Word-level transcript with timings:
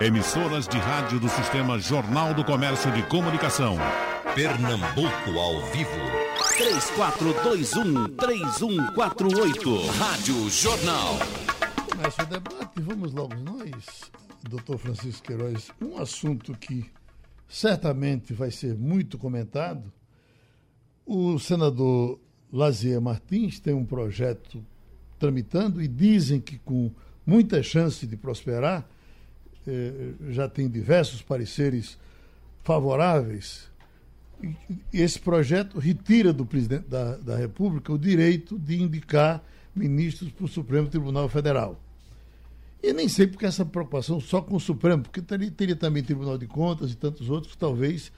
Emissoras 0.00 0.66
de 0.66 0.76
rádio 0.76 1.20
do 1.20 1.28
Sistema 1.28 1.78
Jornal 1.78 2.34
do 2.34 2.44
Comércio 2.44 2.90
de 2.92 3.00
Comunicação. 3.04 3.76
Pernambuco 4.34 5.38
ao 5.38 5.64
vivo. 5.66 5.90
3421-3148. 8.18 9.86
Rádio 9.96 10.50
Jornal. 10.50 11.16
Começa 11.88 12.24
o 12.24 12.26
debate, 12.26 12.80
vamos 12.80 13.12
logo 13.12 13.36
nós, 13.36 14.10
doutor 14.42 14.78
Francisco 14.78 15.28
Queiroz. 15.28 15.70
Um 15.80 15.96
assunto 15.96 16.54
que 16.54 16.90
certamente 17.48 18.34
vai 18.34 18.50
ser 18.50 18.76
muito 18.76 19.16
comentado. 19.16 19.92
O 21.06 21.38
senador 21.38 22.18
Lazier 22.52 23.00
Martins 23.00 23.60
tem 23.60 23.72
um 23.72 23.84
projeto 23.84 24.60
tramitando 25.20 25.80
e 25.80 25.86
dizem 25.86 26.40
que 26.40 26.58
com 26.58 26.90
muita 27.24 27.62
chance 27.62 28.04
de 28.08 28.16
prosperar, 28.16 28.84
já 30.30 30.48
tem 30.48 30.68
diversos 30.68 31.22
pareceres 31.22 31.98
favoráveis. 32.62 33.70
Esse 34.92 35.18
projeto 35.18 35.78
retira 35.78 36.32
do 36.32 36.44
presidente 36.44 36.88
da, 36.88 37.16
da 37.16 37.36
República 37.36 37.92
o 37.92 37.98
direito 37.98 38.58
de 38.58 38.82
indicar 38.82 39.42
ministros 39.74 40.30
para 40.30 40.44
o 40.44 40.48
Supremo 40.48 40.88
Tribunal 40.88 41.28
Federal. 41.28 41.80
E 42.82 42.92
nem 42.92 43.08
sei 43.08 43.26
porque 43.26 43.46
essa 43.46 43.64
preocupação 43.64 44.20
só 44.20 44.42
com 44.42 44.56
o 44.56 44.60
Supremo, 44.60 45.02
porque 45.02 45.22
teria, 45.22 45.50
teria 45.50 45.76
também 45.76 46.02
Tribunal 46.02 46.36
de 46.36 46.46
Contas 46.46 46.92
e 46.92 46.96
tantos 46.96 47.30
outros 47.30 47.54
que 47.54 47.58
talvez 47.58 48.12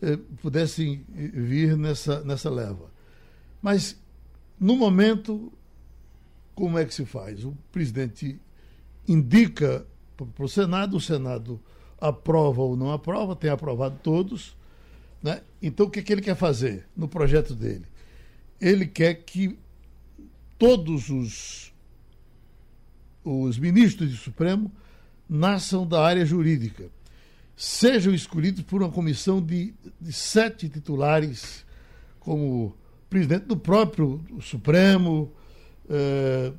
eh, 0.00 0.18
pudessem 0.40 1.04
vir 1.14 1.76
nessa, 1.76 2.24
nessa 2.24 2.48
leva. 2.48 2.90
Mas, 3.60 4.00
no 4.58 4.74
momento, 4.76 5.52
como 6.54 6.78
é 6.78 6.84
que 6.86 6.94
se 6.94 7.04
faz? 7.04 7.44
O 7.44 7.54
presidente 7.70 8.40
indica 9.06 9.86
para 10.24 10.44
o 10.44 10.48
Senado, 10.48 10.96
o 10.96 11.00
Senado 11.00 11.60
aprova 12.00 12.62
ou 12.62 12.76
não 12.76 12.92
aprova, 12.92 13.36
tem 13.36 13.50
aprovado 13.50 13.98
todos. 14.02 14.56
Né? 15.22 15.42
Então, 15.62 15.86
o 15.86 15.90
que, 15.90 16.00
é 16.00 16.02
que 16.02 16.12
ele 16.12 16.22
quer 16.22 16.36
fazer 16.36 16.86
no 16.96 17.08
projeto 17.08 17.54
dele? 17.54 17.84
Ele 18.60 18.86
quer 18.86 19.14
que 19.14 19.58
todos 20.58 21.10
os, 21.10 21.72
os 23.24 23.58
ministros 23.58 24.10
do 24.10 24.16
Supremo 24.16 24.72
nasçam 25.28 25.86
da 25.86 26.02
área 26.02 26.24
jurídica, 26.24 26.88
sejam 27.56 28.14
escolhidos 28.14 28.62
por 28.62 28.82
uma 28.82 28.90
comissão 28.90 29.42
de, 29.42 29.74
de 30.00 30.12
sete 30.12 30.68
titulares, 30.68 31.64
como 32.20 32.74
presidente 33.08 33.46
do 33.46 33.56
próprio 33.56 34.24
Supremo, 34.40 35.32
eh, 35.88 36.52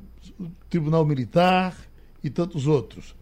Tribunal 0.68 1.04
Militar 1.04 1.76
e 2.22 2.30
tantos 2.30 2.66
outros. 2.66 3.14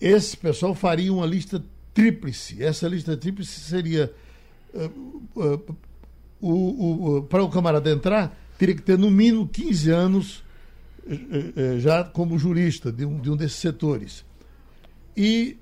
Esse 0.00 0.36
pessoal 0.36 0.74
faria 0.74 1.12
uma 1.12 1.26
lista 1.26 1.62
tríplice. 1.94 2.62
Essa 2.62 2.86
lista 2.86 3.16
tríplice 3.16 3.60
seria. 3.60 4.12
Uh, 4.74 5.74
uh, 6.38 7.22
para 7.30 7.42
o 7.42 7.48
camarada 7.48 7.90
entrar, 7.90 8.38
teria 8.58 8.74
que 8.74 8.82
ter 8.82 8.98
no 8.98 9.10
mínimo 9.10 9.48
15 9.48 9.90
anos 9.90 10.44
uh, 11.06 11.80
já 11.80 12.04
como 12.04 12.38
jurista 12.38 12.92
de 12.92 13.06
um, 13.06 13.18
de 13.18 13.30
um 13.30 13.36
desses 13.36 13.56
setores. 13.56 14.24
E, 15.16 15.56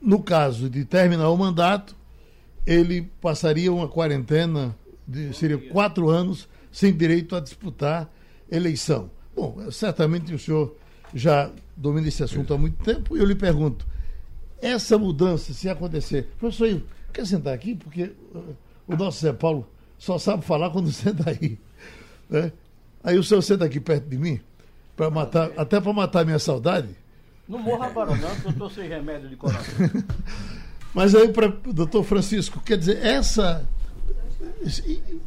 no 0.00 0.22
caso 0.22 0.70
de 0.70 0.84
terminar 0.84 1.30
o 1.30 1.36
mandato, 1.36 1.96
ele 2.64 3.10
passaria 3.20 3.72
uma 3.72 3.88
quarentena, 3.88 4.76
de, 5.04 5.34
seria 5.34 5.58
quatro 5.58 6.08
anos, 6.08 6.48
sem 6.70 6.96
direito 6.96 7.34
a 7.34 7.40
disputar 7.40 8.08
eleição. 8.48 9.10
Bom, 9.34 9.68
certamente 9.72 10.32
o 10.32 10.38
senhor 10.38 10.76
já 11.14 11.50
domina 11.76 12.08
esse 12.08 12.22
assunto 12.22 12.52
há 12.54 12.58
muito 12.58 12.82
tempo 12.82 13.16
e 13.16 13.20
eu 13.20 13.26
lhe 13.26 13.34
pergunto: 13.34 13.86
essa 14.60 14.96
mudança, 14.96 15.52
se 15.52 15.68
acontecer, 15.68 16.28
professor, 16.38 16.68
Ivo, 16.68 16.82
quer 17.12 17.26
sentar 17.26 17.52
aqui? 17.54 17.74
Porque 17.74 18.12
uh, 18.34 18.56
o 18.86 18.96
nosso 18.96 19.20
Zé 19.20 19.32
Paulo 19.32 19.68
só 19.98 20.18
sabe 20.18 20.44
falar 20.44 20.70
quando 20.70 20.90
senta 20.92 21.30
aí. 21.30 21.58
Né? 22.28 22.52
Aí 23.04 23.18
o 23.18 23.24
senhor 23.24 23.42
senta 23.42 23.64
aqui 23.64 23.80
perto 23.80 24.08
de 24.08 24.16
mim, 24.16 24.40
para 24.96 25.10
matar, 25.10 25.50
até 25.56 25.80
para 25.80 25.92
matar 25.92 26.20
a 26.20 26.24
minha 26.24 26.38
saudade. 26.38 26.88
Não 27.48 27.58
morra 27.58 27.86
agora, 27.86 28.14
não, 28.14 28.30
porque 28.30 28.46
eu 28.46 28.50
estou 28.52 28.70
sem 28.70 28.88
remédio 28.88 29.28
de 29.28 29.36
coração. 29.36 29.74
Mas 30.94 31.14
aí, 31.14 31.28
para 31.28 31.48
o 31.48 31.72
doutor 31.72 32.04
Francisco, 32.04 32.60
quer 32.60 32.78
dizer, 32.78 33.04
essa. 33.04 33.66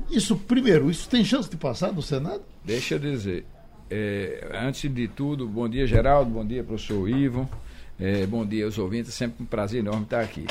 Isso, 0.10 0.36
primeiro, 0.38 0.90
isso 0.90 1.10
tem 1.10 1.24
chance 1.24 1.50
de 1.50 1.58
passar 1.58 1.92
no 1.92 2.02
Senado? 2.02 2.42
Deixa 2.64 2.96
eu 2.96 3.00
dizer, 3.00 3.46
é, 3.90 4.48
antes 4.54 4.92
de 4.92 5.08
tudo, 5.08 5.48
bom 5.48 5.70
dia, 5.70 5.86
Geraldo, 5.86 6.32
bom 6.32 6.46
dia, 6.46 6.64
professor 6.64 7.08
Ivo, 7.10 7.50
é, 8.00 8.26
bom 8.26 8.46
dia 8.46 8.66
aos 8.66 8.78
ouvintes, 8.78 9.14
sempre 9.14 9.44
um 9.44 9.46
prazer 9.46 9.82
enorme 9.82 10.04
estar 10.04 10.22
aqui. 10.22 10.46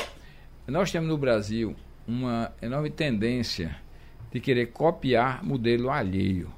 Nós 0.67 0.91
temos 0.91 1.07
no 1.09 1.17
Brasil 1.17 1.75
uma 2.07 2.51
enorme 2.61 2.89
tendência 2.89 3.75
de 4.31 4.39
querer 4.39 4.67
copiar 4.67 5.43
modelo 5.43 5.89
alheio. 5.89 6.49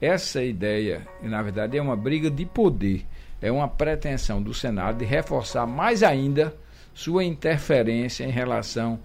Essa 0.00 0.42
ideia, 0.42 1.06
na 1.22 1.42
verdade, 1.42 1.76
é 1.76 1.82
uma 1.82 1.96
briga 1.96 2.30
de 2.30 2.44
poder, 2.44 3.04
é 3.40 3.50
uma 3.50 3.68
pretensão 3.68 4.42
do 4.42 4.52
Senado 4.52 4.98
de 4.98 5.04
reforçar 5.04 5.66
mais 5.66 6.02
ainda 6.02 6.54
sua 6.94 7.24
interferência 7.24 8.24
em 8.24 8.30
relação 8.30 8.98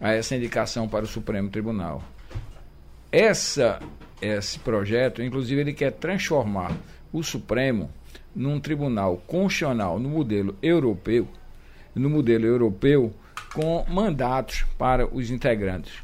a 0.00 0.12
essa 0.12 0.36
indicação 0.36 0.88
para 0.88 1.04
o 1.04 1.08
Supremo 1.08 1.48
Tribunal. 1.48 2.02
Essa 3.10 3.80
esse 4.20 4.58
projeto, 4.58 5.22
inclusive 5.22 5.60
ele 5.60 5.72
quer 5.72 5.92
transformar 5.92 6.76
o 7.12 7.22
Supremo 7.22 7.90
num 8.34 8.60
tribunal 8.60 9.16
constitucional 9.26 9.98
no 9.98 10.08
modelo 10.08 10.56
europeu, 10.62 11.26
no 11.94 12.10
modelo 12.10 12.44
europeu 12.44 13.14
com 13.54 13.84
mandatos 13.88 14.64
para 14.76 15.06
os 15.06 15.30
integrantes. 15.30 16.02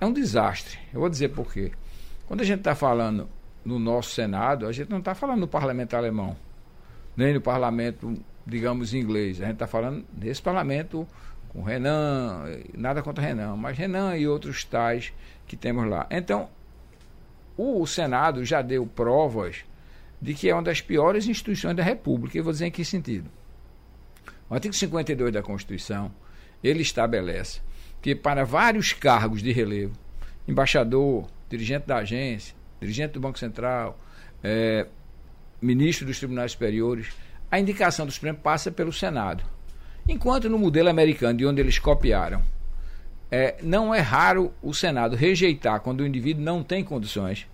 É 0.00 0.06
um 0.06 0.12
desastre. 0.12 0.78
Eu 0.92 1.00
vou 1.00 1.08
dizer 1.08 1.28
por 1.28 1.52
quê. 1.52 1.70
Quando 2.26 2.40
a 2.40 2.44
gente 2.44 2.58
está 2.58 2.74
falando 2.74 3.28
no 3.64 3.78
nosso 3.78 4.10
Senado, 4.10 4.66
a 4.66 4.72
gente 4.72 4.90
não 4.90 4.98
está 4.98 5.14
falando 5.14 5.40
no 5.40 5.48
parlamento 5.48 5.94
alemão, 5.94 6.36
nem 7.16 7.34
no 7.34 7.40
parlamento, 7.40 8.14
digamos, 8.46 8.94
inglês. 8.94 9.40
A 9.40 9.44
gente 9.44 9.54
está 9.54 9.66
falando 9.66 10.04
desse 10.12 10.42
parlamento 10.42 11.06
com 11.48 11.62
Renan, 11.62 12.44
nada 12.76 13.02
contra 13.02 13.24
Renan, 13.24 13.56
mas 13.56 13.76
Renan 13.76 14.16
e 14.16 14.26
outros 14.26 14.64
tais 14.64 15.12
que 15.46 15.56
temos 15.56 15.88
lá. 15.88 16.06
Então, 16.10 16.48
o 17.58 17.84
Senado 17.86 18.44
já 18.44 18.62
deu 18.62 18.86
provas 18.86 19.64
de 20.22 20.32
que 20.32 20.48
é 20.48 20.54
uma 20.54 20.62
das 20.62 20.80
piores 20.80 21.26
instituições 21.26 21.76
da 21.76 21.82
República. 21.82 22.38
E 22.38 22.40
vou 22.40 22.52
dizer 22.52 22.66
em 22.66 22.70
que 22.70 22.84
sentido. 22.84 23.28
O 24.48 24.54
artigo 24.54 24.72
52 24.72 25.32
da 25.32 25.42
Constituição, 25.42 26.10
ele 26.62 26.82
estabelece 26.82 27.60
que 28.00 28.14
para 28.14 28.44
vários 28.44 28.92
cargos 28.92 29.42
de 29.42 29.52
relevo, 29.52 29.92
embaixador, 30.46 31.26
dirigente 31.50 31.86
da 31.86 31.96
agência, 31.96 32.54
dirigente 32.80 33.14
do 33.14 33.20
Banco 33.20 33.38
Central, 33.38 33.98
é, 34.42 34.86
ministro 35.60 36.06
dos 36.06 36.18
Tribunais 36.18 36.52
Superiores, 36.52 37.08
a 37.50 37.58
indicação 37.58 38.06
do 38.06 38.12
Supremo 38.12 38.38
passa 38.38 38.70
pelo 38.70 38.92
Senado. 38.92 39.42
Enquanto 40.08 40.48
no 40.48 40.58
modelo 40.58 40.88
americano, 40.88 41.36
de 41.36 41.44
onde 41.44 41.60
eles 41.60 41.78
copiaram, 41.78 42.42
é, 43.30 43.56
não 43.62 43.94
é 43.94 44.00
raro 44.00 44.52
o 44.62 44.72
Senado 44.72 45.14
rejeitar 45.14 45.80
quando 45.80 46.00
o 46.00 46.06
indivíduo 46.06 46.42
não 46.42 46.62
tem 46.62 46.82
condições. 46.82 47.46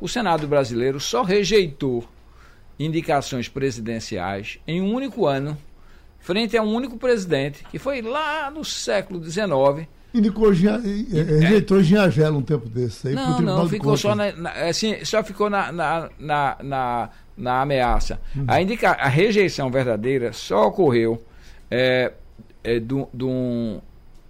O 0.00 0.08
Senado 0.08 0.46
brasileiro 0.46 1.00
só 1.00 1.22
rejeitou 1.22 2.06
indicações 2.78 3.48
presidenciais 3.48 4.58
em 4.66 4.82
um 4.82 4.92
único 4.92 5.26
ano, 5.26 5.56
frente 6.18 6.56
a 6.56 6.62
um 6.62 6.74
único 6.74 6.98
presidente, 6.98 7.64
que 7.70 7.78
foi 7.78 8.02
lá 8.02 8.50
no 8.50 8.64
século 8.64 9.24
XIX. 9.24 9.88
Indicou, 10.12 10.50
rejeitou 10.50 11.82
Ginagelo 11.82 12.38
um 12.38 12.42
tempo 12.42 12.68
desse. 12.68 13.08
Aí 13.08 13.14
não, 13.14 13.40
não, 13.40 13.68
ficou 13.68 13.96
só, 13.96 14.14
na, 14.14 14.32
na, 14.32 14.50
assim, 14.50 15.02
só 15.04 15.24
ficou 15.24 15.48
na, 15.48 15.72
na, 15.72 16.10
na, 16.18 16.56
na, 16.62 17.10
na 17.36 17.62
ameaça. 17.62 18.20
Uhum. 18.34 18.44
A, 18.46 18.60
indica, 18.60 18.90
a 18.90 19.08
rejeição 19.08 19.70
verdadeira 19.70 20.32
só 20.32 20.68
ocorreu 20.68 21.22
é, 21.70 22.12
é, 22.62 22.78
de 22.78 23.24
um 23.24 23.80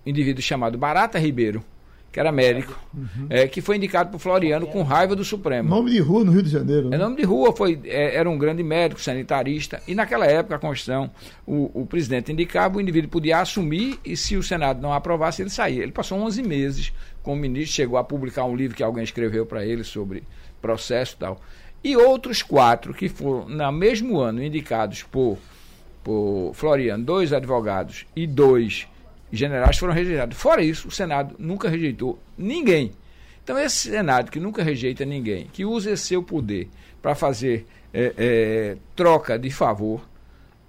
indivíduo 0.06 0.43
chamado 0.43 0.79
Barata 0.79 1.19
Ribeiro, 1.19 1.62
que 2.17 2.20
era 2.20 2.32
médico, 2.32 2.75
uhum. 2.94 3.26
é, 3.29 3.47
que 3.47 3.61
foi 3.61 3.76
indicado 3.76 4.11
por 4.11 4.19
Floriano 4.19 4.67
com 4.67 4.82
raiva 4.82 5.14
do 5.14 5.23
Supremo. 5.23 5.69
Nome 5.69 5.91
de 5.91 5.99
rua 5.99 6.25
no 6.25 6.32
Rio 6.32 6.43
de 6.43 6.49
Janeiro. 6.49 6.88
Né? 6.88 6.97
É 6.97 6.99
nome 6.99 7.17
de 7.17 7.25
rua, 7.25 7.55
foi, 7.55 7.79
é, 7.85 8.17
era 8.17 8.31
um 8.31 8.38
grande 8.38 8.62
médico, 8.62 8.99
sanitarista, 8.99 9.82
e 9.87 9.94
naquela 9.94 10.25
época 10.25 10.56
a 10.56 10.58
Constituição, 10.58 11.11
o, 11.47 11.82
o, 11.82 11.85
presidente 11.85 12.32
indicava, 12.32 12.79
o 12.79 12.81
indivíduo 12.81 13.11
podia 13.11 13.41
assumir 13.41 13.99
e 14.03 14.17
se 14.17 14.35
o 14.35 14.43
Senado 14.43 14.81
não 14.81 14.94
aprovasse, 14.94 15.43
ele 15.43 15.50
saía. 15.50 15.82
Ele 15.82 15.93
passou 15.93 16.19
11 16.20 16.43
meses 16.43 16.93
como 17.23 17.41
ministro, 17.41 17.75
chegou 17.75 17.99
a 17.99 18.05
publicar 18.05 18.47
um 18.47 18.56
livro 18.56 18.75
que 18.75 18.82
alguém 18.82 19.05
escreveu 19.05 19.44
para 19.44 19.67
ele 19.67 19.85
sobre 19.85 20.23
processo 20.62 21.17
e 21.17 21.19
tal. 21.19 21.41
E 21.85 21.99
outros 21.99 22.43
quatro 22.43 22.94
que 22.94 23.11
foram, 23.11 23.47
no 23.47 23.73
mesmo 23.73 24.19
ano, 24.19 24.43
indicados 24.43 25.02
por, 25.02 25.37
por 26.02 26.52
Floriano, 26.55 27.05
dois 27.05 27.32
advogados 27.35 28.06
e 28.17 28.26
dois 28.26 28.88
generais 29.32 29.76
foram 29.78 29.93
rejeitados. 29.93 30.37
Fora 30.37 30.62
isso, 30.62 30.88
o 30.88 30.90
Senado 30.90 31.34
nunca 31.38 31.69
rejeitou 31.69 32.19
ninguém. 32.37 32.93
Então, 33.43 33.58
esse 33.58 33.90
Senado 33.90 34.31
que 34.31 34.40
nunca 34.40 34.62
rejeita 34.62 35.05
ninguém, 35.05 35.49
que 35.52 35.64
usa 35.64 35.93
esse 35.93 36.06
seu 36.08 36.23
poder 36.23 36.69
para 37.00 37.14
fazer 37.14 37.67
é, 37.94 38.12
é, 38.17 38.76
troca 38.94 39.38
de 39.38 39.50
favor, 39.50 40.06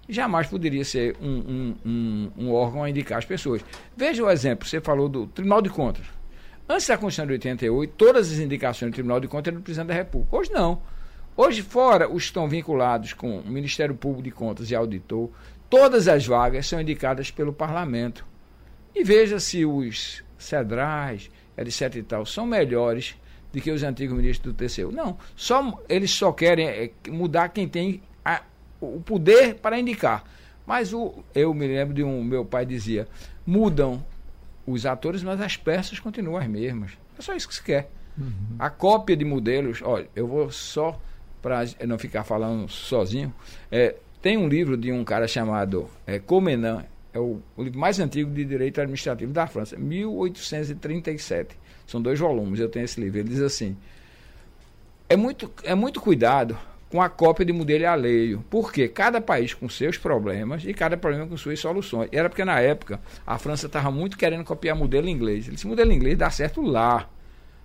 jamais 0.07 0.47
poderia 0.47 0.85
ser 0.85 1.15
um, 1.19 1.27
um, 1.27 1.75
um, 1.85 2.31
um, 2.37 2.53
órgão 2.53 2.83
a 2.83 2.89
indicar 2.89 3.17
as 3.17 3.25
pessoas. 3.25 3.63
Veja 3.95 4.23
o 4.23 4.29
exemplo, 4.29 4.67
você 4.67 4.79
falou 4.79 5.09
do 5.09 5.25
Tribunal 5.27 5.61
de 5.61 5.69
Contas. 5.69 6.05
Antes 6.69 6.85
da 6.87 6.97
Constituição 6.97 7.25
de 7.25 7.33
88, 7.33 7.93
todas 7.97 8.31
as 8.31 8.39
indicações 8.39 8.91
do 8.91 8.93
Tribunal 8.93 9.19
de 9.19 9.27
Contas 9.27 9.47
eram 9.47 9.61
do 9.61 9.63
presidente 9.63 9.87
da 9.87 9.93
República. 9.93 10.35
Hoje 10.35 10.51
não. 10.51 10.81
Hoje, 11.35 11.61
fora 11.61 12.09
os 12.09 12.23
que 12.23 12.29
estão 12.29 12.47
vinculados 12.47 13.13
com 13.13 13.39
o 13.39 13.47
Ministério 13.47 13.95
Público 13.95 14.23
de 14.23 14.31
Contas 14.31 14.69
e 14.69 14.75
Auditor, 14.75 15.29
todas 15.69 16.07
as 16.07 16.25
vagas 16.25 16.67
são 16.67 16.81
indicadas 16.81 17.31
pelo 17.31 17.53
Parlamento. 17.53 18.25
E 18.97 19.03
veja 19.03 19.39
se 19.39 19.63
os 19.63 20.23
cedrais, 20.39 21.29
etc 21.55 21.95
e 21.95 22.01
tal, 22.01 22.25
são 22.25 22.47
melhores 22.47 23.15
do 23.53 23.61
que 23.61 23.69
os 23.69 23.83
antigos 23.83 24.17
ministros 24.17 24.51
do 24.51 24.57
TCU. 24.57 24.91
Não, 24.91 25.15
só, 25.35 25.79
eles 25.87 26.09
só 26.09 26.31
querem 26.31 26.67
é, 26.67 26.91
mudar 27.07 27.49
quem 27.49 27.67
tem 27.67 28.01
a, 28.25 28.41
o 28.81 28.99
poder 28.99 29.53
para 29.55 29.79
indicar. 29.79 30.23
Mas 30.65 30.93
o, 30.93 31.23
eu 31.35 31.53
me 31.53 31.67
lembro 31.67 31.93
de 31.93 32.03
um, 32.03 32.23
meu 32.23 32.43
pai 32.43 32.65
dizia, 32.65 33.07
mudam 33.45 34.03
os 34.65 34.83
atores, 34.83 35.21
mas 35.21 35.39
as 35.39 35.55
peças 35.55 35.99
continuam 35.99 36.37
as 36.37 36.47
mesmas. 36.47 36.93
É 37.19 37.21
só 37.21 37.35
isso 37.35 37.47
que 37.47 37.53
se 37.53 37.63
quer. 37.63 37.91
Uhum. 38.17 38.55
A 38.57 38.71
cópia 38.71 39.15
de 39.15 39.23
modelos, 39.23 39.79
olha, 39.83 40.09
eu 40.15 40.25
vou 40.27 40.49
só 40.49 40.99
para 41.39 41.65
não 41.85 41.99
ficar 41.99 42.23
falando 42.23 42.67
sozinho, 42.67 43.31
é, 43.71 43.95
tem 44.23 44.37
um 44.37 44.49
livro 44.49 44.75
de 44.75 44.91
um 44.91 45.03
cara 45.03 45.27
chamado 45.27 45.87
é, 46.07 46.17
Comenan, 46.17 46.83
é 47.17 47.19
o, 47.19 47.41
o, 47.55 47.63
livro 47.63 47.79
mais 47.79 47.99
antigo 47.99 48.31
de 48.31 48.45
direito 48.45 48.79
administrativo 48.79 49.33
da 49.33 49.47
França, 49.47 49.75
1837. 49.75 51.57
São 51.85 52.01
dois 52.01 52.19
volumes, 52.19 52.59
eu 52.59 52.69
tenho 52.69 52.85
esse 52.85 52.99
livro. 52.99 53.19
Ele 53.19 53.29
diz 53.29 53.41
assim: 53.41 53.75
é 55.09 55.15
muito, 55.15 55.51
é 55.63 55.73
muito 55.73 55.99
cuidado 55.99 56.57
com 56.89 57.01
a 57.01 57.09
cópia 57.09 57.45
de 57.45 57.51
modelo 57.51 57.87
alheio, 57.87 58.45
porque 58.49 58.87
cada 58.87 59.19
país 59.19 59.53
com 59.53 59.67
seus 59.67 59.97
problemas 59.97 60.63
e 60.63 60.73
cada 60.73 60.95
problema 60.95 61.27
com 61.27 61.35
suas 61.35 61.59
soluções. 61.59 62.09
E 62.11 62.17
era 62.17 62.29
porque 62.29 62.45
na 62.45 62.59
época 62.59 62.99
a 63.25 63.37
França 63.37 63.65
estava 63.65 63.91
muito 63.91 64.17
querendo 64.17 64.43
copiar 64.43 64.75
modelo 64.75 65.09
inglês. 65.09 65.47
Ele 65.47 65.55
disse: 65.55 65.67
modelo 65.67 65.91
inglês 65.91 66.17
dá 66.17 66.29
certo 66.29 66.61
lá. 66.61 67.09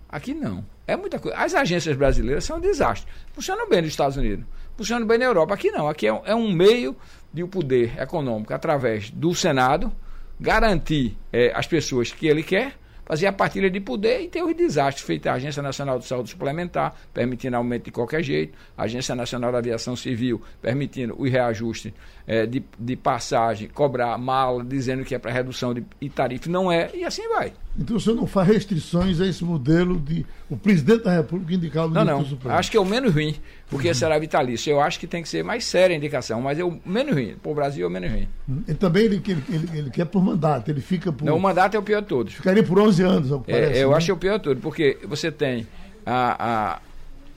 Aqui 0.09 0.35
não. 0.35 0.65
É 0.87 0.97
muita 0.97 1.19
coisa. 1.19 1.37
As 1.37 1.55
agências 1.55 1.97
brasileiras 1.97 2.45
são 2.45 2.59
um 2.59 2.61
desastre. 2.61 3.11
Funcionam 3.33 3.69
bem 3.69 3.83
nos 3.83 3.91
Estados 3.91 4.17
Unidos, 4.17 4.45
funcionam 4.77 5.07
bem 5.07 5.19
na 5.19 5.25
Europa. 5.25 5.55
Aqui 5.55 5.71
não. 5.71 5.89
Aqui 5.89 6.07
é 6.07 6.13
um, 6.13 6.21
é 6.25 6.35
um 6.35 6.53
meio 6.53 6.97
de 7.33 7.43
o 7.43 7.47
um 7.47 7.49
poder 7.49 7.99
econômico, 8.01 8.53
através 8.53 9.11
do 9.11 9.35
Senado, 9.35 9.93
garantir 10.39 11.17
é, 11.33 11.53
as 11.55 11.67
pessoas 11.67 12.11
que 12.11 12.27
ele 12.27 12.43
quer 12.43 12.75
fazer 13.05 13.27
a 13.27 13.33
partilha 13.33 13.71
de 13.71 13.81
poder 13.81 14.23
e 14.23 14.29
ter 14.29 14.43
os 14.43 14.55
desastres 14.55 15.05
feitos 15.05 15.27
a 15.27 15.35
Agência 15.35 15.63
Nacional 15.63 15.99
de 15.99 16.07
Saúde 16.07 16.31
Suplementar, 16.31 16.95
permitindo 17.13 17.57
aumento 17.57 17.85
de 17.85 17.91
qualquer 17.91 18.23
jeito, 18.23 18.57
a 18.77 18.85
Agência 18.85 19.15
Nacional 19.15 19.53
da 19.53 19.59
Aviação 19.59 19.97
Civil, 19.97 20.41
permitindo 20.61 21.15
o 21.19 21.25
reajuste 21.25 21.93
é, 22.27 22.47
de, 22.47 22.65
de 22.79 22.97
passagem, 22.97 23.69
cobrar 23.69 24.17
mala, 24.19 24.65
dizendo 24.65 25.05
que 25.05 25.15
é 25.15 25.19
para 25.19 25.33
redução 25.33 25.75
de 25.75 25.85
tarifa, 26.11 26.49
não 26.49 26.71
é, 26.71 26.91
e 26.95 27.05
assim 27.05 27.29
vai. 27.29 27.53
Então 27.79 27.97
o 27.97 28.01
senhor 28.01 28.17
não 28.17 28.27
faz 28.27 28.49
restrições 28.49 29.19
a 29.21 29.27
esse 29.27 29.43
modelo 29.43 29.99
de 29.99 30.27
o 30.51 30.57
presidente 30.57 31.05
da 31.05 31.17
República 31.17 31.55
indicar 31.55 31.87
o 31.87 31.89
ministro 31.89 32.13
não, 32.13 32.19
não. 32.21 32.29
Supremo? 32.29 32.55
Acho 32.55 32.71
que 32.71 32.77
é 32.77 32.81
o 32.81 32.85
menos 32.85 33.15
ruim, 33.15 33.35
porque 33.71 33.89
uhum. 33.89 33.95
será 33.95 34.19
vitalício. 34.19 34.71
Eu 34.71 34.81
acho 34.81 35.01
que 35.01 35.07
tem 35.07 35.23
que 35.23 35.29
ser 35.29 35.43
mais 35.43 35.65
séria 35.65 35.95
a 35.95 35.97
indicação, 35.97 36.43
mas 36.43 36.59
é 36.59 36.65
o 36.65 36.79
menos 36.85 37.15
ruim. 37.15 37.35
Para 37.43 37.51
o 37.51 37.55
Brasil 37.55 37.85
é 37.85 37.89
o 37.89 37.91
menos 37.91 38.11
ruim. 38.11 38.29
Uhum. 38.47 38.63
E 38.69 38.75
também 38.75 39.05
ele, 39.05 39.23
ele, 39.27 39.45
ele, 39.49 39.79
ele, 39.79 39.91
quer 39.91 40.05
por 40.05 40.23
mandato, 40.23 40.71
ele 40.71 40.83
fica 40.83 41.11
por. 41.11 41.25
Não, 41.25 41.37
o 41.37 41.41
mandato 41.41 41.75
é 41.75 41.79
o 41.79 41.83
pior 41.83 42.03
de 42.03 42.09
todos. 42.09 42.35
Ficaria 42.35 42.63
por 42.63 42.79
11 42.79 43.03
anos, 43.03 43.33
é, 43.33 43.39
parece, 43.39 43.81
Eu 43.81 43.91
né? 43.91 43.97
acho 43.97 44.07
que 44.07 44.11
é 44.11 44.15
o 44.15 44.19
pior 44.19 44.37
de 44.37 44.45
todos, 44.45 44.63
porque 44.63 44.99
você 45.05 45.33
tem 45.33 45.67
a, 46.05 46.81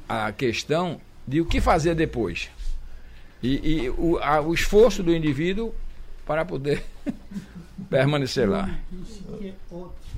a, 0.09 0.27
a 0.27 0.31
questão 0.33 0.99
de 1.25 1.39
o 1.39 1.45
que 1.45 1.61
fazer 1.61 1.95
depois. 1.95 2.49
E, 3.41 3.83
e 3.85 3.89
o, 3.89 4.17
a, 4.17 4.41
o 4.41 4.53
esforço 4.53 5.01
do 5.01 5.15
indivíduo 5.15 5.73
para 6.25 6.43
poder 6.43 6.83
permanecer 7.89 8.49
lá. 8.49 8.69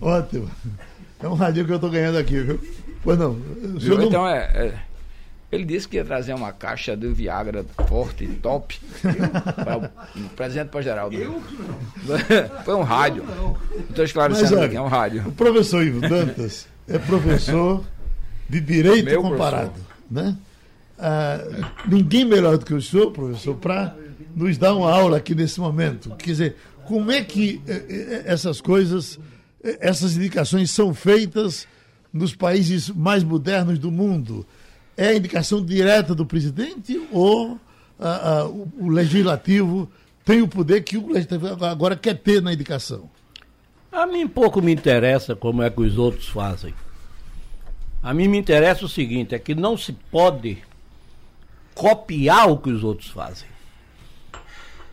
Ótimo. 0.01 0.49
É 1.21 1.27
um 1.27 1.33
radinho 1.33 1.65
que 1.65 1.71
eu 1.71 1.77
estou 1.77 1.89
ganhando 1.89 2.17
aqui, 2.17 2.39
viu? 2.39 2.59
Pois 3.03 3.17
não. 3.17 3.33
Viu? 3.33 3.97
Não... 3.97 4.03
Então 4.05 4.27
é, 4.27 4.37
é, 4.37 4.79
Ele 5.51 5.65
disse 5.65 5.87
que 5.87 5.97
ia 5.97 6.05
trazer 6.05 6.33
uma 6.33 6.51
caixa 6.51 6.95
de 6.95 7.07
Viagra 7.07 7.65
forte, 7.87 8.27
top. 8.41 8.79
para 9.55 9.77
o 9.77 10.29
presidente 10.35 10.69
para 10.69 10.81
Geraldo. 10.81 11.15
Eu? 11.15 11.41
Foi 12.63 12.75
um 12.75 12.83
rádio. 12.83 13.25
Estou 13.89 14.05
esclarecendo 14.05 14.49
Mas, 14.49 14.57
olha, 14.57 14.65
aqui, 14.67 14.75
é 14.75 14.81
um 14.81 14.87
rádio. 14.87 15.27
O 15.27 15.31
professor 15.31 15.83
Ivo 15.83 16.01
Dantas 16.01 16.67
é 16.87 16.99
professor 16.99 17.83
de 18.49 18.61
direito 18.61 19.05
Meu 19.05 19.21
comparado. 19.21 19.73
Né? 20.09 20.37
Ah, 20.99 21.39
ninguém 21.87 22.25
melhor 22.25 22.57
do 22.57 22.65
que 22.65 22.73
o 22.73 22.81
senhor, 22.81 23.11
professor, 23.11 23.55
para 23.55 23.95
nos 24.35 24.57
dar 24.57 24.73
uma 24.75 24.91
aula 24.91 25.17
aqui 25.17 25.35
nesse 25.35 25.59
momento. 25.59 26.15
Quer 26.15 26.31
dizer, 26.31 26.55
como 26.85 27.11
é 27.11 27.23
que 27.23 27.61
eh, 27.67 27.85
eh, 27.89 28.23
essas 28.25 28.61
coisas 28.61 29.19
essas 29.79 30.15
indicações 30.15 30.71
são 30.71 30.93
feitas 30.93 31.67
nos 32.11 32.33
países 32.33 32.89
mais 32.89 33.23
modernos 33.23 33.77
do 33.79 33.91
mundo? 33.91 34.45
É 34.95 35.09
a 35.09 35.15
indicação 35.15 35.63
direta 35.63 36.15
do 36.15 36.25
presidente 36.25 36.99
ou 37.11 37.59
ah, 37.99 38.41
ah, 38.41 38.45
o, 38.45 38.71
o, 38.79 38.89
legislativo 38.89 39.89
tem 40.23 40.41
o 40.41 40.47
poder 40.47 40.81
que 40.81 40.97
o 40.97 41.11
legislativo 41.11 41.65
agora 41.65 41.95
quer 41.95 42.15
ter 42.15 42.41
na 42.41 42.53
indicação? 42.53 43.09
A 43.91 44.05
mim 44.05 44.27
pouco 44.27 44.61
me 44.61 44.73
interessa 44.73 45.35
como 45.35 45.63
é 45.63 45.69
que 45.69 45.81
os 45.81 45.97
outros 45.97 46.27
fazem. 46.27 46.73
A 48.01 48.13
mim 48.13 48.27
me 48.27 48.37
interessa 48.37 48.85
o 48.85 48.89
seguinte, 48.89 49.33
é 49.33 49.39
que 49.39 49.55
não 49.55 49.75
se 49.75 49.93
pode 50.11 50.57
copiar 51.73 52.49
o 52.49 52.57
que 52.57 52.69
os 52.69 52.83
outros 52.83 53.09
fazem. 53.09 53.47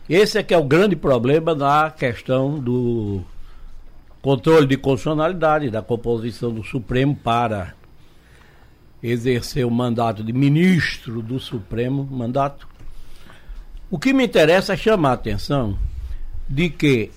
Esse 0.07 0.37
é 0.37 0.43
que 0.43 0.53
é 0.53 0.57
o 0.57 0.63
grande 0.63 0.95
problema 0.95 1.55
da 1.55 1.89
questão 1.89 2.59
do 2.59 3.23
controle 4.25 4.65
de 4.65 4.75
constitucionalidade 4.75 5.69
da 5.69 5.83
composição 5.83 6.51
do 6.51 6.63
Supremo 6.63 7.15
para 7.15 7.75
exercer 9.03 9.63
o 9.67 9.69
mandato 9.69 10.23
de 10.23 10.33
ministro 10.33 11.21
do 11.21 11.39
Supremo 11.39 12.03
mandato. 12.03 12.67
O 13.87 13.99
que 13.99 14.11
me 14.11 14.25
interessa 14.25 14.73
é 14.73 14.77
chamar 14.77 15.11
a 15.11 15.13
atenção 15.13 15.77
de 16.49 16.71
que 16.71 17.11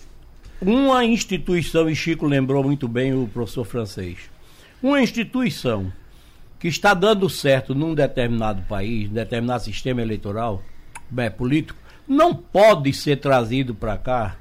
uma 0.61 1.03
instituição, 1.03 1.89
e 1.89 1.97
Chico 1.97 2.27
lembrou 2.27 2.63
muito 2.63 2.87
bem 2.87 3.15
o 3.15 3.27
professor 3.27 3.65
francês, 3.65 4.19
uma 4.83 5.01
instituição 5.01 5.91
que 6.61 6.69
está 6.69 6.93
dando 6.93 7.31
certo 7.31 7.75
num 7.75 7.95
determinado 7.95 8.61
país, 8.69 9.09
num 9.09 9.15
determinado 9.15 9.65
sistema 9.65 10.03
eleitoral, 10.03 10.63
bem, 11.09 11.31
político, 11.31 11.79
não 12.07 12.35
pode 12.35 12.93
ser 12.93 13.17
trazido 13.17 13.75
para 13.75 13.97
cá 13.97 14.37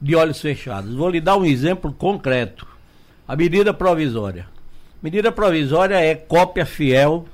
de 0.00 0.14
olhos 0.14 0.40
fechados. 0.40 0.94
Vou 0.94 1.08
lhe 1.08 1.20
dar 1.20 1.36
um 1.36 1.44
exemplo 1.44 1.92
concreto. 1.92 2.66
A 3.26 3.34
medida 3.34 3.72
provisória. 3.74 4.46
Medida 5.02 5.30
provisória 5.32 5.96
é 5.96 6.14
cópia 6.14 6.64
fiel 6.64 7.26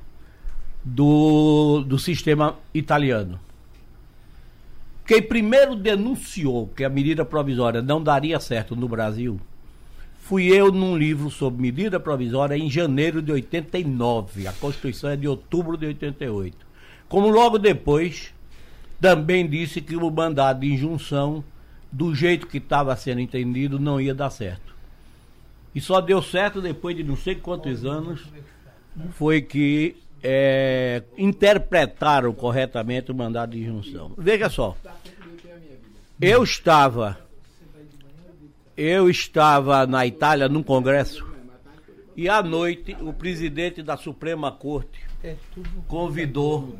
do, 0.85 1.83
do 1.87 1.99
sistema 1.99 2.57
italiano. 2.75 3.39
Quem 5.07 5.21
primeiro 5.21 5.75
denunciou 5.75 6.69
que 6.69 6.85
a 6.85 6.89
medida 6.89 7.25
provisória 7.25 7.83
não 7.83 8.03
daria 8.03 8.39
certo 8.41 8.77
no 8.77 8.89
Brasil 8.89 9.41
fui 10.23 10.47
eu 10.47 10.71
num 10.71 10.97
livro 10.97 11.31
sobre 11.31 11.61
medida 11.61 11.99
provisória 11.99 12.57
em 12.57 12.71
janeiro 12.71 13.21
de 13.21 13.33
89. 13.33 14.47
A 14.47 14.53
Constituição 14.53 15.11
é 15.11 15.17
de 15.17 15.27
outubro 15.27 15.77
de 15.77 15.87
88. 15.87 16.57
Como 17.09 17.29
logo 17.29 17.59
depois 17.59 18.33
também 19.01 19.47
disse 19.49 19.81
que 19.81 19.97
o 19.97 20.11
mandado 20.11 20.61
de 20.61 20.73
injunção 20.73 21.45
do 21.93 22.15
jeito 22.15 22.47
que 22.47 22.57
estava 22.57 22.97
sendo 22.97 23.21
entendido, 23.21 23.79
não 23.79 24.01
ia 24.01 24.15
dar 24.15 24.31
certo. 24.31 24.75
E 25.75 25.81
só 25.81 26.01
deu 26.01 26.23
certo 26.23 26.61
depois 26.61 26.97
de 26.97 27.05
não 27.05 27.17
sei 27.17 27.35
quantos 27.35 27.85
anos 27.85 28.25
foi 29.13 29.43
que 29.43 29.97
é, 30.23 31.03
interpretaram 31.19 32.33
corretamente 32.33 33.11
o 33.11 33.15
mandado 33.15 33.53
de 33.53 33.61
injunção. 33.61 34.13
Veja 34.17 34.49
só, 34.49 34.77
eu 36.21 36.43
estava, 36.43 37.19
eu 38.77 39.11
estava 39.11 39.87
na 39.87 40.07
Itália 40.07 40.49
num 40.49 40.63
congresso 40.63 41.27
e 42.17 42.29
à 42.29 42.43
noite 42.43 42.97
o 43.01 43.13
presidente 43.13 43.83
da 43.83 43.97
Suprema 43.97 44.51
Corte 44.53 45.01
convidou 45.89 46.77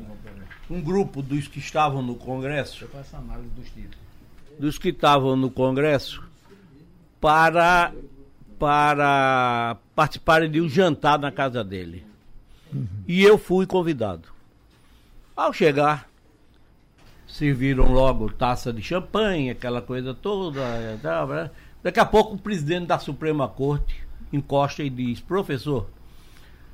um 0.71 0.81
grupo 0.81 1.23
dos 1.23 1.49
que 1.49 1.59
estavam 1.59 2.03
no 2.03 2.15
congresso 2.15 2.89
dos 4.59 4.79
que 4.79 4.89
estavam 4.89 5.37
no 5.37 5.51
Congresso 5.51 6.23
para, 7.21 7.93
para 8.59 9.77
participarem 9.95 10.51
de 10.51 10.61
um 10.61 10.69
jantar 10.69 11.19
na 11.19 11.31
casa 11.31 11.63
dele. 11.63 12.05
Uhum. 12.73 12.87
E 13.07 13.23
eu 13.23 13.39
fui 13.39 13.67
convidado. 13.67 14.29
Ao 15.37 15.53
chegar, 15.53 16.09
serviram 17.27 17.91
logo 17.93 18.31
taça 18.31 18.73
de 18.73 18.83
champanhe, 18.83 19.51
aquela 19.51 19.81
coisa 19.81 20.15
toda. 20.15 20.61
Né? 20.61 21.51
Daqui 21.83 22.01
a 22.01 22.05
pouco 22.05 22.35
o 22.35 22.39
presidente 22.39 22.87
da 22.87 22.99
Suprema 22.99 23.49
Corte 23.49 24.03
encosta 24.33 24.83
e 24.83 24.91
diz, 24.91 25.21
professor, 25.21 25.89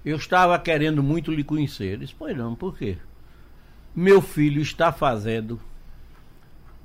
eu 0.05 0.17
estava 0.17 0.59
querendo 0.59 1.03
muito 1.03 1.33
lhe 1.33 1.45
conhecer. 1.45 1.93
Ele 1.93 2.05
disse, 2.05 2.15
pois 2.17 2.37
não, 2.37 2.55
por 2.55 2.77
quê? 2.77 2.97
Meu 3.95 4.21
filho 4.21 4.63
está 4.63 4.93
fazendo 4.93 5.61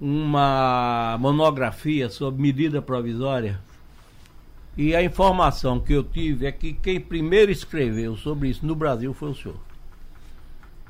uma 0.04 1.18
monografia 1.18 2.10
sobre 2.10 2.42
medida 2.42 2.82
provisória. 2.82 3.62
E 4.76 4.94
a 4.94 5.02
informação 5.02 5.80
que 5.80 5.94
eu 5.94 6.04
tive 6.04 6.46
é 6.46 6.52
que 6.52 6.74
quem 6.74 7.00
primeiro 7.00 7.50
escreveu 7.50 8.18
sobre 8.18 8.50
isso 8.50 8.66
no 8.66 8.76
Brasil 8.76 9.14
foi 9.14 9.30
o 9.30 9.36
senhor. 9.36 9.60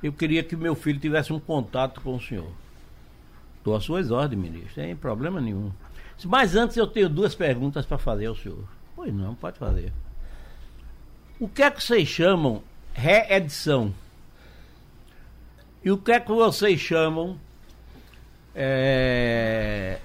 Eu 0.01 0.11
queria 0.11 0.41
que 0.41 0.55
meu 0.55 0.73
filho 0.73 0.99
tivesse 0.99 1.31
um 1.31 1.39
contato 1.39 2.01
com 2.01 2.15
o 2.15 2.19
senhor. 2.21 2.49
Estou 3.59 3.75
às 3.75 3.83
suas 3.83 4.09
ordens, 4.09 4.41
ministro, 4.41 4.73
sem 4.73 4.95
problema 4.95 5.39
nenhum. 5.39 5.71
Mas 6.25 6.55
antes 6.55 6.75
eu 6.75 6.87
tenho 6.87 7.07
duas 7.07 7.35
perguntas 7.35 7.85
para 7.85 7.99
fazer 7.99 8.25
ao 8.25 8.35
senhor. 8.35 8.63
Pois 8.95 9.13
não, 9.13 9.35
pode 9.35 9.59
fazer. 9.59 9.93
O 11.39 11.47
que 11.47 11.61
é 11.61 11.69
que 11.69 11.83
vocês 11.83 12.07
chamam 12.07 12.63
reedição? 12.93 13.93
E 15.85 15.91
o 15.91 15.99
que 15.99 16.13
é 16.13 16.19
que 16.19 16.31
vocês 16.31 16.79
chamam 16.79 17.37
é, 18.55 19.97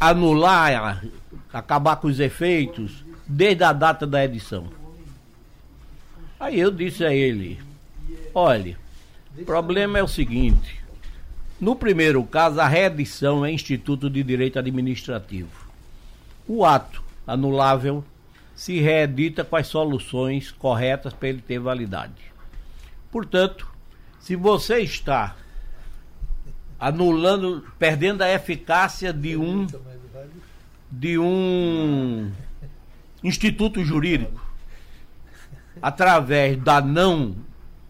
anular, 0.00 1.04
acabar 1.52 1.96
com 1.96 2.08
os 2.08 2.20
efeitos 2.20 3.04
desde 3.26 3.64
a 3.64 3.72
data 3.72 4.06
da 4.06 4.24
edição? 4.24 4.68
Aí 6.38 6.60
eu 6.60 6.70
disse 6.70 7.04
a 7.04 7.12
ele: 7.12 7.60
olha, 8.34 8.78
o 9.36 9.44
problema 9.44 9.98
é 9.98 10.02
o 10.02 10.08
seguinte. 10.08 10.78
No 11.60 11.74
primeiro 11.74 12.22
caso, 12.22 12.60
a 12.60 12.68
reedição 12.68 13.44
é 13.44 13.50
Instituto 13.50 14.08
de 14.08 14.22
Direito 14.22 14.58
Administrativo. 14.60 15.50
O 16.46 16.64
ato 16.64 17.02
anulável 17.26 18.04
se 18.54 18.80
reedita 18.80 19.44
com 19.44 19.56
as 19.56 19.66
soluções 19.66 20.52
corretas 20.52 21.12
para 21.12 21.28
ele 21.28 21.42
ter 21.42 21.58
validade. 21.58 22.32
Portanto, 23.10 23.68
se 24.20 24.36
você 24.36 24.78
está 24.80 25.36
anulando, 26.78 27.64
perdendo 27.78 28.22
a 28.22 28.30
eficácia 28.30 29.12
de 29.12 29.36
um 29.36 29.66
de 30.90 31.18
um 31.18 32.30
instituto 33.22 33.84
jurídico 33.84 34.40
através 35.82 36.56
da 36.56 36.80
não 36.80 37.36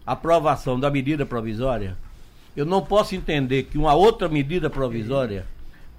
aprovação 0.05 0.79
da 0.79 0.89
medida 0.89 1.25
provisória, 1.25 1.97
eu 2.55 2.65
não 2.65 2.83
posso 2.83 3.15
entender 3.15 3.63
que 3.63 3.77
uma 3.77 3.93
outra 3.93 4.27
medida 4.27 4.69
provisória 4.69 5.45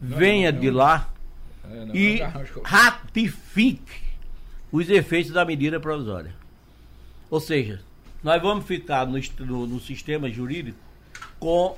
venha 0.00 0.52
de 0.52 0.70
lá 0.70 1.08
e 1.94 2.20
ratifique 2.64 4.02
os 4.70 4.90
efeitos 4.90 5.32
da 5.32 5.44
medida 5.44 5.80
provisória. 5.80 6.34
Ou 7.30 7.40
seja, 7.40 7.80
nós 8.22 8.42
vamos 8.42 8.66
ficar 8.66 9.06
no, 9.06 9.18
no, 9.40 9.66
no 9.66 9.80
sistema 9.80 10.28
jurídico 10.28 10.78
com 11.38 11.76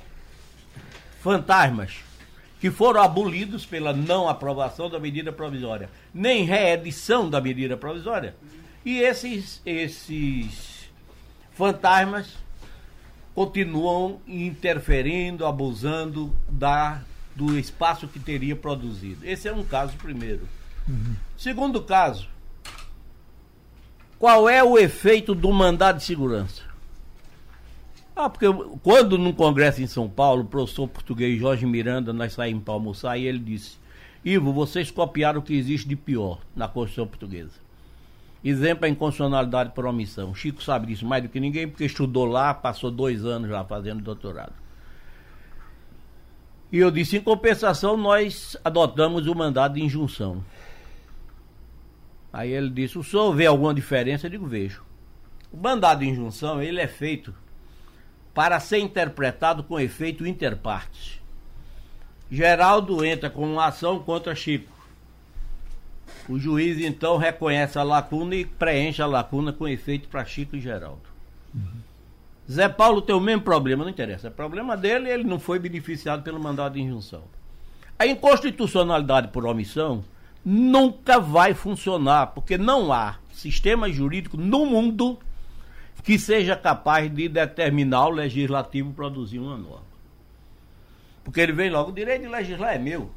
fantasmas 1.23 2.01
que 2.59 2.69
foram 2.69 3.01
abolidos 3.01 3.65
pela 3.65 3.93
não 3.93 4.27
aprovação 4.27 4.89
da 4.89 4.99
medida 4.99 5.31
provisória, 5.31 5.89
nem 6.13 6.43
reedição 6.43 7.29
da 7.29 7.39
medida 7.39 7.77
provisória. 7.77 8.35
E 8.85 8.99
esses, 8.99 9.61
esses 9.65 10.89
fantasmas 11.53 12.35
continuam 13.33 14.19
interferindo, 14.27 15.45
abusando 15.45 16.35
da, 16.47 17.01
do 17.33 17.57
espaço 17.57 18.07
que 18.07 18.19
teria 18.19 18.55
produzido. 18.55 19.25
Esse 19.25 19.47
é 19.47 19.53
um 19.53 19.63
caso 19.63 19.95
primeiro. 19.97 20.47
Uhum. 20.87 21.15
Segundo 21.37 21.81
caso, 21.81 22.27
qual 24.19 24.47
é 24.49 24.61
o 24.63 24.77
efeito 24.77 25.33
do 25.33 25.51
mandado 25.51 25.97
de 25.97 26.03
segurança? 26.03 26.72
Ah, 28.15 28.29
porque 28.29 28.45
quando 28.83 29.17
num 29.17 29.33
congresso 29.33 29.81
em 29.81 29.87
São 29.87 30.07
Paulo, 30.07 30.43
o 30.43 30.45
professor 30.45 30.87
português 30.87 31.39
Jorge 31.39 31.65
Miranda, 31.65 32.13
nós 32.13 32.33
saímos 32.33 32.63
para 32.63 32.73
almoçar 32.73 33.17
e 33.17 33.25
ele 33.25 33.39
disse: 33.39 33.77
Ivo, 34.23 34.53
vocês 34.53 34.91
copiaram 34.91 35.39
o 35.39 35.43
que 35.43 35.55
existe 35.55 35.87
de 35.87 35.95
pior 35.95 36.39
na 36.55 36.67
Constituição 36.67 37.07
Portuguesa. 37.07 37.63
Exemplo, 38.43 38.85
a 38.85 38.89
inconstitucionalidade 38.89 39.71
por 39.71 39.85
omissão. 39.85 40.35
Chico 40.35 40.61
sabe 40.61 40.87
disso 40.87 41.05
mais 41.05 41.23
do 41.23 41.29
que 41.29 41.39
ninguém, 41.39 41.67
porque 41.67 41.85
estudou 41.85 42.25
lá, 42.25 42.53
passou 42.53 42.91
dois 42.91 43.25
anos 43.25 43.49
lá 43.49 43.63
fazendo 43.63 44.03
doutorado. 44.03 44.53
E 46.71 46.77
eu 46.77 46.91
disse: 46.91 47.17
em 47.17 47.21
compensação, 47.21 47.97
nós 47.97 48.55
adotamos 48.63 49.25
o 49.25 49.33
mandado 49.33 49.73
de 49.73 49.83
injunção. 49.83 50.43
Aí 52.31 52.51
ele 52.51 52.69
disse: 52.69 52.97
o 52.97 53.03
senhor 53.03 53.33
vê 53.33 53.47
alguma 53.47 53.73
diferença? 53.73 54.27
Eu 54.27 54.31
digo: 54.31 54.45
vejo. 54.45 54.83
O 55.51 55.57
mandado 55.57 55.99
de 56.01 56.09
injunção 56.09 56.61
ele 56.61 56.79
é 56.79 56.87
feito 56.87 57.33
para 58.33 58.59
ser 58.59 58.79
interpretado 58.79 59.63
com 59.63 59.79
efeito 59.79 60.25
interpartes. 60.25 61.21
Geraldo 62.31 63.05
entra 63.05 63.29
com 63.29 63.45
uma 63.45 63.67
ação 63.67 63.99
contra 63.99 64.33
Chico. 64.33 64.71
O 66.27 66.39
juiz 66.39 66.79
então 66.79 67.17
reconhece 67.17 67.77
a 67.77 67.83
lacuna 67.83 68.35
e 68.35 68.45
preenche 68.45 69.01
a 69.01 69.05
lacuna 69.05 69.53
com 69.53 69.67
efeito 69.67 70.07
para 70.07 70.25
Chico 70.25 70.55
e 70.55 70.61
Geraldo. 70.61 71.01
Uhum. 71.53 71.81
Zé 72.51 72.67
Paulo 72.67 73.01
tem 73.01 73.15
o 73.15 73.19
mesmo 73.19 73.43
problema, 73.43 73.83
não 73.83 73.91
interessa. 73.91 74.27
É 74.27 74.31
problema 74.31 74.75
dele, 74.75 75.09
ele 75.09 75.23
não 75.23 75.39
foi 75.39 75.59
beneficiado 75.59 76.23
pelo 76.23 76.39
mandado 76.39 76.73
de 76.73 76.81
injunção. 76.81 77.23
A 77.97 78.05
inconstitucionalidade 78.05 79.29
por 79.29 79.45
omissão 79.45 80.03
nunca 80.43 81.19
vai 81.19 81.53
funcionar, 81.53 82.27
porque 82.27 82.57
não 82.57 82.91
há 82.91 83.17
sistema 83.31 83.89
jurídico 83.89 84.37
no 84.37 84.65
mundo 84.65 85.19
que 86.03 86.19
seja 86.19 86.55
capaz 86.55 87.09
de 87.13 87.29
determinar 87.29 88.07
o 88.07 88.11
legislativo 88.11 88.93
produzir 88.93 89.39
uma 89.39 89.57
norma. 89.57 89.93
Porque 91.23 91.39
ele 91.39 91.53
vem 91.53 91.69
logo, 91.69 91.91
o 91.91 91.93
direito 91.93 92.23
de 92.23 92.27
legislar 92.27 92.75
é 92.75 92.77
meu. 92.77 93.09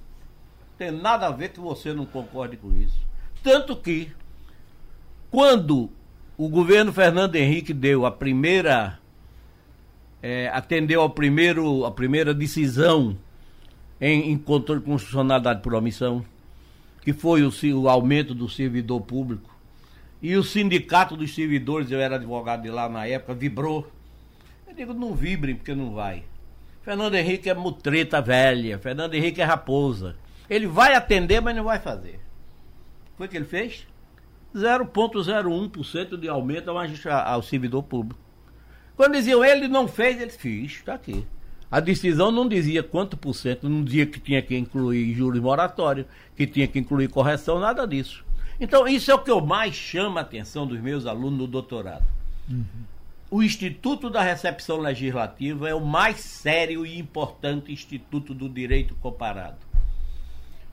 Tem 0.79 0.91
nada 0.91 1.27
a 1.27 1.31
ver 1.31 1.49
que 1.51 1.59
você 1.59 1.93
não 1.93 2.07
concorde 2.07 2.57
com 2.57 2.75
isso. 2.77 3.01
Tanto 3.43 3.75
que, 3.77 4.13
quando 5.31 5.91
o 6.39 6.49
governo 6.49 6.93
Fernando 6.93 7.35
Henrique 7.35 7.73
deu 7.73 8.05
a 8.05 8.11
primeira. 8.11 8.99
É, 10.23 10.49
atendeu 10.49 11.03
ao 11.03 11.11
primeiro, 11.11 11.85
a 11.85 11.91
primeira 11.91 12.35
decisão 12.35 13.17
em, 14.01 14.33
em 14.33 14.39
controle 14.39 14.81
de 14.81 14.87
constitucionalidade 14.87 15.63
por 15.63 15.75
omissão, 15.75 16.25
que 17.03 17.13
foi 17.13 17.43
o, 17.43 17.53
o 17.81 17.89
aumento 17.89 18.35
do 18.35 18.49
servidor 18.49 19.01
público. 19.03 19.56
E 20.21 20.35
o 20.37 20.43
sindicato 20.43 21.17
dos 21.17 21.35
servidores, 21.35 21.91
eu 21.91 22.01
era 22.01 22.17
advogado 22.17 22.63
de 22.63 22.71
lá 22.71 22.89
na 22.89 23.07
época, 23.07 23.35
vibrou. 23.35 23.91
Eu 24.67 24.75
digo, 24.75 24.95
não 24.95 25.15
vibrem, 25.15 25.55
porque 25.55 25.75
não 25.75 25.93
vai. 25.93 26.25
Fernando 26.83 27.15
Henrique 27.15 27.51
é 27.51 27.55
mutreta 27.55 28.23
velha, 28.23 28.79
Fernando 28.79 29.15
Henrique 29.15 29.41
é 29.41 29.45
raposa. 29.45 30.17
Ele 30.49 30.67
vai 30.67 30.95
atender, 30.95 31.41
mas 31.41 31.57
não 31.57 31.65
vai 31.65 31.79
fazer. 31.79 32.21
Foi 33.17 33.27
o 33.27 33.29
que 33.29 33.37
ele 33.37 33.45
fez? 33.45 33.87
0,01% 34.55 36.17
de 36.17 36.29
aumento 36.29 36.71
ao, 36.71 37.43
servidor 37.43 37.83
público. 37.83 38.21
Quando 38.97 39.13
diziam 39.13 39.45
ele 39.45 39.69
não 39.69 39.87
fez, 39.87 40.21
ele 40.21 40.31
fez, 40.31 40.73
está 40.73 40.95
aqui. 40.95 41.27
A 41.71 41.81
decisão 41.81 42.31
não 42.31 42.49
dizia 42.49 42.83
quanto 42.83 43.17
por 43.17 43.35
cento, 43.35 43.69
não 43.69 43.85
dizia 43.85 44.07
que 44.07 44.21
tinha 44.21 44.41
que 44.41 44.57
incluir 44.57 45.13
juros 45.15 45.41
moratórios, 45.41 46.07
que 46.37 46.47
tinha 46.47 46.67
que 46.67 46.79
incluir 46.79 47.09
correção, 47.09 47.59
nada 47.59 47.87
disso. 47.87 48.25
Então, 48.61 48.87
isso 48.87 49.11
é 49.11 49.15
o 49.15 49.19
que 49.19 49.31
eu 49.31 49.41
mais 49.41 49.75
chamo 49.75 50.19
a 50.19 50.23
atenção 50.23 50.67
dos 50.67 50.81
meus 50.81 51.07
alunos 51.07 51.39
no 51.39 51.47
doutorado. 51.47 52.05
Uhum. 52.49 52.65
O 53.31 53.43
Instituto 53.43 54.09
da 54.09 54.23
Recepção 54.23 54.79
Legislativa 54.79 55.69
é 55.69 55.75
o 55.75 55.85
mais 55.85 56.21
sério 56.21 56.87
e 56.87 56.99
importante 56.99 57.73
instituto 57.73 58.33
do 58.33 58.49
direito 58.49 58.95
comparado. 58.97 59.59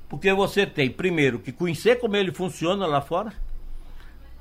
Porque 0.07 0.31
você 0.33 0.65
tem, 0.65 0.89
primeiro, 0.89 1.39
que 1.39 1.51
conhecer 1.51 1.99
como 1.99 2.15
ele 2.15 2.31
funciona 2.31 2.85
lá 2.85 3.01
fora, 3.01 3.33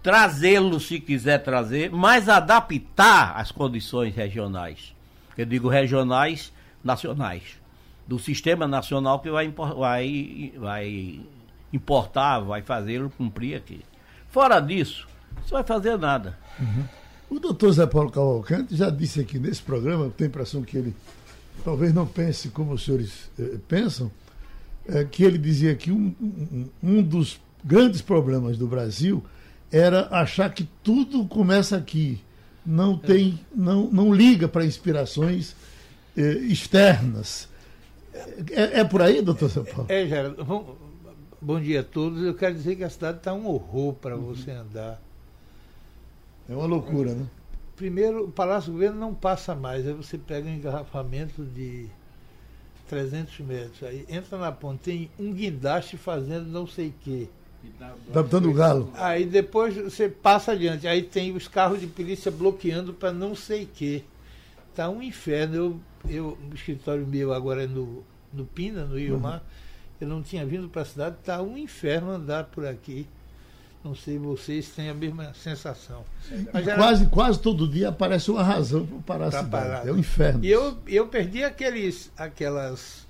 trazê-lo 0.02 0.78
se 0.78 1.00
quiser 1.00 1.38
trazer, 1.38 1.90
mas 1.90 2.28
adaptar 2.28 3.36
às 3.36 3.50
condições 3.50 4.14
regionais 4.14 4.94
eu 5.36 5.46
digo 5.46 5.68
regionais, 5.68 6.52
nacionais, 6.84 7.60
do 8.06 8.18
sistema 8.18 8.66
nacional 8.66 9.20
que 9.20 9.30
vai, 9.30 9.48
vai, 9.48 10.52
vai 10.56 11.20
importar, 11.72 12.40
vai 12.40 12.62
fazê-lo 12.62 13.10
cumprir 13.10 13.56
aqui. 13.56 13.82
Fora 14.28 14.60
disso, 14.60 15.06
você 15.44 15.52
vai 15.52 15.64
fazer 15.64 15.98
nada. 15.98 16.38
Uhum. 16.60 16.84
O 17.30 17.40
doutor 17.40 17.72
Zé 17.72 17.86
Paulo 17.86 18.10
Cavalcante 18.10 18.76
já 18.76 18.90
disse 18.90 19.20
aqui 19.20 19.38
nesse 19.38 19.62
programa, 19.62 20.04
eu 20.04 20.10
tenho 20.10 20.28
a 20.28 20.30
impressão 20.30 20.62
que 20.62 20.76
ele 20.76 20.94
talvez 21.64 21.92
não 21.92 22.06
pense 22.06 22.48
como 22.48 22.72
os 22.72 22.84
senhores 22.84 23.30
eh, 23.38 23.56
pensam, 23.68 24.10
é, 24.86 25.04
que 25.04 25.22
ele 25.22 25.38
dizia 25.38 25.74
que 25.74 25.92
um, 25.92 26.14
um, 26.20 26.68
um 26.82 27.02
dos 27.02 27.40
grandes 27.64 28.02
problemas 28.02 28.58
do 28.58 28.66
Brasil 28.66 29.24
era 29.70 30.08
achar 30.10 30.52
que 30.52 30.68
tudo 30.82 31.24
começa 31.26 31.76
aqui 31.76 32.20
não 32.64 32.96
tem, 32.96 33.40
não, 33.54 33.88
não 33.90 34.14
liga 34.14 34.46
para 34.46 34.64
inspirações 34.64 35.56
eh, 36.16 36.38
externas. 36.44 37.48
É, 38.50 38.80
é, 38.80 38.84
por 38.84 39.02
aí, 39.02 39.22
doutor 39.22 39.50
São 39.50 39.64
Paulo? 39.64 39.86
É, 39.88 40.06
Geraldo. 40.06 40.44
Bom, 40.44 40.76
bom 41.42 41.60
dia 41.60 41.80
a 41.80 41.84
todos. 41.84 42.22
Eu 42.22 42.34
quero 42.34 42.54
dizer 42.54 42.76
que 42.76 42.84
a 42.84 42.90
cidade 42.90 43.18
está 43.18 43.34
um 43.34 43.46
horror 43.46 43.94
para 43.94 44.16
uhum. 44.16 44.26
você 44.26 44.52
andar. 44.52 45.00
É 46.48 46.54
uma 46.54 46.66
loucura, 46.66 47.14
né? 47.14 47.26
Primeiro, 47.76 48.24
o 48.24 48.30
Palácio 48.30 48.70
do 48.70 48.74
Governo 48.74 48.98
não 48.98 49.12
passa 49.12 49.54
mais. 49.54 49.86
Aí 49.86 49.92
você 49.92 50.16
pega 50.16 50.48
um 50.48 50.54
engarrafamento 50.54 51.44
de 51.44 51.86
300 52.88 53.40
metros. 53.40 53.82
Aí 53.82 54.06
entra 54.08 54.38
na 54.38 54.52
ponte, 54.52 54.80
tem 54.80 55.10
um 55.18 55.32
guindaste 55.32 55.96
fazendo 55.96 56.46
não 56.46 56.66
sei 56.66 56.88
o 56.88 56.94
quê. 57.02 57.28
Adaptando 58.10 58.50
o 58.50 58.54
galo. 58.54 58.90
Aí 58.94 59.24
depois 59.24 59.74
você 59.76 60.08
passa 60.08 60.52
adiante, 60.52 60.86
aí 60.86 61.02
tem 61.02 61.34
os 61.34 61.46
carros 61.46 61.80
de 61.80 61.86
polícia 61.86 62.30
bloqueando 62.30 62.92
para 62.92 63.12
não 63.12 63.34
sei 63.34 63.64
o 63.64 63.68
quê. 63.68 64.02
Tá 64.74 64.88
um 64.88 65.02
inferno. 65.02 65.54
Eu, 65.54 65.80
eu, 66.08 66.38
o 66.50 66.54
escritório 66.54 67.06
meu 67.06 67.32
agora 67.32 67.64
é 67.64 67.66
no, 67.66 68.02
no 68.32 68.44
Pina, 68.44 68.84
no 68.84 68.98
Rio 68.98 69.18
Mar. 69.18 69.44
Eu 70.02 70.08
não 70.08 70.20
tinha 70.20 70.44
vindo 70.44 70.68
para 70.68 70.82
a 70.82 70.84
cidade, 70.84 71.16
tá 71.24 71.40
um 71.40 71.56
inferno 71.56 72.10
andar 72.10 72.44
por 72.44 72.66
aqui. 72.66 73.06
Não 73.84 73.94
sei 73.94 74.18
vocês 74.18 74.68
têm 74.70 74.88
a 74.88 74.94
mesma 74.94 75.32
sensação. 75.34 76.04
Mas 76.52 76.66
era- 76.66 76.76
Quase, 76.76 77.06
quase 77.06 77.38
todo 77.40 77.68
dia 77.68 77.88
aparece 77.90 78.30
uma 78.30 78.42
razão 78.42 78.84
para 78.84 79.00
parar 79.02 79.26
a 79.26 79.30
Pra 79.30 79.42
cidade. 79.44 79.50
parar. 79.68 79.88
É 79.88 79.92
um 79.92 79.98
inferno. 79.98 80.44
E 80.44 80.50
eu, 80.50 80.76
eu 80.88 81.06
perdi 81.06 81.44
aqueles, 81.44 82.10
aquelas 82.16 83.06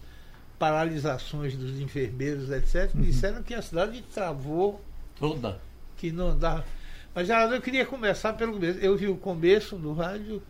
paralisações 0.58 1.56
dos 1.56 1.80
enfermeiros, 1.80 2.50
etc. 2.50 2.94
Uhum. 2.94 3.02
Disseram 3.02 3.42
que 3.42 3.54
a 3.54 3.62
cidade 3.62 4.02
travou, 4.14 4.80
Toda. 5.18 5.58
que 5.96 6.12
não 6.12 6.28
andava. 6.28 6.64
Mas 7.14 7.26
Geraldo, 7.26 7.54
eu 7.54 7.61
queria 7.61 7.84
começar 7.84 8.32
pelo 8.34 8.52
começo. 8.54 8.78
Eu 8.80 8.96
vi 8.96 9.08
o 9.08 9.16
começo 9.16 9.76
no 9.76 9.92
rádio, 9.94 10.42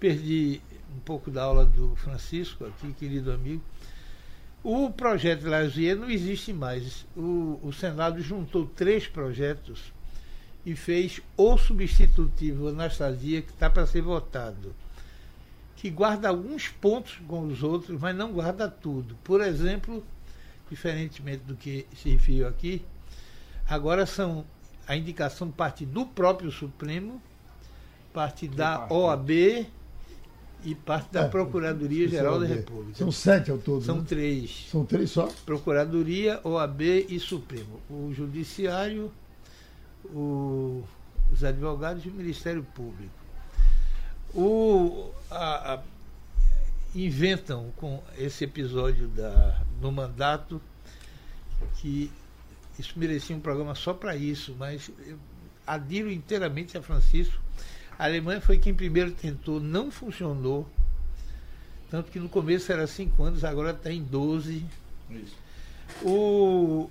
perdi 0.00 0.60
um 0.94 1.00
pouco 1.00 1.30
da 1.30 1.42
aula 1.44 1.64
do 1.64 1.94
Francisco 1.96 2.64
aqui, 2.66 2.92
querido 2.94 3.30
amigo. 3.30 3.62
O 4.68 4.90
projeto 4.90 5.46
Lazier 5.48 5.94
não 5.96 6.10
existe 6.10 6.52
mais. 6.52 7.06
O, 7.16 7.60
o 7.62 7.72
Senado 7.72 8.20
juntou 8.20 8.66
três 8.66 9.06
projetos 9.06 9.92
e 10.64 10.74
fez 10.74 11.20
o 11.36 11.56
substitutivo 11.56 12.68
Anastasia, 12.68 13.42
que 13.42 13.52
está 13.52 13.70
para 13.70 13.86
ser 13.86 14.02
votado 14.02 14.74
que 15.76 15.90
guarda 15.90 16.28
alguns 16.28 16.68
pontos 16.68 17.20
com 17.28 17.46
os 17.46 17.62
outros, 17.62 18.00
mas 18.00 18.16
não 18.16 18.32
guarda 18.32 18.68
tudo. 18.68 19.14
Por 19.22 19.40
exemplo, 19.40 20.02
diferentemente 20.70 21.44
do 21.44 21.54
que 21.54 21.86
se 21.94 22.10
referiu 22.10 22.48
aqui, 22.48 22.84
agora 23.68 24.06
são 24.06 24.44
a 24.88 24.96
indicação 24.96 25.50
parte 25.50 25.84
do 25.84 26.06
próprio 26.06 26.50
Supremo, 26.50 27.22
parte 28.12 28.48
da. 28.48 28.88
OAB 28.90 29.66
e 30.66 30.74
parte 30.74 31.12
da 31.12 31.22
É, 31.22 31.28
Procuradoria 31.28 32.08
Geral 32.08 32.40
da 32.40 32.46
São 32.46 32.56
República. 32.56 33.12
sete 33.12 33.50
ao 33.50 33.58
todo. 33.58 33.84
São 33.84 33.98
né? 33.98 34.04
três. 34.06 34.66
São 34.70 34.84
três 34.84 35.10
só? 35.10 35.28
Procuradoria, 35.46 36.40
OAB 36.44 36.82
e 37.08 37.18
Supremo. 37.20 37.80
O 37.88 38.12
Judiciário, 38.12 39.10
o- 40.06 40.82
os 41.32 41.42
advogados 41.44 42.04
e 42.04 42.08
o 42.08 42.12
Ministério 42.12 42.62
Público. 42.74 43.14
O, 44.34 45.10
a- 45.30 45.74
a- 45.74 45.82
inventam 46.94 47.70
com 47.76 48.02
esse 48.18 48.44
episódio 48.44 49.08
da, 49.08 49.60
no 49.80 49.92
mandato 49.92 50.60
que 51.76 52.10
isso 52.78 52.94
merecia 52.98 53.36
um 53.36 53.40
programa 53.40 53.74
só 53.74 53.94
para 53.94 54.16
isso, 54.16 54.54
mas 54.58 54.90
eu 55.06 55.16
adiro 55.66 56.10
inteiramente 56.10 56.76
a 56.76 56.82
Francisco. 56.82 57.40
A 57.98 58.04
Alemanha 58.04 58.40
foi 58.40 58.58
quem 58.58 58.74
primeiro 58.74 59.12
tentou, 59.12 59.58
não 59.58 59.90
funcionou. 59.90 60.68
Tanto 61.90 62.10
que 62.10 62.18
no 62.18 62.28
começo 62.28 62.70
era 62.70 62.86
cinco 62.86 63.22
anos, 63.22 63.44
agora 63.44 63.70
está 63.70 63.90
em 63.90 64.02
12. 64.02 64.64
Isso. 65.10 65.36
O, 66.02 66.90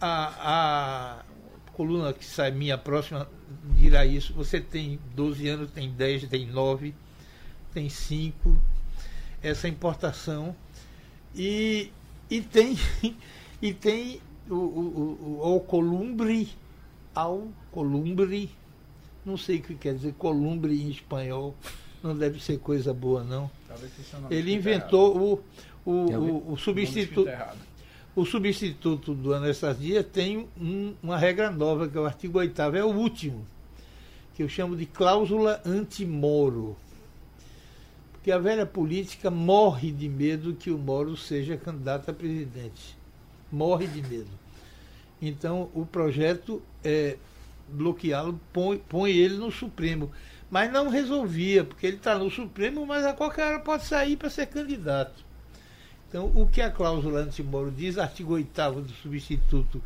a, 0.00 1.20
a 1.20 1.24
coluna 1.72 2.12
que 2.12 2.24
sai 2.24 2.50
minha 2.50 2.78
próxima 2.78 3.28
dirá 3.76 4.04
isso. 4.04 4.32
Você 4.34 4.60
tem 4.60 5.00
12 5.16 5.48
anos, 5.48 5.70
tem 5.70 5.90
10, 5.90 6.28
tem 6.28 6.46
9, 6.46 6.94
tem 7.72 7.88
5. 7.88 8.56
Essa 9.42 9.66
importação. 9.68 10.54
E, 11.34 11.90
e 12.30 12.40
tem, 12.40 12.76
e 13.60 13.72
tem 13.72 14.20
o, 14.48 14.54
o, 14.54 14.58
o, 14.58 15.38
o 15.40 15.42
Alcolumbre, 15.44 16.50
Alcolumbre, 17.14 18.50
não 19.24 19.36
sei 19.36 19.58
o 19.58 19.62
que 19.62 19.74
quer 19.74 19.94
dizer 19.94 20.14
columbre 20.18 20.74
em 20.80 20.90
espanhol, 20.90 21.54
não 22.02 22.16
deve 22.16 22.42
ser 22.42 22.58
coisa 22.58 22.92
boa 22.94 23.22
não. 23.22 23.50
Ele 24.30 24.52
inventou 24.54 25.42
o, 25.84 25.90
o, 25.90 25.92
o, 26.48 26.52
o 26.52 26.56
substituto. 26.56 27.24
O 28.16 28.24
substituto 28.24 29.14
do 29.14 29.32
Anastasia 29.32 30.02
tem 30.02 30.48
um- 30.60 30.94
uma 31.02 31.16
regra 31.16 31.50
nova, 31.50 31.88
que 31.88 31.96
é 31.96 32.00
o 32.00 32.04
artigo 32.06 32.38
8 32.38 32.60
é 32.62 32.84
o 32.84 32.88
último, 32.88 33.46
que 34.34 34.42
eu 34.42 34.48
chamo 34.48 34.76
de 34.76 34.84
cláusula 34.86 35.60
anti-Moro. 35.64 36.76
Porque 38.12 38.32
a 38.32 38.38
velha 38.38 38.66
política 38.66 39.30
morre 39.30 39.90
de 39.92 40.08
medo 40.08 40.54
que 40.54 40.70
o 40.70 40.76
Moro 40.76 41.16
seja 41.16 41.56
candidato 41.56 42.10
a 42.10 42.12
presidente. 42.12 42.96
Morre 43.50 43.86
de 43.86 44.02
medo. 44.02 44.28
Então, 45.22 45.70
o 45.74 45.86
projeto 45.86 46.60
é 46.84 47.16
bloqueá-lo, 47.72 48.40
põe, 48.52 48.78
põe 48.78 49.12
ele 49.12 49.36
no 49.36 49.50
Supremo. 49.50 50.10
Mas 50.50 50.72
não 50.72 50.88
resolvia, 50.88 51.64
porque 51.64 51.86
ele 51.86 51.96
está 51.96 52.18
no 52.18 52.30
Supremo, 52.30 52.84
mas 52.84 53.04
a 53.04 53.12
qualquer 53.12 53.46
hora 53.46 53.60
pode 53.60 53.84
sair 53.84 54.16
para 54.16 54.28
ser 54.28 54.46
candidato. 54.46 55.24
Então, 56.08 56.26
o 56.34 56.48
que 56.48 56.60
a 56.60 56.70
cláusula 56.70 57.20
anti-Moro 57.20 57.70
diz, 57.70 57.96
artigo 57.96 58.34
8 58.34 58.72
do 58.82 58.88
substituto 58.94 59.80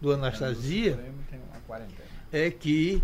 do 0.00 0.12
Anastasia, 0.12 0.98
é 2.32 2.48
que 2.48 3.02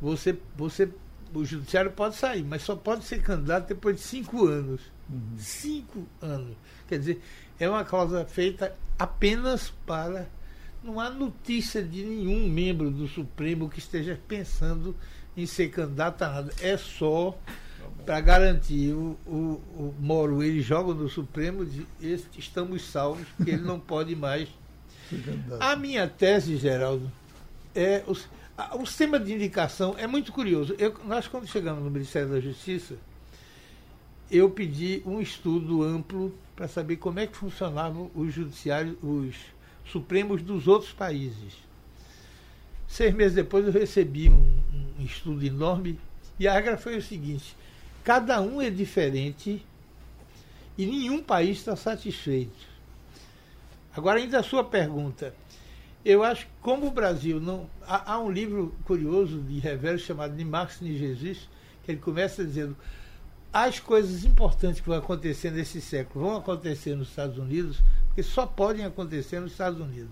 você, 0.00 0.38
você, 0.56 0.88
o 1.34 1.44
judiciário 1.44 1.90
pode 1.90 2.16
sair, 2.16 2.42
mas 2.42 2.62
só 2.62 2.74
pode 2.74 3.04
ser 3.04 3.20
candidato 3.22 3.68
depois 3.68 3.96
de 3.96 4.02
cinco 4.02 4.46
anos. 4.46 4.80
Cinco 5.36 6.06
anos. 6.22 6.56
Quer 6.86 6.98
dizer, 6.98 7.22
é 7.58 7.68
uma 7.68 7.84
cláusula 7.84 8.24
feita 8.24 8.74
apenas 8.98 9.70
para. 9.84 10.28
Não 10.82 11.00
há 11.00 11.10
notícia 11.10 11.82
de 11.82 12.02
nenhum 12.04 12.48
membro 12.48 12.90
do 12.90 13.08
Supremo 13.08 13.68
que 13.68 13.78
esteja 13.78 14.18
pensando 14.28 14.94
em 15.36 15.44
ser 15.46 15.68
candidato 15.70 16.22
a 16.22 16.28
nada. 16.28 16.52
É 16.60 16.76
só 16.76 17.36
para 18.06 18.20
garantir 18.20 18.92
o, 18.92 19.18
o, 19.26 19.60
o 19.76 19.94
Moro, 20.00 20.42
ele 20.42 20.60
joga 20.62 20.94
no 20.94 21.08
Supremo, 21.08 21.64
de, 21.64 21.86
estamos 22.36 22.82
salvos, 22.82 23.26
porque 23.36 23.50
ele 23.52 23.62
não 23.62 23.78
pode 23.78 24.14
mais 24.16 24.48
a 25.60 25.74
minha 25.76 26.06
tese, 26.06 26.56
Geraldo, 26.56 27.10
é 27.74 28.02
o, 28.06 28.16
a- 28.56 28.76
o 28.76 28.86
sistema 28.86 29.18
de 29.18 29.32
indicação 29.32 29.94
é 29.98 30.06
muito 30.06 30.32
curioso. 30.32 30.74
Eu- 30.78 30.94
nós, 31.04 31.26
quando 31.26 31.46
chegamos 31.46 31.82
no 31.82 31.90
Ministério 31.90 32.28
da 32.28 32.40
Justiça, 32.40 32.94
eu 34.30 34.50
pedi 34.50 35.02
um 35.06 35.20
estudo 35.20 35.82
amplo 35.82 36.34
para 36.54 36.68
saber 36.68 36.96
como 36.96 37.18
é 37.20 37.26
que 37.26 37.36
funcionavam 37.36 38.10
os 38.14 38.32
judiciários, 38.34 38.96
os 39.02 39.34
supremos 39.90 40.42
dos 40.42 40.66
outros 40.66 40.92
países. 40.92 41.54
Seis 42.86 43.14
meses 43.14 43.34
depois 43.34 43.66
eu 43.66 43.72
recebi 43.72 44.28
um, 44.28 44.62
um 44.98 45.04
estudo 45.04 45.44
enorme 45.44 45.98
e 46.38 46.46
a 46.48 46.52
regra 46.52 46.76
foi 46.76 46.96
o 46.96 47.02
seguinte: 47.02 47.56
cada 48.04 48.40
um 48.40 48.60
é 48.62 48.70
diferente 48.70 49.64
e 50.76 50.86
nenhum 50.86 51.22
país 51.22 51.58
está 51.58 51.76
satisfeito. 51.76 52.66
Agora, 53.94 54.18
ainda 54.18 54.38
a 54.38 54.42
sua 54.42 54.62
pergunta. 54.62 55.34
Eu 56.04 56.22
acho 56.22 56.46
que 56.46 56.52
como 56.62 56.86
o 56.86 56.90
Brasil 56.90 57.40
não. 57.40 57.68
Há, 57.82 58.12
há 58.14 58.20
um 58.20 58.30
livro 58.30 58.74
curioso 58.84 59.40
de 59.40 59.58
Revero 59.58 59.98
chamado 59.98 60.36
De 60.36 60.44
Marx 60.44 60.80
e 60.80 60.96
Jesus, 60.96 61.48
que 61.84 61.90
ele 61.90 62.00
começa 62.00 62.44
dizendo 62.44 62.76
as 63.52 63.80
coisas 63.80 64.24
importantes 64.24 64.80
que 64.80 64.88
vão 64.88 64.98
acontecer 64.98 65.50
nesse 65.50 65.80
século 65.80 66.26
vão 66.26 66.36
acontecer 66.36 66.94
nos 66.94 67.08
Estados 67.08 67.38
Unidos, 67.38 67.80
porque 68.18 68.22
só 68.24 68.46
podem 68.46 68.84
acontecer 68.84 69.38
nos 69.38 69.52
Estados 69.52 69.80
Unidos. 69.80 70.10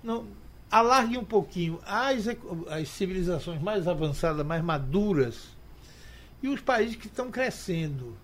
Não, 0.00 0.28
alargue 0.70 1.18
um 1.18 1.24
pouquinho 1.24 1.80
as, 1.84 2.24
as 2.68 2.88
civilizações 2.88 3.60
mais 3.60 3.88
avançadas, 3.88 4.46
mais 4.46 4.62
maduras, 4.62 5.48
e 6.40 6.48
os 6.48 6.60
países 6.60 6.94
que 6.94 7.08
estão 7.08 7.32
crescendo. 7.32 8.16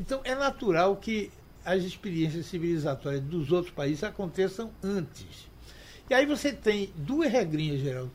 Então 0.00 0.22
é 0.24 0.34
natural 0.34 0.96
que 0.96 1.30
as 1.62 1.82
experiências 1.82 2.46
civilizatórias 2.46 3.22
dos 3.22 3.52
outros 3.52 3.74
países 3.74 4.02
aconteçam 4.02 4.70
antes. 4.82 5.46
E 6.08 6.14
aí 6.14 6.24
você 6.24 6.52
tem 6.54 6.90
duas 6.96 7.30
regrinhas, 7.30 7.80
Geraldo. 7.80 8.12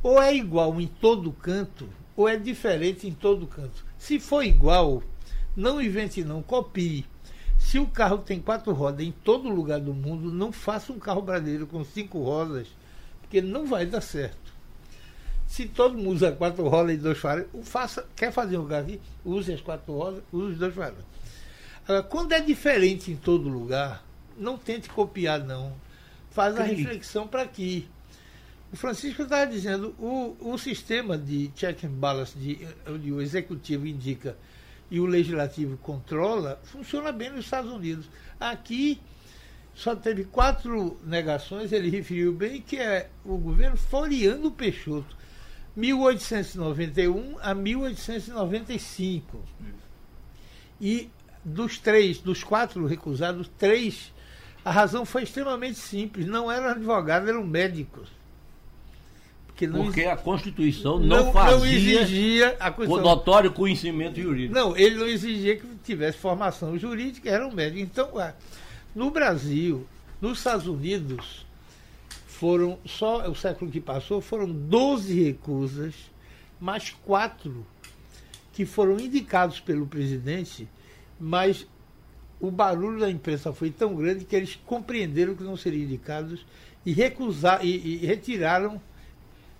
Ou 0.00 0.22
é 0.22 0.32
igual 0.32 0.80
em 0.80 0.86
todo 0.86 1.32
canto, 1.32 1.88
ou 2.14 2.28
é 2.28 2.36
diferente 2.36 3.08
em 3.08 3.12
todo 3.12 3.48
canto. 3.48 3.84
Se 3.98 4.20
for 4.20 4.44
igual, 4.44 5.02
não 5.56 5.82
invente 5.82 6.22
não, 6.22 6.40
copie. 6.40 7.04
Se 7.60 7.78
o 7.78 7.86
carro 7.86 8.18
tem 8.18 8.40
quatro 8.40 8.72
rodas 8.72 9.06
em 9.06 9.12
todo 9.12 9.48
lugar 9.48 9.78
do 9.78 9.94
mundo, 9.94 10.32
não 10.32 10.50
faça 10.50 10.92
um 10.92 10.98
carro 10.98 11.22
brasileiro 11.22 11.68
com 11.68 11.84
cinco 11.84 12.20
rodas, 12.20 12.66
porque 13.20 13.40
não 13.40 13.64
vai 13.66 13.86
dar 13.86 14.00
certo. 14.00 14.52
Se 15.46 15.66
todo 15.66 15.96
mundo 15.96 16.16
usa 16.16 16.32
quatro 16.32 16.66
rodas 16.66 16.94
e 16.94 16.98
dois 16.98 17.18
faróis, 17.18 17.46
faça, 17.62 18.04
quer 18.16 18.32
fazer 18.32 18.58
um 18.58 18.66
carro 18.66 18.82
aqui, 18.82 19.00
use 19.24 19.52
as 19.52 19.60
quatro 19.60 19.92
rodas, 19.92 20.22
use 20.32 20.52
os 20.52 20.58
dois 20.58 20.74
faróis. 20.74 21.04
Agora, 21.84 22.02
quando 22.02 22.32
é 22.32 22.40
diferente 22.40 23.12
em 23.12 23.16
todo 23.16 23.48
lugar, 23.48 24.04
não 24.36 24.58
tente 24.58 24.88
copiar, 24.88 25.44
não. 25.44 25.72
Faz 26.30 26.58
a 26.58 26.64
reflexão 26.64 27.28
para 27.28 27.42
aqui. 27.42 27.88
O 28.72 28.76
Francisco 28.76 29.22
estava 29.22 29.46
dizendo, 29.46 29.94
o, 29.98 30.36
o 30.40 30.58
sistema 30.58 31.16
de 31.16 31.48
check 31.54 31.84
and 31.84 31.90
balance, 31.90 32.36
de, 32.36 32.66
onde 32.88 33.12
o 33.12 33.20
executivo 33.20 33.86
indica 33.86 34.36
e 34.90 34.98
o 34.98 35.06
legislativo 35.06 35.76
controla, 35.78 36.60
funciona 36.64 37.12
bem 37.12 37.30
nos 37.30 37.44
Estados 37.44 37.70
Unidos. 37.70 38.06
Aqui 38.38 39.00
só 39.74 39.94
teve 39.94 40.24
quatro 40.24 40.98
negações, 41.04 41.72
ele 41.72 41.88
referiu 41.88 42.32
bem, 42.32 42.60
que 42.60 42.76
é 42.76 43.08
o 43.24 43.38
governo 43.38 43.76
Floriano 43.76 44.50
Peixoto, 44.50 45.16
1891 45.76 47.38
a 47.40 47.54
1895. 47.54 49.42
E 50.80 51.08
dos 51.44 51.78
três, 51.78 52.18
dos 52.18 52.42
quatro 52.42 52.86
recusados, 52.86 53.48
três, 53.56 54.12
a 54.64 54.70
razão 54.70 55.04
foi 55.04 55.22
extremamente 55.22 55.78
simples, 55.78 56.26
não 56.26 56.50
eram 56.50 56.70
advogados, 56.70 57.28
eram 57.28 57.46
médicos. 57.46 58.19
Porque, 59.60 59.66
não, 59.66 59.84
Porque 59.84 60.04
a 60.04 60.16
Constituição 60.16 60.98
não, 60.98 61.24
não 61.24 61.32
fazia 61.32 61.58
não 61.58 61.66
exigia 61.66 62.56
a 62.58 62.70
o 62.70 62.96
notório 62.96 63.52
conhecimento 63.52 64.18
jurídico. 64.20 64.54
Não, 64.54 64.74
ele 64.74 64.96
não 64.96 65.06
exigia 65.06 65.56
que 65.56 65.66
tivesse 65.84 66.16
formação 66.16 66.78
jurídica, 66.78 67.28
era 67.28 67.46
um 67.46 67.52
médico. 67.52 67.80
Então, 67.80 68.08
no 68.94 69.10
Brasil, 69.10 69.86
nos 70.20 70.38
Estados 70.38 70.66
Unidos, 70.66 71.44
foram, 72.26 72.78
só 72.86 73.28
o 73.28 73.34
século 73.34 73.70
que 73.70 73.80
passou, 73.80 74.22
foram 74.22 74.50
12 74.50 75.24
recusas, 75.24 75.94
mais 76.58 76.90
quatro 77.04 77.66
que 78.54 78.64
foram 78.64 78.98
indicados 78.98 79.60
pelo 79.60 79.86
presidente, 79.86 80.66
mas 81.18 81.66
o 82.40 82.50
barulho 82.50 83.00
da 83.00 83.10
imprensa 83.10 83.52
foi 83.52 83.70
tão 83.70 83.94
grande 83.94 84.24
que 84.24 84.34
eles 84.34 84.58
compreenderam 84.64 85.34
que 85.34 85.42
não 85.42 85.56
seriam 85.56 85.82
indicados 85.82 86.46
e 86.84 86.92
recusaram 86.92 87.62
e, 87.62 88.02
e 88.02 88.06
retiraram 88.06 88.80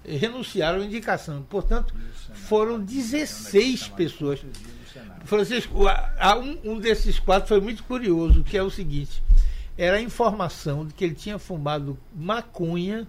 renunciaram 0.05 0.81
à 0.81 0.85
indicação. 0.85 1.43
Portanto, 1.43 1.95
foram 2.35 2.81
16 2.81 3.89
pessoas. 3.89 4.41
Francisco, 5.25 5.85
um, 6.65 6.79
desses 6.79 7.19
quatro 7.19 7.49
foi 7.49 7.61
muito 7.61 7.85
curioso, 7.85 8.43
que 8.43 8.57
é 8.57 8.63
o 8.63 8.71
seguinte: 8.71 9.23
era 9.77 9.99
a 9.99 10.01
informação 10.01 10.87
de 10.87 10.95
que 10.95 11.05
ele 11.05 11.15
tinha 11.15 11.39
fumado 11.39 11.99
maconha 12.15 13.07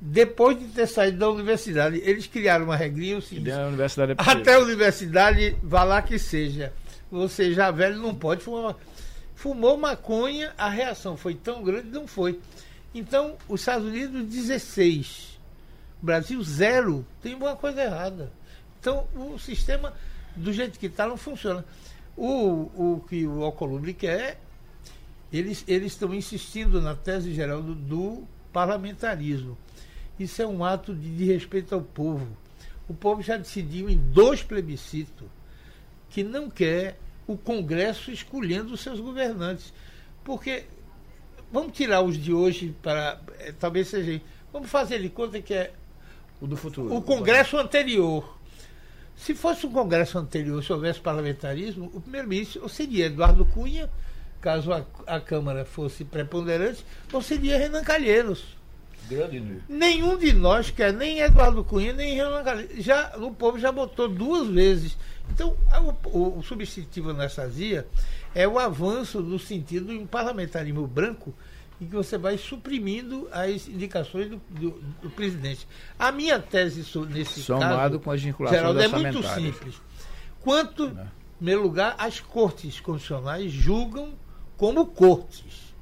depois 0.00 0.58
de 0.58 0.66
ter 0.66 0.86
saído 0.86 1.18
da 1.18 1.30
universidade. 1.30 2.00
Eles 2.04 2.26
criaram 2.26 2.66
uma 2.66 2.76
regrinha 2.76 3.18
o 3.18 3.22
seguinte, 3.22 3.50
universidade 3.68 4.12
é 4.12 4.14
até 4.18 4.54
a 4.54 4.60
universidade, 4.60 5.56
vá 5.62 5.82
lá 5.82 6.02
que 6.02 6.18
seja. 6.18 6.72
Você 7.10 7.52
já 7.54 7.70
velho 7.70 7.98
não 7.98 8.14
pode 8.14 8.42
fumar. 8.42 8.76
Fumou 9.34 9.76
maconha, 9.76 10.52
a 10.56 10.68
reação 10.68 11.16
foi 11.16 11.34
tão 11.34 11.62
grande, 11.62 11.88
não 11.88 12.06
foi. 12.06 12.40
Então, 12.94 13.36
os 13.48 13.60
Estados 13.60 13.86
Unidos, 13.86 14.24
16 14.24 15.35
Brasil 16.00 16.42
zero, 16.42 17.04
tem 17.22 17.32
alguma 17.32 17.56
coisa 17.56 17.82
errada. 17.82 18.32
Então 18.80 19.06
o 19.14 19.38
sistema, 19.38 19.92
do 20.34 20.52
jeito 20.52 20.78
que 20.78 20.86
está, 20.86 21.06
não 21.06 21.16
funciona. 21.16 21.64
O, 22.16 22.94
o 22.94 23.04
que 23.08 23.26
o 23.26 23.42
Alcolumbre 23.42 23.92
quer, 23.92 24.40
eles, 25.32 25.64
eles 25.66 25.92
estão 25.92 26.14
insistindo 26.14 26.80
na 26.80 26.94
tese 26.94 27.34
geral 27.34 27.62
do, 27.62 27.74
do 27.74 28.24
parlamentarismo. 28.52 29.56
Isso 30.18 30.40
é 30.40 30.46
um 30.46 30.64
ato 30.64 30.94
de, 30.94 31.24
respeito 31.24 31.74
ao 31.74 31.82
povo. 31.82 32.26
O 32.88 32.94
povo 32.94 33.20
já 33.22 33.36
decidiu 33.36 33.90
em 33.90 33.98
dois 33.98 34.42
plebiscitos 34.42 35.26
que 36.08 36.22
não 36.22 36.48
quer 36.48 36.98
o 37.26 37.36
Congresso 37.36 38.10
escolhendo 38.10 38.72
os 38.72 38.80
seus 38.80 39.00
governantes. 39.00 39.74
Porque 40.24 40.64
vamos 41.52 41.76
tirar 41.76 42.00
os 42.00 42.16
de 42.16 42.32
hoje 42.32 42.74
para. 42.82 43.20
Eh, 43.40 43.52
talvez 43.58 43.88
seja. 43.88 44.20
Vamos 44.52 44.70
fazer 44.70 45.02
de 45.02 45.10
conta 45.10 45.42
que 45.42 45.52
é 45.52 45.72
o 46.40 46.46
do 46.46 46.56
futuro. 46.56 46.94
O 46.94 47.02
Congresso 47.02 47.56
anterior. 47.56 48.36
Se 49.16 49.34
fosse 49.34 49.66
um 49.66 49.72
Congresso 49.72 50.18
anterior, 50.18 50.62
se 50.62 50.72
houvesse 50.72 51.00
parlamentarismo, 51.00 51.90
o 51.94 52.00
primeiro-ministro 52.00 52.68
seria 52.68 53.06
Eduardo 53.06 53.46
Cunha, 53.46 53.88
caso 54.40 54.72
a, 54.72 54.84
a, 55.06 55.18
Câmara 55.18 55.64
fosse 55.64 56.04
preponderante, 56.04 56.84
ou 57.12 57.22
seria 57.22 57.58
Renan 57.58 57.82
Calheiros. 57.82 58.56
Grande 59.08 59.62
Nenhum 59.68 60.18
de 60.18 60.32
nós 60.32 60.70
quer 60.70 60.92
nem 60.92 61.20
Eduardo 61.20 61.64
Cunha, 61.64 61.92
nem 61.92 62.14
Renan 62.14 62.44
Calheiros. 62.44 62.84
Já, 62.84 63.16
o 63.16 63.32
povo 63.32 63.58
já 63.58 63.72
botou 63.72 64.08
duas 64.08 64.48
vezes. 64.48 64.98
Então, 65.30 65.56
o, 66.04 66.18
o, 66.18 66.38
o 66.38 66.42
substitutivo 66.42 67.10
anastasia 67.10 67.86
é 68.34 68.46
o 68.46 68.58
avanço 68.58 69.20
no 69.20 69.38
sentido 69.38 69.86
de 69.86 69.98
um 69.98 70.06
parlamentarismo 70.06 70.86
branco 70.86 71.34
em 71.80 71.86
que 71.86 71.94
você 71.94 72.16
vai 72.16 72.38
suprimindo 72.38 73.28
as 73.30 73.68
indicações 73.68 74.30
do, 74.30 74.40
do, 74.50 74.70
do 75.02 75.10
presidente. 75.10 75.66
A 75.98 76.10
minha 76.10 76.38
tese 76.38 76.84
nesse 77.10 77.42
Somado 77.42 77.76
caso, 77.76 78.00
com 78.00 78.10
as 78.10 78.22
vinculações 78.22 78.82
é 78.82 78.88
muito 78.88 79.22
simples. 79.22 79.80
Quanto, 80.40 80.90
né? 80.90 81.10
em 81.34 81.36
primeiro 81.36 81.62
lugar, 81.62 81.94
as 81.98 82.20
cortes 82.20 82.80
constitucionais 82.80 83.50
julgam 83.50 84.14
como 84.56 84.86
cortes. 84.86 85.74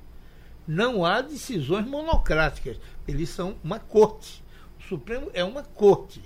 Não 0.66 1.04
há 1.04 1.20
decisões 1.20 1.86
monocráticas. 1.86 2.78
Eles 3.06 3.28
são 3.28 3.56
uma 3.62 3.78
corte. 3.78 4.42
O 4.80 4.88
Supremo 4.88 5.30
é 5.32 5.44
uma 5.44 5.62
corte. 5.62 6.20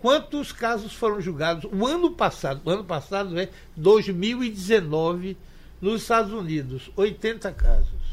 Quantos 0.00 0.52
casos 0.52 0.92
foram 0.92 1.20
julgados 1.20 1.70
o 1.72 1.86
ano 1.86 2.10
passado? 2.10 2.60
O 2.64 2.70
ano 2.70 2.84
passado 2.84 3.38
é 3.38 3.48
2019 3.76 5.36
nos 5.80 6.02
Estados 6.02 6.32
Unidos, 6.32 6.90
80 6.96 7.52
casos. 7.52 8.03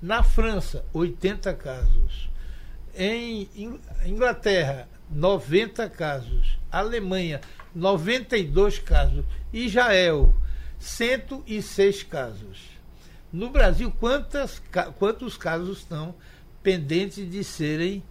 Na 0.00 0.22
França, 0.22 0.84
80 0.92 1.52
casos. 1.54 2.30
Em 2.94 3.48
Inglaterra, 4.06 4.88
90 5.10 5.90
casos. 5.90 6.56
Alemanha, 6.70 7.40
92 7.74 8.78
casos. 8.78 9.24
Israel, 9.52 10.32
106 10.78 12.04
casos. 12.04 12.70
No 13.32 13.50
Brasil, 13.50 13.92
quantas, 13.98 14.62
quantos 14.98 15.36
casos 15.36 15.78
estão 15.78 16.14
pendentes 16.62 17.28
de 17.30 17.42
serem 17.44 18.02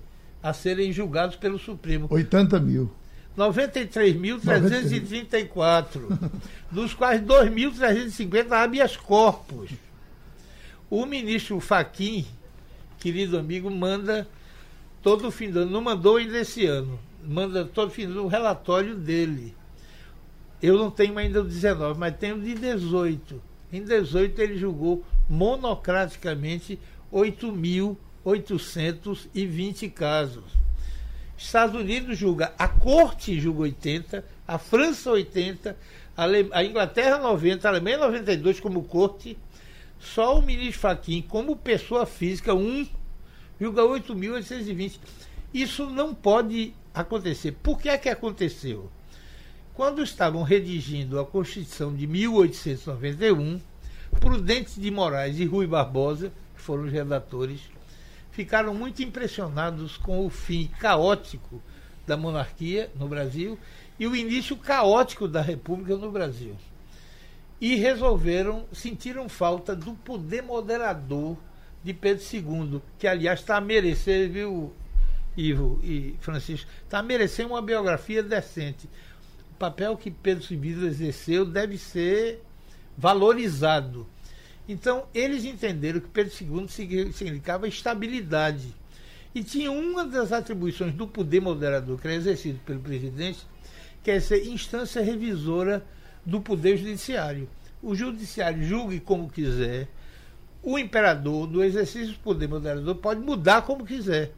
a 0.41 0.53
serem 0.53 0.93
julgados 0.93 1.35
pelo 1.35 1.59
Supremo? 1.59 2.07
80 2.09 2.57
mil. 2.59 2.89
93.334, 3.37 6.31
dos 6.71 6.93
quais 6.93 7.21
2.350 7.21 8.51
habeas 8.51 8.95
corpus. 8.97 9.69
O 10.89 11.05
ministro 11.05 11.59
Faquim, 11.59 12.25
querido 12.99 13.37
amigo, 13.37 13.69
manda 13.69 14.27
todo 15.03 15.29
fim 15.29 15.51
do 15.51 15.59
ano, 15.59 15.71
não 15.71 15.81
mandou 15.81 16.15
ainda 16.17 16.39
esse 16.39 16.65
ano, 16.65 16.99
manda 17.23 17.63
todo 17.63 17.91
fim 17.91 18.07
do 18.07 18.13
ano 18.13 18.23
o 18.23 18.27
relatório 18.27 18.95
dele. 18.95 19.55
Eu 20.61 20.77
não 20.77 20.89
tenho 20.89 21.17
ainda 21.17 21.41
o 21.41 21.43
19, 21.43 21.99
mas 21.99 22.17
tenho 22.17 22.41
de 22.41 22.55
18. 22.55 23.41
Em 23.71 23.83
18 23.83 24.41
ele 24.41 24.57
julgou 24.57 25.05
monocraticamente 25.29 26.79
8.820 27.13 29.91
casos. 29.91 30.57
Estados 31.37 31.79
Unidos 31.79 32.17
julga, 32.17 32.51
a 32.57 32.67
Corte 32.67 33.39
julga 33.39 33.61
80, 33.61 34.25
a 34.47 34.57
França 34.57 35.11
80, 35.11 35.77
a 36.51 36.63
Inglaterra 36.63 37.19
90, 37.19 37.67
a 37.67 37.71
Alemanha 37.71 37.99
92 37.99 38.59
como 38.59 38.81
Corte 38.83 39.37
só 39.99 40.39
o 40.39 40.41
ministro 40.41 40.79
Faquim, 40.79 41.21
como 41.21 41.57
pessoa 41.57 42.05
física, 42.05 42.53
1, 42.53 42.87
julga 43.59 43.81
8.820. 43.83 44.97
Isso 45.53 45.89
não 45.89 46.15
pode 46.15 46.73
acontecer. 46.93 47.51
Por 47.51 47.79
que 47.79 47.89
é 47.89 47.97
que 47.97 48.07
aconteceu? 48.07 48.89
Quando 49.73 50.01
estavam 50.01 50.41
redigindo 50.41 51.19
a 51.19 51.25
Constituição 51.25 51.93
de 51.93 52.07
1891, 52.07 53.59
Prudente 54.19 54.79
de 54.79 54.89
Moraes 54.89 55.37
e 55.37 55.45
Rui 55.45 55.67
Barbosa, 55.67 56.31
que 56.55 56.61
foram 56.61 56.83
os 56.83 56.91
redatores, 56.91 57.61
ficaram 58.31 58.73
muito 58.73 59.03
impressionados 59.03 59.97
com 59.97 60.25
o 60.25 60.29
fim 60.29 60.67
caótico 60.79 61.61
da 62.07 62.17
monarquia 62.17 62.89
no 62.95 63.07
Brasil 63.07 63.59
e 63.99 64.07
o 64.07 64.15
início 64.15 64.55
caótico 64.57 65.27
da 65.27 65.41
República 65.41 65.95
no 65.95 66.11
Brasil 66.11 66.55
e 67.61 67.75
resolveram, 67.75 68.65
sentiram 68.71 69.27
falta 69.27 69.75
do 69.75 69.93
poder 69.93 70.41
moderador 70.41 71.37
de 71.83 71.93
Pedro 71.93 72.23
II, 72.33 72.81
que 72.97 73.07
aliás 73.07 73.39
está 73.39 73.57
a 73.57 73.61
merecer, 73.61 74.29
viu, 74.29 74.73
Ivo 75.35 75.79
e 75.83 76.15
Francisco, 76.19 76.69
está 76.83 76.99
a 76.99 77.03
merecer 77.03 77.45
uma 77.45 77.61
biografia 77.61 78.23
decente. 78.23 78.89
O 79.51 79.55
papel 79.59 79.97
que 79.97 80.09
Pedro 80.09 80.45
II 80.49 80.87
exerceu 80.87 81.45
deve 81.45 81.77
ser 81.77 82.41
valorizado. 82.97 84.07
Então, 84.67 85.07
eles 85.13 85.43
entenderam 85.45 85.99
que 85.99 86.07
Pedro 86.07 86.31
II 86.31 86.67
significava 86.67 87.67
estabilidade. 87.67 88.73
E 89.33 89.43
tinha 89.43 89.71
uma 89.71 90.05
das 90.05 90.31
atribuições 90.31 90.93
do 90.93 91.07
poder 91.07 91.41
moderador 91.41 91.99
que 91.99 92.07
era 92.07 92.15
exercido 92.15 92.59
pelo 92.65 92.79
presidente, 92.79 93.39
que 94.03 94.11
é 94.11 94.19
ser 94.19 94.47
instância 94.47 95.01
revisora 95.01 95.85
do 96.25 96.41
Poder 96.41 96.77
Judiciário. 96.77 97.49
O 97.81 97.95
Judiciário 97.95 98.63
julgue 98.63 98.99
como 98.99 99.29
quiser, 99.29 99.87
o 100.61 100.77
imperador, 100.77 101.47
do 101.47 101.63
exercício 101.63 102.13
do 102.13 102.19
poder 102.19 102.47
moderador, 102.47 102.95
pode 102.95 103.21
mudar 103.21 103.61
como 103.61 103.85
quiser. 103.85 104.33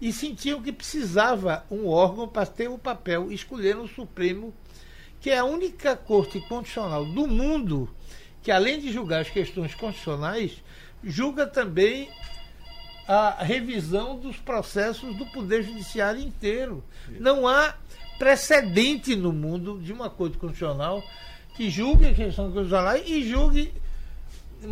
E 0.00 0.12
sentiam 0.12 0.62
que 0.62 0.72
precisava 0.72 1.64
um 1.70 1.86
órgão 1.86 2.28
para 2.28 2.46
ter 2.46 2.68
o 2.68 2.78
papel, 2.78 3.32
escolheram 3.32 3.84
o 3.84 3.88
Supremo, 3.88 4.52
que 5.20 5.30
é 5.30 5.38
a 5.38 5.44
única 5.44 5.96
corte 5.96 6.40
constitucional 6.40 7.04
do 7.04 7.26
mundo 7.26 7.88
que, 8.42 8.50
além 8.50 8.80
de 8.80 8.92
julgar 8.92 9.20
as 9.20 9.30
questões 9.30 9.74
constitucionais, 9.74 10.62
julga 11.04 11.46
também 11.46 12.08
a 13.06 13.42
revisão 13.42 14.18
dos 14.18 14.36
processos 14.36 15.16
do 15.16 15.26
Poder 15.26 15.62
Judiciário 15.62 16.20
inteiro. 16.20 16.82
Não 17.18 17.46
há 17.46 17.74
precedente 18.20 19.16
no 19.16 19.32
mundo 19.32 19.80
de 19.82 19.94
uma 19.94 20.10
corte 20.10 20.36
constitucional 20.36 21.02
que 21.56 21.70
julgue 21.70 22.06
a 22.06 22.12
questão 22.12 22.52
constitucional 22.52 22.98
e 22.98 23.26
julgue 23.26 23.72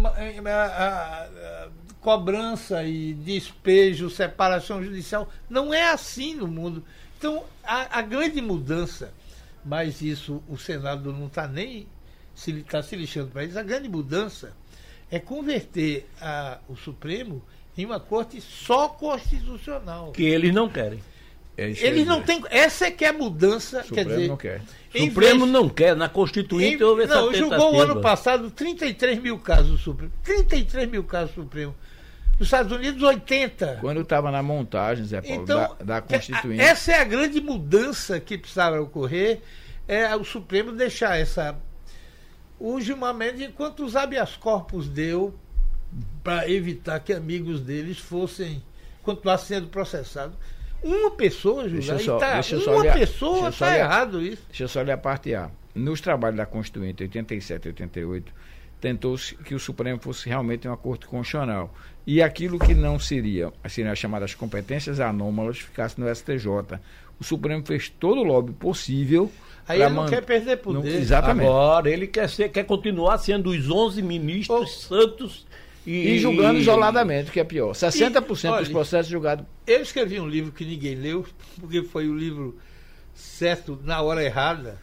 a, 0.05 0.51
a, 0.51 1.25
a, 1.25 1.69
cobrança 1.99 2.85
e 2.85 3.15
despejo, 3.15 4.11
separação 4.11 4.85
judicial. 4.85 5.31
Não 5.49 5.73
é 5.73 5.91
assim 5.91 6.35
no 6.35 6.47
mundo. 6.47 6.85
Então, 7.19 7.43
a, 7.65 8.03
grande 8.03 8.43
mudança, 8.43 9.15
mas 9.65 10.03
isso 10.03 10.43
o 10.47 10.59
Senado 10.59 11.11
não 11.11 11.27
está 11.27 11.49
nem 11.49 11.89
se 12.35 12.53
está 12.53 12.83
se 12.83 12.95
lixando 12.97 13.31
para 13.31 13.45
isso, 13.45 13.59
a 13.59 13.63
grande 13.63 13.89
mudança 13.89 14.53
é 15.11 15.19
converter 15.19 16.07
o 16.69 16.77
Supremo 16.77 17.43
em 17.79 17.87
uma 17.87 17.99
corte 17.99 18.43
só 18.43 18.91
constitucional. 18.91 20.13
Que 20.13 20.25
eles 20.25 20.53
não 20.53 20.69
querem. 20.69 21.03
É 21.59 21.71
eles 21.85 22.07
não 22.07 22.23
têm. 22.23 22.41
Essa 22.51 22.87
é 22.87 22.91
que 22.93 23.05
é 23.05 23.09
a 23.09 23.13
mudança. 23.13 23.83
Supremo 23.83 23.95
quer 23.95 24.15
dizer, 24.15 24.29
não 24.29 24.37
quer. 24.37 24.63
Supremo 24.97 25.41
vez, 25.41 25.53
não 25.53 25.69
quer. 25.69 25.97
Na 25.97 26.09
Constituinte 26.09 26.77
em, 26.77 26.87
houve 26.87 27.03
essa 27.03 27.17
Não, 27.17 27.33
tentativa. 27.33 27.59
julgou 27.59 27.75
o 27.75 27.81
ano 27.83 28.01
passado 28.01 28.49
33 28.49 29.19
mil 29.21 29.41
casos 29.41 29.73
do 29.73 29.79
Supremo. 29.79 30.13
33 30.23 30.89
mil 30.89 31.03
casos 31.03 31.35
do 31.35 31.43
Supremo. 31.43 31.75
Nos 32.39 32.47
Estados 32.47 32.71
Unidos, 32.71 33.03
80. 33.03 33.79
Quando 33.81 34.03
estava 34.03 34.31
na 34.31 34.41
montagem, 34.41 35.05
Zé 35.05 35.21
Paulo, 35.21 35.43
então, 35.43 35.77
da, 35.81 35.97
da 35.97 36.01
Constituinte. 36.01 36.63
Essa 36.63 36.93
é 36.93 37.01
a 37.01 37.05
grande 37.05 37.41
mudança 37.41 38.21
que 38.21 38.39
precisava 38.39 38.81
ocorrer, 38.81 39.41
é 39.89 40.15
o 40.15 40.23
Supremo 40.23 40.71
deixar 40.71 41.19
essa. 41.19 41.57
O 42.57 42.81
Gilmar 42.81 43.15
Mendes, 43.15 43.43
enquanto 43.43 43.85
os 43.85 43.97
habeas 43.97 44.37
corpus 44.37 44.89
deu 44.89 45.35
para 46.23 46.49
evitar 46.49 47.01
que 47.01 47.13
amigos 47.13 47.61
deles 47.61 47.99
fossem 47.99 48.63
continuar 49.03 49.39
sendo 49.39 49.67
processados. 49.67 50.37
Uma 50.83 51.11
pessoa, 51.11 51.69
Júlio, 51.69 51.83
só, 52.01 52.19
tá, 52.19 52.41
uma 52.67 52.77
olhar, 52.77 52.95
pessoa 52.95 53.49
está 53.49 53.77
errado 53.77 54.23
isso. 54.23 54.43
Deixa 54.49 54.65
eu 54.65 54.69
só 54.69 54.81
ler 54.83 54.93
a 54.93 54.99
parte 54.99 55.35
A. 55.35 55.51
Nos 55.75 56.01
trabalhos 56.01 56.37
da 56.37 56.47
Constituinte 56.47 57.03
87 57.03 57.67
e 57.67 57.69
88, 57.69 58.33
tentou-se 58.81 59.35
que 59.37 59.55
o 59.55 59.59
Supremo 59.59 60.01
fosse 60.01 60.29
realmente 60.29 60.69
uma 60.69 60.77
corte 60.77 61.07
constitucional. 61.07 61.73
E 62.07 62.23
aquilo 62.23 62.59
que 62.59 62.75
não 62.75 62.99
seria, 62.99 63.53
seriam 63.69 63.93
as 63.93 63.99
chamadas 63.99 64.35
competências 64.35 65.01
anômalas, 65.01 65.59
ficasse 65.59 66.01
no 66.01 66.13
STJ. 66.15 66.81
O 67.21 67.25
Supremo 67.25 67.65
fez 67.67 67.89
todo 67.89 68.21
o 68.21 68.25
lobby 68.25 68.53
possível. 68.53 69.31
Aí 69.67 69.83
ele 69.83 69.91
não 69.91 70.07
quer 70.07 70.25
perder 70.25 70.57
poder. 70.57 70.79
Não, 70.79 70.87
exatamente. 70.87 71.47
Agora, 71.47 71.91
ele 71.91 72.07
quer, 72.07 72.29
ser, 72.29 72.49
quer 72.49 72.65
continuar 72.65 73.19
sendo 73.19 73.51
os 73.51 73.71
11 73.71 74.01
ministros 74.01 74.61
oh. 74.61 74.67
santos 74.67 75.47
e, 75.89 76.17
e 76.17 76.19
julgando 76.19 76.59
isoladamente, 76.59 77.31
que 77.31 77.41
é 77.41 77.45
pior. 77.45 77.73
60% 77.73 78.45
e, 78.45 78.47
olha, 78.47 78.61
dos 78.61 78.69
processos 78.69 79.11
julgados. 79.11 79.47
Eu 79.67 79.81
escrevi 79.81 80.21
um 80.21 80.29
livro 80.29 80.53
que 80.53 80.63
ninguém 80.63 80.95
leu, 80.95 81.27
porque 81.59 81.83
foi 81.83 82.07
o 82.07 82.15
livro 82.15 82.59
certo 83.15 83.81
na 83.83 84.03
hora 84.03 84.23
errada, 84.23 84.79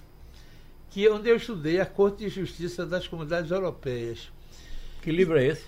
que 0.90 1.06
é 1.06 1.12
onde 1.12 1.30
eu 1.30 1.36
estudei 1.36 1.80
a 1.80 1.86
Corte 1.86 2.24
de 2.24 2.30
Justiça 2.30 2.88
das 2.88 3.08
Comunidades 3.08 3.52
Europeias. 3.52 4.32
Que 5.04 5.12
livro 5.12 5.38
é 5.38 5.46
esse? 5.46 5.66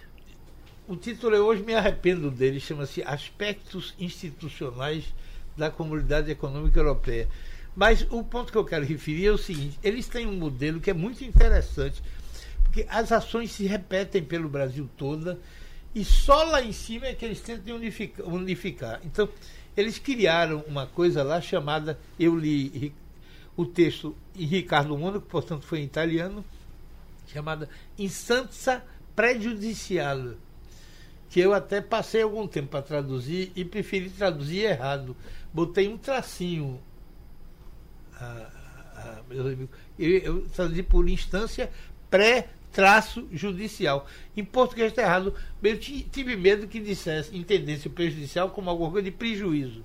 O 0.88 0.96
título 0.96 1.36
eu 1.36 1.46
hoje 1.46 1.62
me 1.62 1.76
arrependo 1.76 2.32
dele, 2.32 2.60
chama-se 2.60 3.04
Aspectos 3.04 3.94
Institucionais 4.00 5.14
da 5.56 5.70
Comunidade 5.70 6.32
Econômica 6.32 6.80
Europeia. 6.80 7.28
Mas 7.76 8.08
o 8.10 8.24
ponto 8.24 8.52
que 8.52 8.58
eu 8.58 8.66
quero 8.66 8.86
referir 8.86 9.28
é 9.28 9.32
o 9.32 9.38
seguinte: 9.38 9.78
eles 9.84 10.08
têm 10.08 10.26
um 10.26 10.36
modelo 10.36 10.80
que 10.80 10.90
é 10.90 10.96
muito 10.96 11.24
interessante 11.24 12.02
porque 12.78 12.86
as 12.90 13.12
ações 13.12 13.52
se 13.52 13.66
repetem 13.66 14.24
pelo 14.24 14.48
Brasil 14.48 14.88
toda 14.96 15.40
e 15.96 16.06
só 16.06 16.44
lá 16.44 16.62
em 16.62 16.72
cima 16.72 17.08
é 17.08 17.16
que 17.16 17.26
eles 17.26 17.42
tentam 17.42 17.76
unificar. 17.76 18.28
unificar. 18.28 19.02
Então, 19.04 19.28
eles 19.76 19.98
criaram 19.98 20.64
uma 20.68 20.86
coisa 20.86 21.24
lá 21.24 21.42
chamada, 21.42 22.00
eu 22.20 22.38
li 22.38 22.94
o 23.56 23.66
texto 23.66 24.16
em 24.36 24.46
Ricardo 24.46 24.96
Monaco, 24.96 25.26
portanto 25.26 25.66
foi 25.66 25.80
em 25.80 25.86
italiano, 25.86 26.46
chamada 27.28 27.68
Instanza 27.98 28.84
Prejudicial, 29.16 30.36
que 31.32 31.40
eu 31.40 31.54
até 31.54 31.82
passei 31.82 32.22
algum 32.22 32.48
tempo 32.48 32.68
para 32.68 32.84
traduzir 32.84 33.52
e 33.56 33.66
preferi 33.66 34.12
traduzir 34.12 34.66
errado. 34.66 35.18
Botei 35.52 35.88
um 35.88 35.98
tracinho, 35.98 36.80
ah, 38.20 38.52
ah, 38.96 39.22
meus 39.28 39.48
amigos, 39.48 39.70
eu, 39.98 40.10
eu 40.20 40.42
traduzi 40.50 40.84
por 40.84 41.10
instância 41.10 41.72
pré 42.10 42.50
traço 42.78 43.28
judicial. 43.32 44.08
Em 44.36 44.46
português 44.46 44.92
está 44.92 45.02
errado. 45.02 45.34
Eu 45.64 45.80
tive 45.80 46.36
medo 46.36 46.68
que 46.68 46.80
dissesse, 46.80 47.36
entendesse 47.36 47.88
o 47.88 47.90
prejudicial 47.90 48.52
como 48.52 48.70
alguma 48.70 48.92
coisa 48.92 49.06
de 49.06 49.18
prejuízo. 49.18 49.82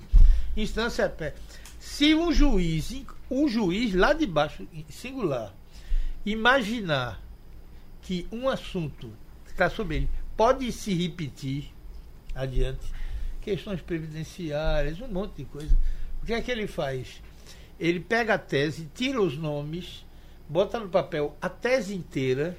Instância 0.55 1.09
pé. 1.09 1.35
Se 1.81 2.15
um 2.15 2.31
juiz, 2.31 2.95
um 3.31 3.49
juiz 3.49 3.95
lá 3.95 4.13
de 4.13 4.27
baixo, 4.27 4.69
singular, 4.91 5.55
imaginar 6.27 7.19
que 8.03 8.27
um 8.31 8.47
assunto 8.47 9.11
que 9.47 9.53
está 9.53 9.71
sobre 9.71 9.97
ele 9.97 10.11
pode 10.37 10.71
se 10.71 10.93
repetir 10.93 11.73
adiante, 12.35 12.85
questões 13.41 13.81
previdenciárias, 13.81 15.01
um 15.01 15.09
monte 15.09 15.37
de 15.37 15.45
coisa. 15.47 15.75
O 16.23 16.27
que 16.27 16.35
é 16.35 16.43
que 16.43 16.51
ele 16.51 16.67
faz? 16.67 17.23
Ele 17.81 18.01
pega 18.01 18.35
a 18.35 18.39
tese, 18.39 18.87
tira 18.95 19.23
os 19.23 19.39
nomes, 19.39 20.05
bota 20.47 20.79
no 20.79 20.91
papel 20.91 21.35
a 21.41 21.49
tese 21.49 21.95
inteira 21.95 22.55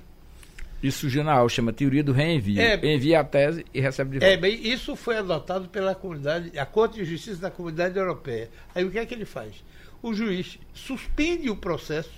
isso 0.83 0.99
surgiu 0.99 1.23
na 1.23 1.33
aula, 1.33 1.47
chama 1.47 1.71
Teoria 1.71 2.03
do 2.03 2.11
Reenvio. 2.11 2.61
É, 2.61 2.75
Envia 2.93 3.21
a 3.21 3.23
tese 3.23 3.65
e 3.73 3.79
recebe 3.79 4.11
de 4.11 4.19
volta. 4.19 4.33
É, 4.33 4.37
bem, 4.37 4.67
isso 4.67 4.95
foi 4.97 5.17
adotado 5.17 5.69
pela 5.69 5.95
comunidade, 5.95 6.59
a 6.59 6.65
Corte 6.65 6.95
de 6.95 7.05
Justiça 7.05 7.39
da 7.39 7.49
Comunidade 7.49 7.97
Europeia. 7.97 8.49
Aí 8.75 8.83
o 8.83 8.91
que 8.91 8.99
é 8.99 9.05
que 9.05 9.13
ele 9.13 9.23
faz? 9.23 9.63
O 10.01 10.13
juiz 10.13 10.59
suspende 10.73 11.49
o 11.49 11.55
processo. 11.55 12.11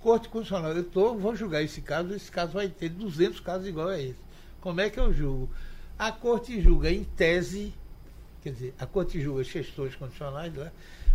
Corte 0.00 0.28
Constitucional, 0.28 0.72
eu 0.76 0.84
tô, 0.84 1.16
vou 1.16 1.34
julgar 1.34 1.64
esse 1.64 1.80
caso, 1.80 2.14
esse 2.14 2.30
caso 2.30 2.52
vai 2.52 2.68
ter 2.68 2.88
200 2.88 3.40
casos 3.40 3.66
igual 3.66 3.88
a 3.88 4.00
esse. 4.00 4.14
Como 4.60 4.80
é 4.80 4.88
que 4.88 5.00
eu 5.00 5.12
julgo? 5.12 5.50
A 5.98 6.12
Corte 6.12 6.60
julga 6.60 6.88
em 6.88 7.02
tese, 7.02 7.74
quer 8.42 8.52
dizer, 8.52 8.74
a 8.78 8.86
Corte 8.86 9.20
julga 9.20 9.40
as 9.40 9.50
questões 9.50 9.96
constitucionais 9.96 10.54
lá, 10.54 10.70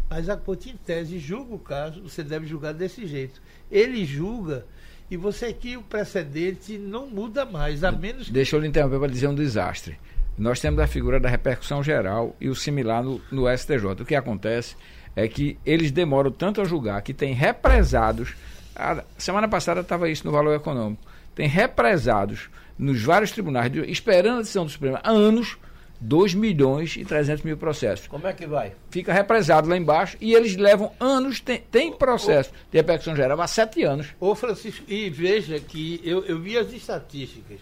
mas 0.10 0.28
a 0.28 0.36
Corte 0.36 0.70
em 0.70 0.76
tese 0.76 1.18
julga 1.18 1.56
o 1.56 1.60
caso, 1.60 2.02
você 2.02 2.22
deve 2.22 2.46
julgar 2.46 2.74
desse 2.74 3.08
jeito. 3.08 3.42
Ele 3.72 4.04
julga 4.04 4.66
e 5.12 5.18
você 5.18 5.48
aqui, 5.48 5.76
o 5.76 5.82
precedente 5.82 6.78
não 6.78 7.06
muda 7.06 7.44
mais, 7.44 7.84
a 7.84 7.92
menos 7.92 8.28
que... 8.28 8.34
Deixa 8.34 8.56
eu 8.56 8.62
lhe 8.62 8.68
interromper 8.70 8.98
para 8.98 9.12
dizer 9.12 9.28
um 9.28 9.36
desastre. 9.36 10.00
Nós 10.38 10.62
temos 10.62 10.80
a 10.80 10.88
figura 10.88 11.20
da 11.20 11.28
repercussão 11.28 11.84
geral 11.84 12.34
e 12.40 12.48
o 12.48 12.56
similar 12.56 13.04
no, 13.04 13.22
no 13.30 13.58
STJ. 13.58 13.88
O 14.02 14.06
que 14.06 14.16
acontece 14.16 14.78
é 15.14 15.28
que 15.28 15.60
eles 15.66 15.92
demoram 15.92 16.32
tanto 16.32 16.62
a 16.62 16.64
julgar 16.64 17.02
que 17.02 17.14
tem 17.14 17.34
represados. 17.34 18.34
A 18.74 19.04
semana 19.18 19.50
passada 19.50 19.82
estava 19.82 20.10
isso 20.10 20.26
no 20.26 20.32
valor 20.32 20.56
econômico. 20.56 21.04
Tem 21.36 21.46
represados 21.46 22.50
nos 22.80 23.04
vários 23.04 23.32
tribunais, 23.32 23.70
esperando 23.88 24.38
a 24.38 24.42
decisão 24.42 24.64
do 24.64 24.72
Supremo 24.72 24.98
há 25.04 25.12
anos 25.12 25.58
2 26.02 26.34
milhões 26.34 26.98
e 26.98 27.06
300 27.06 27.44
mil 27.44 27.56
processos. 27.56 28.08
Como 28.08 28.26
é 28.26 28.34
que 28.34 28.48
vai? 28.48 28.74
Fica 28.90 29.14
represado 29.14 29.70
lá 29.70 29.78
embaixo 29.78 30.18
e 30.20 30.34
eles 30.34 30.56
levam 30.56 30.92
anos, 31.00 31.40
tem, 31.40 31.60
tem 31.60 31.94
processo 31.94 32.50
ô, 32.50 32.54
de 32.72 32.78
repercussão 32.78 33.16
geral 33.16 33.40
há 33.40 33.48
sete 33.48 33.84
anos. 33.84 34.08
Ô 34.20 34.34
Francisco, 34.34 34.84
e 34.88 35.12
veja 35.12 35.60
que 35.60 36.02
eu, 36.04 36.26
eu 36.26 36.40
vi 36.40 36.58
as 36.58 36.74
estatísticas 36.74 37.60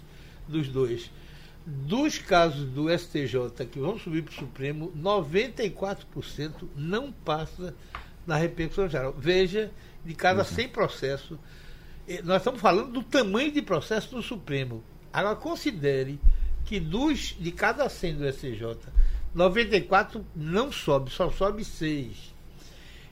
dos 0.47 0.69
dois. 0.69 1.12
Dos 1.65 2.17
casos 2.17 2.65
do 2.69 2.89
STJ 2.97 3.65
que 3.69 3.80
vão 3.80 3.99
subir 3.99 4.23
para 4.23 4.32
o 4.32 4.36
Supremo, 4.36 4.91
94% 4.97 6.69
não 6.75 7.12
passa 7.12 7.75
na 8.25 8.38
repercussão 8.38 8.88
geral. 8.88 9.13
Veja, 9.17 9.69
de 10.06 10.15
cada 10.15 10.45
100 10.45 10.69
processos, 10.69 11.38
eh, 12.08 12.21
nós 12.23 12.38
estamos 12.38 12.62
falando 12.62 12.91
do 12.91 13.04
tamanho 13.04 13.52
de 13.52 13.62
processo 13.62 14.15
do 14.15 14.21
Supremo. 14.23 14.82
Agora, 15.12 15.36
considere 15.36 16.19
que 16.69 16.79
dos, 16.79 17.36
de 17.39 17.51
cada 17.51 17.89
100 17.89 18.15
do 18.17 18.32
SCJ, 18.32 18.77
94 19.34 20.23
não 20.36 20.71
sobe, 20.71 21.10
só 21.10 21.32
sobe 21.32 21.65
6. 21.65 22.32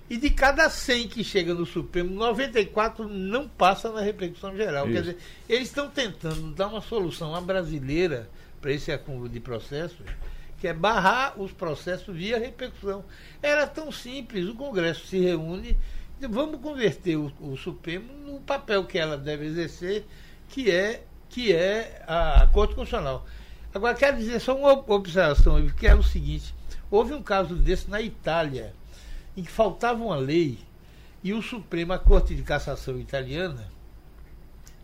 E 0.07 0.15
de 0.15 0.29
cada 0.29 0.69
100 0.69 1.07
que 1.07 1.23
chega 1.23 1.55
no 1.55 1.65
Supremo, 1.65 2.13
94 2.13 3.09
não 3.09 3.49
passa 3.49 3.91
na 3.91 4.01
repercussão 4.01 4.55
geral. 4.55 4.85
Isso. 4.85 4.93
Quer 4.93 4.99
dizer, 5.01 5.17
eles 5.49 5.69
estão 5.69 5.89
tentando 5.89 6.51
dar 6.53 6.67
uma 6.67 6.81
solução 6.81 7.33
à 7.33 7.41
brasileira 7.41 8.29
para 8.61 8.71
esse 8.71 8.91
acúmulo 8.91 9.27
de 9.27 9.39
processos, 9.39 10.05
que 10.61 10.67
é 10.67 10.73
barrar 10.73 11.33
os 11.41 11.51
processos 11.51 12.15
via 12.15 12.37
repercussão. 12.37 13.03
Era 13.41 13.65
tão 13.65 13.91
simples, 13.91 14.47
o 14.47 14.53
Congresso 14.53 15.07
se 15.07 15.17
reúne, 15.17 15.75
vamos 16.29 16.61
converter 16.61 17.15
o, 17.15 17.33
o 17.41 17.57
Supremo 17.57 18.13
no 18.23 18.39
papel 18.39 18.85
que 18.85 18.99
ela 18.99 19.17
deve 19.17 19.47
exercer, 19.47 20.05
que 20.47 20.69
é, 20.69 21.01
que 21.27 21.51
é 21.51 22.03
a 22.07 22.47
Corte 22.53 22.75
Constitucional. 22.75 23.25
Agora, 23.73 23.95
quero 23.95 24.17
dizer 24.17 24.39
só 24.39 24.57
uma 24.57 24.73
observação, 24.93 25.65
que 25.69 25.87
é 25.87 25.95
o 25.95 26.03
seguinte: 26.03 26.53
houve 26.89 27.13
um 27.13 27.21
caso 27.21 27.55
desse 27.55 27.89
na 27.89 28.01
Itália, 28.01 28.73
em 29.35 29.43
que 29.43 29.51
faltava 29.51 30.03
uma 30.03 30.15
lei 30.15 30.59
E 31.23 31.33
o 31.33 31.41
Supremo, 31.41 31.93
a 31.93 31.99
Corte 31.99 32.33
de 32.33 32.43
Cassação 32.43 32.99
italiana, 32.99 33.69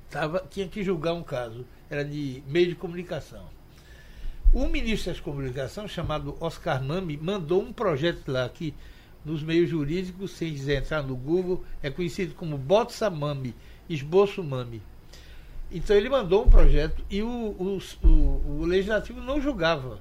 tava, 0.10 0.46
tinha 0.50 0.67
que 0.67 0.84
julgar 0.84 1.13
um 1.13 1.24
caso, 1.24 1.65
era 1.89 2.04
de 2.04 2.43
meio 2.48 2.67
de 2.67 2.76
comunicação. 2.76 3.48
O 4.54 4.67
ministro 4.67 5.12
das 5.12 5.19
Comunicações, 5.19 5.89
chamado 5.89 6.38
Oscar 6.39 6.84
Mami, 6.84 7.17
mandou 7.17 7.63
um 7.63 7.74
projeto 7.74 8.32
lá 8.32 8.48
que, 8.48 8.72
nos 9.26 9.41
meios 9.41 9.67
jurídicos, 9.67 10.32
sem 10.32 10.54
dizer 10.54 10.78
entrar 10.78 11.02
no 11.02 11.15
Google, 11.15 11.65
é 11.82 11.89
conhecido 11.89 12.36
como 12.36 12.56
Botsa 12.56 13.10
Mami, 13.10 13.56
Esboço 13.89 14.43
Mami. 14.43 14.80
Então 15.73 15.95
ele 15.95 16.07
mandou 16.07 16.45
um 16.45 16.49
projeto 16.49 17.03
e 17.09 17.23
o, 17.23 17.27
o, 17.27 17.81
o, 18.03 18.59
o 18.59 18.65
Legislativo 18.65 19.19
não 19.19 19.41
julgava. 19.41 19.99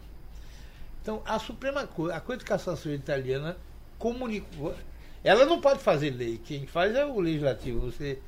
Então 1.00 1.22
a 1.24 1.38
Suprema 1.38 1.87
Corte, 1.87 2.14
a 2.14 2.20
Corte 2.20 2.40
de 2.40 2.44
Cassação 2.44 2.92
italiana 2.92 3.56
comunicou. 3.98 4.74
Ela 5.24 5.46
não 5.46 5.62
pode 5.62 5.80
fazer 5.80 6.11
lei, 6.11 6.38
quem 6.44 6.66
faz 6.66 6.94
é 6.94 7.06
o 7.06 7.18
Legislativo, 7.18 7.80
você 7.80 8.18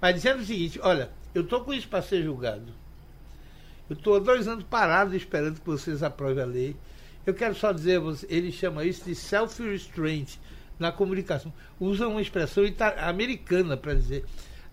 Mas 0.00 0.14
dizendo 0.14 0.42
o 0.42 0.44
seguinte, 0.44 0.78
olha, 0.80 1.10
eu 1.34 1.42
estou 1.42 1.64
com 1.64 1.74
isso 1.74 1.88
para 1.88 2.02
ser 2.02 2.22
julgado. 2.22 2.72
Eu 3.90 3.96
estou 3.96 4.14
há 4.14 4.20
dois 4.20 4.46
anos 4.46 4.64
parado 4.64 5.16
esperando 5.16 5.58
que 5.58 5.66
vocês 5.66 6.04
aprovem 6.04 6.44
a 6.44 6.46
lei. 6.46 6.76
Eu 7.26 7.34
quero 7.34 7.54
só 7.54 7.72
dizer, 7.72 8.00
ele 8.28 8.52
chama 8.52 8.84
isso 8.84 9.04
de 9.04 9.14
self-restraint 9.14 10.36
na 10.78 10.92
comunicação. 10.92 11.52
Usa 11.80 12.06
uma 12.06 12.22
expressão 12.22 12.64
americana 12.98 13.76
para 13.76 13.94
dizer 13.94 14.24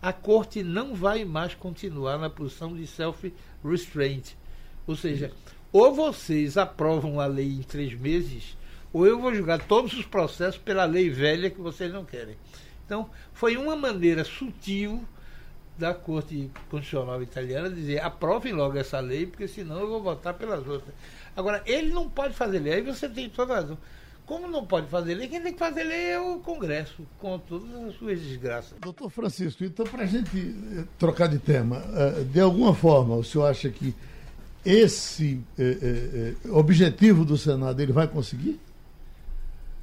a 0.02 0.12
corte 0.12 0.64
não 0.64 0.96
vai 0.96 1.24
mais 1.24 1.54
continuar 1.54 2.18
na 2.18 2.30
posição 2.30 2.76
de 2.76 2.88
self-restraint. 2.88 4.34
Ou 4.88 4.96
seja, 4.96 5.32
ou 5.72 5.94
vocês 5.94 6.58
aprovam 6.58 7.20
a 7.20 7.26
lei 7.26 7.48
em 7.48 7.62
três 7.62 7.94
meses, 7.94 8.58
ou 8.92 9.06
eu 9.06 9.20
vou 9.20 9.34
julgar 9.34 9.60
todos 9.66 9.94
os 9.94 10.06
processos 10.06 10.60
pela 10.60 10.86
lei 10.86 11.10
velha 11.10 11.50
que 11.50 11.62
vocês 11.62 11.94
não 11.94 12.04
querem. 12.04 12.36
Então, 12.86 13.10
foi 13.32 13.56
uma 13.56 13.76
maneira 13.76 14.24
sutil 14.24 15.04
da 15.78 15.94
Corte 15.94 16.52
Constitucional 16.70 17.24
Italiana 17.24 17.70
dizer 17.70 18.04
aprovem 18.04 18.54
logo 18.54 18.78
essa 18.78 19.00
lei, 19.00 19.26
porque 19.26 19.48
senão 19.48 19.80
eu 19.80 19.88
vou 19.88 20.02
votar 20.02 20.34
pelas 20.34 20.68
outras. 20.68 20.94
Agora, 21.36 21.64
ele 21.66 21.92
não 21.92 22.10
pode 22.10 22.34
fazer 22.34 22.60
lei, 22.60 22.74
aí 22.74 22.82
você 22.82 23.08
tem 23.08 23.30
toda 23.30 23.56
razão. 23.56 23.78
Como 24.26 24.48
não 24.48 24.66
pode 24.66 24.88
fazer 24.88 25.16
lei, 25.16 25.28
quem 25.28 25.42
tem 25.42 25.54
que 25.54 25.60
fazer 25.60 25.84
lei 25.84 26.12
é 26.12 26.20
o 26.20 26.40
Congresso, 26.40 27.06
com 27.20 27.38
todas 27.40 27.74
as 27.86 27.96
suas 27.96 28.20
desgraças. 28.20 28.78
Doutor 28.80 29.10
Francisco, 29.10 29.64
então, 29.64 29.86
para 29.86 30.04
a 30.04 30.06
gente 30.06 30.38
eh, 30.38 30.84
trocar 30.98 31.28
de 31.28 31.38
tema, 31.38 31.84
eh, 31.94 32.24
de 32.24 32.40
alguma 32.40 32.74
forma, 32.74 33.16
o 33.16 33.24
senhor 33.24 33.46
acha 33.46 33.70
que 33.70 33.94
esse 34.66 35.42
eh, 35.58 36.34
objetivo 36.50 37.26
do 37.26 37.38
Senado 37.38 37.82
ele 37.82 37.92
vai 37.92 38.08
conseguir? 38.08 38.60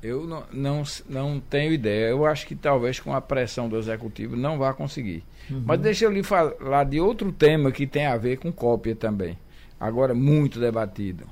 Eu 0.02 0.26
não, 0.26 0.44
não, 0.52 0.82
não 1.08 1.40
tenho 1.40 1.72
ideia. 1.72 2.08
Eu 2.08 2.24
acho 2.24 2.46
que 2.46 2.54
talvez 2.54 3.00
com 3.00 3.12
a 3.12 3.20
pressão 3.20 3.68
do 3.68 3.76
executivo 3.76 4.36
não 4.36 4.56
vá 4.56 4.72
conseguir. 4.72 5.24
Uhum. 5.50 5.62
Mas 5.66 5.80
deixa 5.80 6.04
eu 6.04 6.12
lhe 6.12 6.22
falar 6.22 6.84
de 6.84 7.00
outro 7.00 7.32
tema 7.32 7.72
que 7.72 7.86
tem 7.86 8.06
a 8.06 8.16
ver 8.16 8.38
com 8.38 8.52
cópia 8.52 8.94
também. 8.94 9.36
Agora 9.78 10.14
muito 10.14 10.60
debatido. 10.60 11.26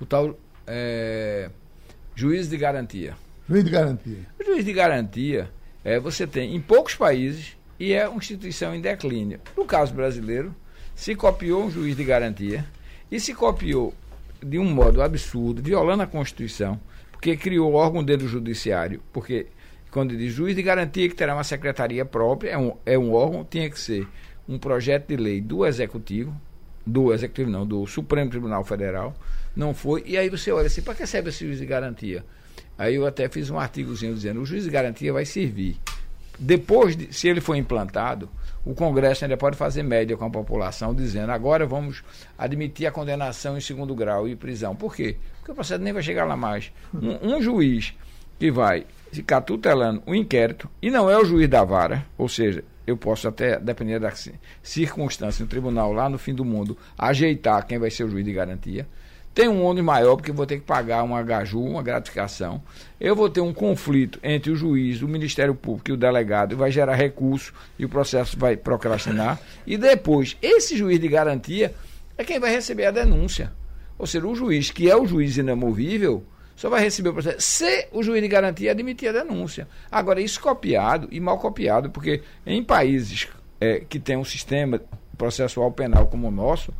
O 0.00 0.06
tal 0.06 0.36
é, 0.66 1.50
juiz 2.14 2.48
de 2.48 2.56
garantia. 2.56 3.14
Juiz 3.48 3.64
de 3.64 3.70
garantia. 3.70 4.18
O 4.40 4.44
juiz 4.44 4.64
de 4.64 4.72
garantia 4.72 5.50
é, 5.84 5.98
você 5.98 6.26
tem 6.26 6.54
em 6.54 6.60
poucos 6.60 6.94
países 6.94 7.56
e 7.78 7.92
é 7.92 8.08
uma 8.08 8.18
instituição 8.18 8.74
em 8.74 8.80
declínio. 8.80 9.40
No 9.56 9.64
caso 9.64 9.92
brasileiro, 9.92 10.54
se 10.94 11.14
copiou 11.14 11.64
um 11.64 11.70
juiz 11.70 11.96
de 11.96 12.04
garantia 12.04 12.64
e 13.10 13.18
se 13.18 13.34
copiou 13.34 13.94
de 14.42 14.58
um 14.58 14.64
modo 14.64 15.02
absurdo, 15.02 15.62
violando 15.62 16.02
a 16.02 16.06
Constituição 16.06 16.80
porque 17.22 17.36
criou 17.36 17.70
o 17.70 17.74
órgão 17.74 18.02
dentro 18.02 18.26
do 18.26 18.28
judiciário, 18.28 19.00
porque 19.12 19.46
quando 19.92 20.16
diz 20.16 20.34
juiz 20.34 20.56
de 20.56 20.62
garantia 20.62 21.08
que 21.08 21.14
terá 21.14 21.34
uma 21.34 21.44
secretaria 21.44 22.04
própria, 22.04 22.50
é 22.50 22.58
um, 22.58 22.76
é 22.84 22.98
um 22.98 23.12
órgão, 23.12 23.46
tinha 23.48 23.70
que 23.70 23.78
ser 23.78 24.08
um 24.48 24.58
projeto 24.58 25.06
de 25.06 25.16
lei 25.16 25.40
do 25.40 25.64
executivo, 25.64 26.34
do 26.84 27.14
executivo 27.14 27.48
não, 27.48 27.64
do 27.64 27.86
Supremo 27.86 28.28
Tribunal 28.28 28.64
Federal, 28.64 29.14
não 29.54 29.74
foi, 29.74 30.02
e 30.06 30.16
aí 30.16 30.28
você 30.28 30.50
olha 30.50 30.66
assim, 30.66 30.82
para 30.82 30.94
que 30.94 31.06
serve 31.06 31.30
esse 31.30 31.44
juiz 31.46 31.58
de 31.58 31.66
garantia? 31.66 32.24
Aí 32.78 32.94
eu 32.94 33.06
até 33.06 33.28
fiz 33.28 33.50
um 33.50 33.58
artigozinho 33.58 34.14
dizendo, 34.14 34.40
o 34.40 34.46
juiz 34.46 34.64
de 34.64 34.70
garantia 34.70 35.12
vai 35.12 35.24
servir, 35.24 35.76
depois 36.38 36.96
de, 36.96 37.12
se 37.12 37.28
ele 37.28 37.40
for 37.40 37.54
implantado, 37.54 38.28
o 38.64 38.74
Congresso 38.74 39.24
ainda 39.24 39.36
pode 39.36 39.56
fazer 39.56 39.82
média 39.82 40.16
com 40.16 40.24
a 40.24 40.30
população, 40.30 40.94
dizendo 40.94 41.30
agora 41.30 41.66
vamos 41.66 42.02
admitir 42.38 42.86
a 42.86 42.92
condenação 42.92 43.56
em 43.56 43.60
segundo 43.60 43.94
grau 43.94 44.28
e 44.28 44.36
prisão. 44.36 44.74
Por 44.74 44.94
quê? 44.94 45.16
Porque 45.38 45.52
o 45.52 45.54
processo 45.54 45.82
nem 45.82 45.92
vai 45.92 46.02
chegar 46.02 46.24
lá 46.24 46.36
mais. 46.36 46.72
Um, 46.94 47.36
um 47.36 47.42
juiz 47.42 47.94
que 48.38 48.50
vai 48.50 48.86
ficar 49.12 49.40
tutelando 49.42 50.02
o 50.06 50.12
um 50.12 50.14
inquérito, 50.14 50.68
e 50.80 50.90
não 50.90 51.10
é 51.10 51.16
o 51.18 51.24
juiz 51.24 51.48
da 51.48 51.62
vara, 51.64 52.06
ou 52.16 52.28
seja, 52.28 52.64
eu 52.86 52.96
posso 52.96 53.28
até, 53.28 53.58
dependendo 53.58 54.00
da 54.00 54.12
circunstância, 54.62 55.42
no 55.42 55.48
tribunal 55.48 55.92
lá 55.92 56.08
no 56.08 56.18
fim 56.18 56.34
do 56.34 56.44
mundo, 56.44 56.76
ajeitar 56.98 57.66
quem 57.66 57.78
vai 57.78 57.90
ser 57.90 58.04
o 58.04 58.08
juiz 58.08 58.24
de 58.24 58.32
garantia. 58.32 58.86
Tem 59.34 59.48
um 59.48 59.64
ônus 59.64 59.82
maior, 59.82 60.16
porque 60.16 60.30
vou 60.30 60.44
ter 60.44 60.58
que 60.58 60.66
pagar 60.66 61.02
uma 61.02 61.22
gaju, 61.22 61.60
uma 61.60 61.82
gratificação. 61.82 62.62
Eu 63.00 63.16
vou 63.16 63.30
ter 63.30 63.40
um 63.40 63.52
conflito 63.52 64.18
entre 64.22 64.50
o 64.50 64.56
juiz, 64.56 65.00
o 65.00 65.08
Ministério 65.08 65.54
Público 65.54 65.90
e 65.90 65.94
o 65.94 65.96
delegado, 65.96 66.52
e 66.52 66.54
vai 66.54 66.70
gerar 66.70 66.94
recurso 66.94 67.54
e 67.78 67.84
o 67.84 67.88
processo 67.88 68.38
vai 68.38 68.56
procrastinar. 68.56 69.40
E 69.66 69.78
depois, 69.78 70.36
esse 70.42 70.76
juiz 70.76 71.00
de 71.00 71.08
garantia 71.08 71.74
é 72.18 72.24
quem 72.24 72.38
vai 72.38 72.50
receber 72.50 72.86
a 72.86 72.90
denúncia. 72.90 73.52
Ou 73.98 74.06
seja, 74.06 74.26
o 74.26 74.34
juiz, 74.34 74.70
que 74.70 74.90
é 74.90 74.96
o 74.96 75.06
juiz 75.06 75.38
inamovível, 75.38 76.24
só 76.54 76.68
vai 76.68 76.82
receber 76.82 77.08
o 77.08 77.12
processo 77.14 77.40
se 77.40 77.88
o 77.90 78.02
juiz 78.02 78.20
de 78.20 78.28
garantia 78.28 78.70
admitir 78.70 79.08
a 79.08 79.12
denúncia. 79.12 79.66
Agora, 79.90 80.20
isso 80.20 80.40
copiado 80.40 81.08
e 81.10 81.18
mal 81.18 81.38
copiado, 81.38 81.90
porque 81.90 82.22
em 82.44 82.62
países 82.62 83.28
é, 83.60 83.80
que 83.80 83.98
tem 83.98 84.16
um 84.16 84.24
sistema 84.24 84.80
processual 85.16 85.72
penal 85.72 86.06
como 86.06 86.28
o 86.28 86.30
nosso, 86.30 86.72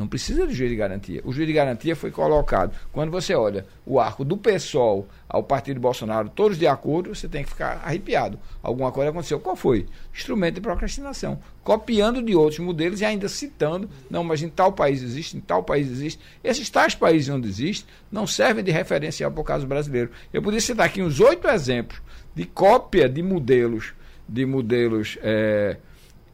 não 0.00 0.08
precisa 0.08 0.46
de 0.46 0.54
juiz 0.54 0.70
de 0.70 0.76
garantia. 0.76 1.20
O 1.26 1.30
juiz 1.30 1.46
de 1.46 1.52
garantia 1.52 1.94
foi 1.94 2.10
colocado. 2.10 2.74
Quando 2.90 3.10
você 3.10 3.34
olha 3.34 3.66
o 3.84 4.00
arco 4.00 4.24
do 4.24 4.34
PSOL 4.34 5.06
ao 5.28 5.42
partido 5.42 5.78
Bolsonaro, 5.78 6.30
todos 6.30 6.56
de 6.56 6.66
acordo, 6.66 7.14
você 7.14 7.28
tem 7.28 7.44
que 7.44 7.50
ficar 7.50 7.82
arrepiado. 7.84 8.38
Alguma 8.62 8.90
coisa 8.90 9.10
aconteceu. 9.10 9.38
Qual 9.38 9.54
foi? 9.54 9.86
Instrumento 10.14 10.54
de 10.54 10.62
procrastinação. 10.62 11.38
Copiando 11.62 12.22
de 12.22 12.34
outros 12.34 12.60
modelos 12.60 13.02
e 13.02 13.04
ainda 13.04 13.28
citando. 13.28 13.90
Não, 14.08 14.24
mas 14.24 14.42
em 14.42 14.48
tal 14.48 14.72
país 14.72 15.02
existe, 15.02 15.36
em 15.36 15.40
tal 15.40 15.62
país 15.62 15.90
existe. 15.90 16.18
Esses 16.42 16.70
tais 16.70 16.94
países 16.94 17.28
onde 17.28 17.46
existe 17.46 17.84
não 18.10 18.26
servem 18.26 18.64
de 18.64 18.70
referencial 18.70 19.30
para 19.30 19.42
o 19.42 19.44
caso 19.44 19.66
brasileiro. 19.66 20.10
Eu 20.32 20.40
poderia 20.40 20.64
citar 20.64 20.86
aqui 20.86 21.02
uns 21.02 21.20
oito 21.20 21.46
exemplos 21.46 22.00
de 22.34 22.46
cópia 22.46 23.06
de 23.06 23.22
modelos, 23.22 23.92
de 24.26 24.46
modelos. 24.46 25.18
É, 25.20 25.76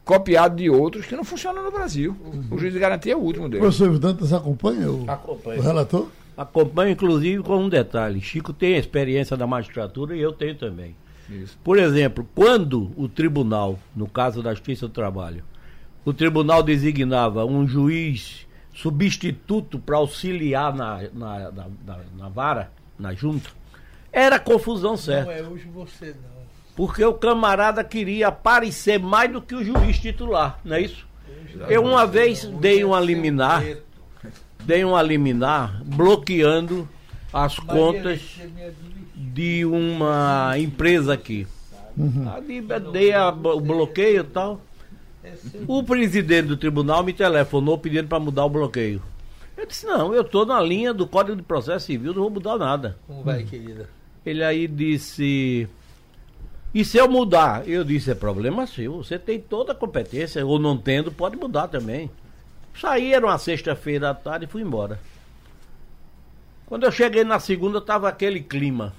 copiado 0.07 0.55
de 0.55 0.69
outros 0.69 1.05
que 1.05 1.15
não 1.15 1.23
funcionam 1.25 1.61
no 1.61 1.69
Brasil. 1.69 2.15
Uhum. 2.23 2.45
O 2.49 2.57
juiz 2.57 2.73
de 2.73 2.79
garantia 2.79 3.11
é 3.11 3.15
o 3.15 3.19
último 3.19 3.49
deles. 3.49 3.59
O 3.59 3.67
professor 3.67 3.99
Dantas 3.99 4.31
acompanha 4.31 4.89
o, 4.89 5.03
acompanha. 5.11 5.59
o 5.59 5.61
relator? 5.61 6.07
Acompanha, 6.37 6.91
inclusive, 6.93 7.43
com 7.43 7.57
um 7.57 7.67
detalhe. 7.67 8.21
Chico 8.21 8.53
tem 8.53 8.75
a 8.75 8.79
experiência 8.79 9.35
da 9.35 9.45
magistratura 9.45 10.15
e 10.15 10.21
eu 10.21 10.31
tenho 10.31 10.55
também. 10.55 10.95
Isso. 11.29 11.59
Por 11.61 11.77
exemplo, 11.77 12.25
quando 12.33 12.89
o 12.95 13.09
tribunal, 13.09 13.77
no 13.93 14.07
caso 14.07 14.41
da 14.41 14.51
Justiça 14.53 14.87
do 14.87 14.93
Trabalho, 14.93 15.43
o 16.05 16.13
tribunal 16.13 16.63
designava 16.63 17.43
um 17.43 17.67
juiz 17.67 18.47
substituto 18.73 19.77
para 19.77 19.97
auxiliar 19.97 20.73
na, 20.73 21.01
na, 21.13 21.51
na, 21.51 21.65
na, 21.85 21.99
na 22.17 22.29
vara, 22.29 22.71
na 22.97 23.13
junta, 23.13 23.49
era 24.11 24.39
confusão 24.39 24.95
certa. 24.95 25.25
Não 25.25 25.31
é 25.31 25.41
hoje 25.41 25.67
você 25.67 26.15
não 26.31 26.36
porque 26.77 27.03
o 27.03 27.15
camarada 27.15 27.83
queria 27.83 28.27
aparecer 28.27 28.99
mais 28.99 29.31
do 29.31 29.41
que 29.41 29.55
o 29.55 29.63
juiz 29.63 29.97
titular, 29.97 30.59
não 30.63 30.75
é 30.75 30.81
isso? 30.81 31.07
Eu 31.67 31.83
uma 31.83 32.05
vez 32.05 32.45
dei 32.45 32.83
uma 32.83 32.99
liminar, 32.99 33.63
dei 34.63 34.83
uma 34.83 35.01
liminar 35.01 35.81
bloqueando 35.83 36.87
as 37.33 37.57
contas 37.57 38.21
de 39.15 39.65
uma 39.65 40.53
empresa 40.59 41.15
aqui. 41.15 41.47
Uhum. 41.97 42.27
Dei 42.91 43.11
a, 43.11 43.29
o 43.29 43.59
bloqueio 43.59 44.21
e 44.21 44.23
tal. 44.23 44.61
O 45.67 45.83
presidente 45.83 46.47
do 46.47 46.57
tribunal 46.57 47.03
me 47.03 47.11
telefonou 47.11 47.79
pedindo 47.79 48.07
para 48.07 48.19
mudar 48.19 48.45
o 48.45 48.49
bloqueio. 48.49 49.01
Eu 49.57 49.65
disse, 49.65 49.87
não, 49.87 50.13
eu 50.13 50.21
estou 50.21 50.45
na 50.45 50.61
linha 50.61 50.93
do 50.93 51.07
Código 51.07 51.35
de 51.35 51.41
Processo 51.41 51.87
Civil, 51.87 52.13
não 52.13 52.21
vou 52.21 52.29
mudar 52.29 52.55
nada. 52.59 52.99
Como 53.07 53.23
vai, 53.23 53.43
querida? 53.43 53.89
Ele 54.23 54.43
aí 54.43 54.67
disse, 54.67 55.67
e 56.79 56.85
se 56.85 56.95
eu 56.95 57.09
mudar? 57.09 57.67
Eu 57.67 57.83
disse, 57.83 58.11
é 58.11 58.13
problema 58.13 58.67
seu. 58.67 58.97
Você 58.97 59.17
tem 59.17 59.39
toda 59.39 59.71
a 59.71 59.75
competência, 59.75 60.45
ou 60.45 60.59
não 60.59 60.77
tendo, 60.77 61.11
pode 61.11 61.35
mudar 61.35 61.67
também. 61.67 62.07
Saí, 62.79 63.15
era 63.15 63.25
uma 63.25 63.39
sexta-feira 63.39 64.11
à 64.11 64.13
tarde 64.13 64.45
e 64.45 64.47
fui 64.47 64.61
embora. 64.61 64.99
Quando 66.67 66.83
eu 66.83 66.91
cheguei 66.91 67.23
na 67.23 67.39
segunda, 67.39 67.79
estava 67.79 68.07
aquele 68.07 68.41
clima 68.41 68.93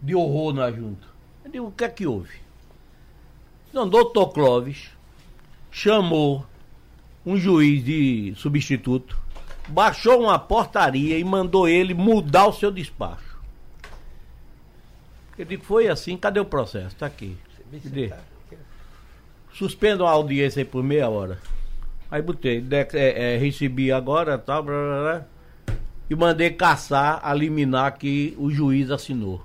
de 0.00 0.14
horror 0.14 0.54
na 0.54 0.72
junta. 0.72 1.06
Eu 1.44 1.50
digo, 1.50 1.66
o 1.66 1.72
que 1.72 1.84
é 1.84 1.90
que 1.90 2.06
houve? 2.06 2.40
Não, 3.70 3.86
doutor 3.86 4.28
Clóvis 4.28 4.88
chamou 5.70 6.46
um 7.26 7.36
juiz 7.36 7.84
de 7.84 8.32
substituto, 8.34 9.18
baixou 9.68 10.22
uma 10.22 10.38
portaria 10.38 11.18
e 11.18 11.22
mandou 11.22 11.68
ele 11.68 11.92
mudar 11.92 12.46
o 12.46 12.52
seu 12.54 12.70
despacho. 12.70 13.29
Eu 15.40 15.46
digo, 15.46 15.64
foi 15.64 15.88
assim, 15.88 16.18
cadê 16.18 16.38
o 16.38 16.44
processo? 16.44 16.88
Está 16.88 17.06
aqui. 17.06 17.34
Cadê? 17.82 18.12
Suspendo 19.54 20.04
a 20.04 20.10
audiência 20.10 20.60
aí 20.60 20.66
por 20.66 20.82
meia 20.82 21.08
hora. 21.08 21.38
Aí 22.10 22.20
botei, 22.20 22.60
de, 22.60 22.76
é, 22.76 22.88
é, 22.92 23.36
recebi 23.38 23.90
agora, 23.90 24.36
tal, 24.36 24.62
blá, 24.62 24.74
blá, 24.74 25.00
blá, 25.00 25.26
e 26.10 26.14
mandei 26.14 26.50
caçar 26.50 27.20
a 27.22 27.32
liminar 27.32 27.96
que 27.96 28.36
o 28.36 28.50
juiz 28.50 28.90
assinou. 28.90 29.42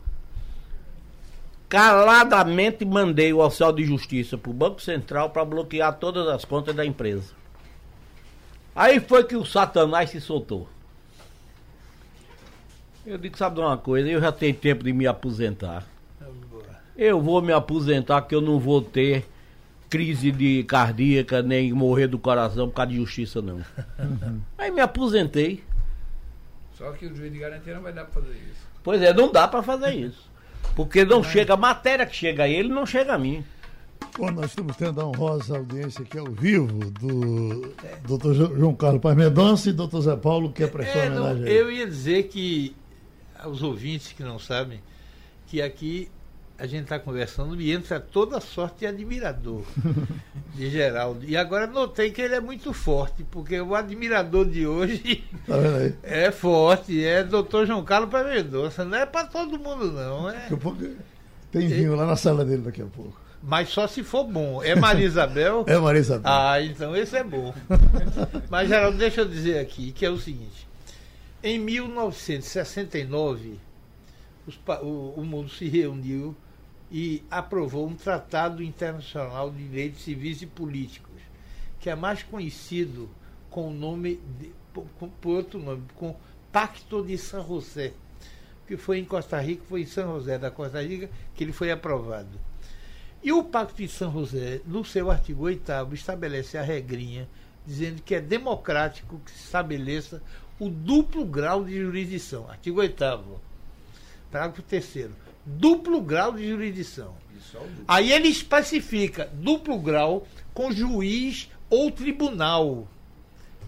Caladamente 1.69 2.83
mandei 2.83 3.31
o 3.31 3.39
oficial 3.39 3.71
de 3.71 3.85
justiça 3.85 4.37
para 4.37 4.51
o 4.51 4.53
Banco 4.53 4.81
Central 4.81 5.29
para 5.29 5.45
bloquear 5.45 5.97
todas 5.97 6.27
as 6.27 6.43
contas 6.43 6.75
da 6.75 6.85
empresa. 6.85 7.33
Aí 8.75 8.99
foi 8.99 9.23
que 9.23 9.37
o 9.37 9.45
Satanás 9.45 10.09
se 10.09 10.19
soltou. 10.19 10.67
Eu 13.05 13.17
digo, 13.17 13.37
sabe 13.37 13.55
de 13.55 13.61
uma 13.61 13.77
coisa, 13.77 14.09
eu 14.09 14.19
já 14.19 14.31
tenho 14.31 14.55
tempo 14.55 14.83
de 14.83 14.91
me 14.91 15.05
aposentar. 15.05 15.85
Eu 16.97 17.21
vou 17.21 17.41
me 17.41 17.51
aposentar 17.53 18.21
que 18.23 18.33
eu 18.33 18.41
não 18.41 18.59
vou 18.59 18.81
ter 18.81 19.25
crise 19.89 20.31
de 20.31 20.63
cardíaca, 20.63 21.41
nem 21.43 21.71
morrer 21.71 22.07
do 22.07 22.17
coração 22.17 22.67
por 22.69 22.75
causa 22.75 22.91
de 22.91 22.97
justiça, 22.97 23.41
não. 23.41 23.59
Aí 24.57 24.71
me 24.71 24.81
aposentei. 24.81 25.63
Só 26.73 26.91
que 26.93 27.05
o 27.05 27.15
juiz 27.15 27.31
de 27.31 27.39
garantia 27.39 27.75
não 27.75 27.81
vai 27.81 27.93
dar 27.93 28.05
para 28.05 28.21
fazer 28.21 28.33
isso. 28.33 28.67
Pois 28.83 29.01
é, 29.01 29.13
não 29.13 29.31
dá 29.31 29.47
para 29.47 29.61
fazer 29.61 29.93
isso. 29.93 30.29
Porque 30.75 31.05
não 31.05 31.23
chega, 31.23 31.53
a 31.53 31.57
matéria 31.57 32.05
que 32.05 32.15
chega 32.15 32.43
a 32.43 32.49
ele 32.49 32.69
não 32.69 32.85
chega 32.85 33.13
a 33.13 33.17
mim. 33.17 33.43
Bom, 34.17 34.31
nós 34.31 34.47
estamos 34.47 34.75
tendo 34.75 34.99
a 34.99 35.05
honrosa 35.05 35.57
audiência 35.57 36.01
aqui 36.03 36.17
ao 36.17 36.25
vivo 36.25 36.91
do 36.91 37.73
Dr. 38.05 38.33
João 38.33 38.73
Carlos 38.73 39.01
Paz 39.01 39.15
Mendonça 39.15 39.69
e 39.69 39.73
Dr. 39.73 39.99
Zé 39.99 40.15
Paulo, 40.15 40.51
que 40.51 40.63
é 40.63 40.67
prestou 40.67 41.01
É, 41.01 41.09
não, 41.09 41.23
homenagem 41.23 41.43
a 41.45 41.49
ele. 41.49 41.59
eu 41.59 41.71
ia 41.71 41.85
dizer 41.85 42.23
que 42.23 42.75
aos 43.45 43.61
ouvintes 43.61 44.11
que 44.11 44.23
não 44.23 44.37
sabem 44.39 44.81
que 45.47 45.61
aqui 45.61 46.09
a 46.57 46.65
gente 46.65 46.83
está 46.83 46.97
conversando 46.97 47.59
e 47.61 47.71
entra 47.71 47.99
toda 47.99 48.39
sorte 48.39 48.79
de 48.79 48.87
admirador 48.87 49.61
de 50.55 50.69
Geraldo. 50.69 51.25
E 51.25 51.35
agora 51.35 51.67
notei 51.67 52.11
que 52.11 52.21
ele 52.21 52.33
é 52.35 52.39
muito 52.39 52.71
forte, 52.73 53.25
porque 53.29 53.59
o 53.59 53.75
admirador 53.75 54.45
de 54.45 54.65
hoje 54.65 55.23
Tá 55.45 55.55
é 56.01 56.31
forte, 56.31 57.03
é 57.03 57.23
doutor 57.23 57.67
João 57.67 57.83
Carlos 57.83 58.09
Paz 58.09 58.25
Mendonça. 58.25 58.83
Não 58.85 58.97
é 58.97 59.05
para 59.05 59.27
todo 59.27 59.59
mundo, 59.59 59.91
não. 59.91 60.29
É, 60.29 60.33
Daqui 60.43 60.53
a 60.53 60.57
pouco 60.57 60.83
tem 61.51 61.67
vinho 61.67 61.95
lá 61.95 62.05
na 62.05 62.15
sala 62.15 62.43
dele 62.45 62.61
daqui 62.63 62.81
a 62.81 62.85
pouco. 62.85 63.19
mas 63.43 63.67
só 63.69 63.85
se 63.85 64.01
for 64.01 64.23
bom. 64.23 64.63
É 64.63 64.75
Maria 64.75 65.05
Isabel? 65.05 65.65
É 65.67 65.77
Marisa. 65.77 66.21
Ah, 66.23 66.61
então 66.61 66.95
esse 66.95 67.15
é 67.17 67.23
bom. 67.23 67.53
Mas, 68.49 68.69
Geraldo, 68.69 68.97
deixa 68.97 69.21
eu 69.21 69.27
dizer 69.27 69.59
aqui 69.59 69.91
que 69.91 70.05
é 70.05 70.09
o 70.09 70.17
seguinte. 70.17 70.64
Em 71.47 71.59
1969, 71.59 73.59
os 74.47 74.59
o, 74.81 75.13
o 75.15 75.23
mundo 75.23 75.47
se 75.47 75.69
reuniu 75.69 76.35
e 76.91 77.21
aprovou 77.29 77.87
um 77.87 77.93
tratado 77.93 78.63
internacional 78.63 79.51
de 79.51 79.63
direitos 79.67 80.01
civis 80.01 80.41
e 80.41 80.47
políticos, 80.47 81.21
que 81.79 81.87
é 81.87 81.93
mais 81.93 82.23
conhecido 82.23 83.07
com 83.47 83.67
o 83.67 83.71
nome, 83.71 84.19
de, 84.39 84.51
com- 84.73 85.07
por 85.21 85.35
outro 85.35 85.59
nome, 85.59 85.83
com 85.93 86.15
Pacto 86.51 87.03
de 87.03 87.15
San 87.15 87.45
José, 87.45 87.93
que 88.65 88.75
foi 88.75 88.97
em 88.97 89.05
Costa 89.05 89.39
Rica, 89.39 89.61
foi 89.69 89.83
em 89.83 89.85
São 89.85 90.15
José 90.15 90.39
da 90.39 90.49
Costa 90.49 90.81
Rica 90.81 91.11
que 91.35 91.43
ele 91.43 91.53
foi 91.53 91.69
aprovado. 91.69 92.39
E 93.21 93.31
o 93.31 93.43
Pacto 93.43 93.77
de 93.77 93.87
São 93.87 94.11
José, 94.11 94.61
no 94.65 94.83
seu 94.83 95.11
artigo 95.11 95.43
8 95.43 95.93
estabelece 95.93 96.57
a 96.57 96.63
regrinha 96.63 97.29
dizendo 97.65 98.01
que 98.01 98.15
é 98.15 98.21
democrático 98.21 99.19
que 99.25 99.31
se 99.31 99.45
estabeleça 99.45 100.21
o 100.59 100.69
duplo 100.69 101.25
grau 101.25 101.63
de 101.63 101.77
jurisdição. 101.77 102.49
Artigo 102.49 102.79
8 102.79 103.03
Parágrafo 104.31 104.61
3 104.61 105.09
Duplo 105.45 106.01
grau 106.01 106.31
de 106.31 106.47
jurisdição. 106.47 107.13
Aí 107.87 108.11
ele 108.11 108.27
especifica 108.27 109.29
duplo 109.33 109.77
grau 109.77 110.27
com 110.53 110.71
juiz 110.71 111.49
ou 111.69 111.91
tribunal. 111.91 112.87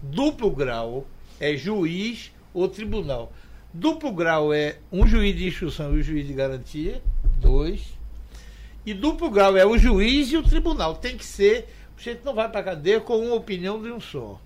Duplo 0.02 0.50
grau 0.50 1.06
é 1.38 1.56
juiz 1.56 2.32
ou 2.52 2.68
tribunal. 2.68 3.32
Duplo 3.72 4.12
grau 4.12 4.52
é 4.52 4.78
um 4.90 5.06
juiz 5.06 5.36
de 5.36 5.46
instrução 5.46 5.94
e 5.94 6.00
um 6.00 6.02
juiz 6.02 6.26
de 6.26 6.32
garantia. 6.32 7.02
Dois. 7.40 7.96
E 8.84 8.92
duplo 8.92 9.30
grau 9.30 9.56
é 9.56 9.64
o 9.64 9.78
juiz 9.78 10.32
e 10.32 10.36
o 10.36 10.42
tribunal. 10.42 10.96
Tem 10.96 11.16
que 11.16 11.24
ser. 11.24 11.68
O 11.96 12.00
gente 12.00 12.24
não 12.24 12.34
vai 12.34 12.48
para 12.48 12.60
a 12.60 12.64
cadeia 12.64 13.00
com 13.00 13.18
uma 13.18 13.34
opinião 13.34 13.80
de 13.80 13.90
um 13.90 14.00
só. 14.00 14.40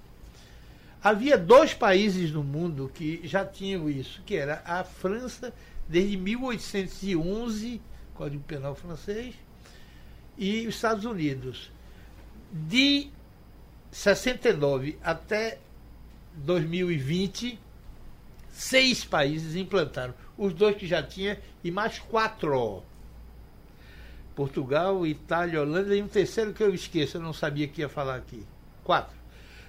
Havia 1.02 1.36
dois 1.36 1.74
países 1.74 2.30
no 2.30 2.44
mundo 2.44 2.90
que 2.94 3.20
já 3.24 3.44
tinham 3.44 3.90
isso, 3.90 4.22
que 4.24 4.36
era 4.36 4.62
a 4.64 4.84
França 4.84 5.52
desde 5.88 6.16
1811, 6.16 7.80
Código 8.14 8.44
Penal 8.44 8.74
francês, 8.76 9.34
e 10.38 10.66
os 10.66 10.76
Estados 10.76 11.04
Unidos. 11.04 11.70
De 12.52 13.08
69 13.90 14.96
até 15.02 15.58
2020, 16.34 17.58
seis 18.50 19.04
países 19.04 19.56
implantaram. 19.56 20.14
Os 20.38 20.54
dois 20.54 20.76
que 20.76 20.86
já 20.86 21.02
tinha 21.02 21.40
e 21.64 21.70
mais 21.70 21.98
quatro. 21.98 22.82
Portugal, 24.36 25.04
Itália, 25.06 25.60
Holanda 25.60 25.94
e 25.96 26.02
um 26.02 26.08
terceiro 26.08 26.54
que 26.54 26.62
eu 26.62 26.72
esqueço, 26.72 27.16
eu 27.16 27.20
não 27.20 27.32
sabia 27.32 27.68
que 27.68 27.80
ia 27.80 27.88
falar 27.88 28.16
aqui. 28.16 28.46
Quatro. 28.84 29.21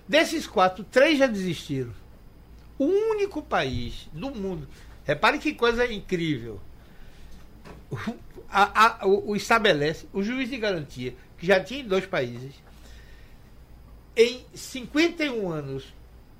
Desses 0.07 0.45
quatro, 0.47 0.83
três 0.83 1.17
já 1.17 1.27
desistiram. 1.27 1.91
O 2.77 2.85
único 2.85 3.41
país 3.41 4.07
do 4.11 4.31
mundo. 4.31 4.67
Repare 5.05 5.37
que 5.39 5.53
coisa 5.53 5.91
incrível. 5.91 6.59
O, 7.89 7.95
a- 8.49 9.01
a- 9.03 9.07
o- 9.07 9.29
o 9.31 9.35
estabelece 9.35 10.05
o 10.13 10.21
juiz 10.23 10.49
de 10.49 10.57
garantia, 10.57 11.15
que 11.37 11.45
já 11.45 11.59
tinha 11.63 11.81
em 11.81 11.87
dois 11.87 12.05
países. 12.05 12.53
Em 14.15 14.45
51 14.53 15.49
anos, 15.49 15.85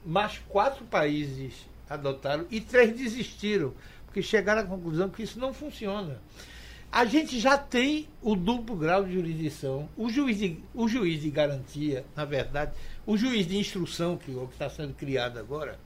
mais 0.06 0.38
quatro 0.48 0.86
países 0.86 1.54
adotaram 1.90 2.46
e 2.52 2.60
três 2.62 2.96
desistiram, 2.96 3.74
porque 4.06 4.22
chegaram 4.22 4.62
à 4.62 4.66
conclusão 4.66 5.10
que 5.10 5.24
isso 5.24 5.40
não 5.40 5.54
funciona. 5.54 6.22
A 6.92 7.06
gente 7.06 7.40
já 7.40 7.58
tem 7.58 8.08
o 8.22 8.36
duplo 8.36 8.76
grau 8.76 9.04
de 9.04 9.14
jurisdição. 9.14 9.90
O 9.98 10.10
juiz 10.10 10.38
de, 10.38 10.60
o 10.76 10.88
juiz 10.88 11.20
de 11.22 11.32
garantia, 11.32 12.06
na 12.16 12.24
verdade, 12.24 12.74
o 13.06 13.18
juiz 13.18 13.46
de 13.48 13.58
instrução, 13.58 14.18
que 14.18 14.32
está 14.52 14.70
sendo 14.70 14.94
criado 14.94 15.38
agora, 15.38 15.80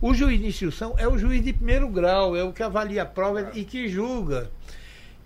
o 0.00 0.12
juiz 0.14 0.38
de 0.40 0.46
instrução 0.46 0.94
é 0.98 1.08
o 1.08 1.18
juiz 1.18 1.42
de 1.42 1.52
primeiro 1.52 1.88
grau, 1.88 2.36
é 2.36 2.44
o 2.44 2.52
que 2.52 2.62
avalia 2.62 3.02
a 3.02 3.06
prova 3.06 3.50
e 3.54 3.64
que 3.64 3.88
julga. 3.88 4.50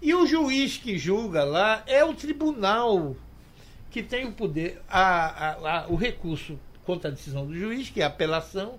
E 0.01 0.15
o 0.15 0.27
juiz 0.27 0.77
que 0.79 0.97
julga 0.97 1.45
lá 1.45 1.83
é 1.87 2.05
o 2.05 2.15
tribunal 2.15 3.17
que 3.91 4.03
tem 4.03 4.25
o 4.27 4.33
poder, 4.33 4.81
a- 4.89 5.27
a- 5.51 5.79
a- 5.81 5.87
o 5.89 5.97
recurso 5.97 6.59
contra 6.87 7.09
a 7.11 7.13
decisão 7.13 7.45
do 7.47 7.55
juiz, 7.55 7.91
que 7.91 8.01
é 8.01 8.05
a 8.05 8.07
apelação, 8.07 8.79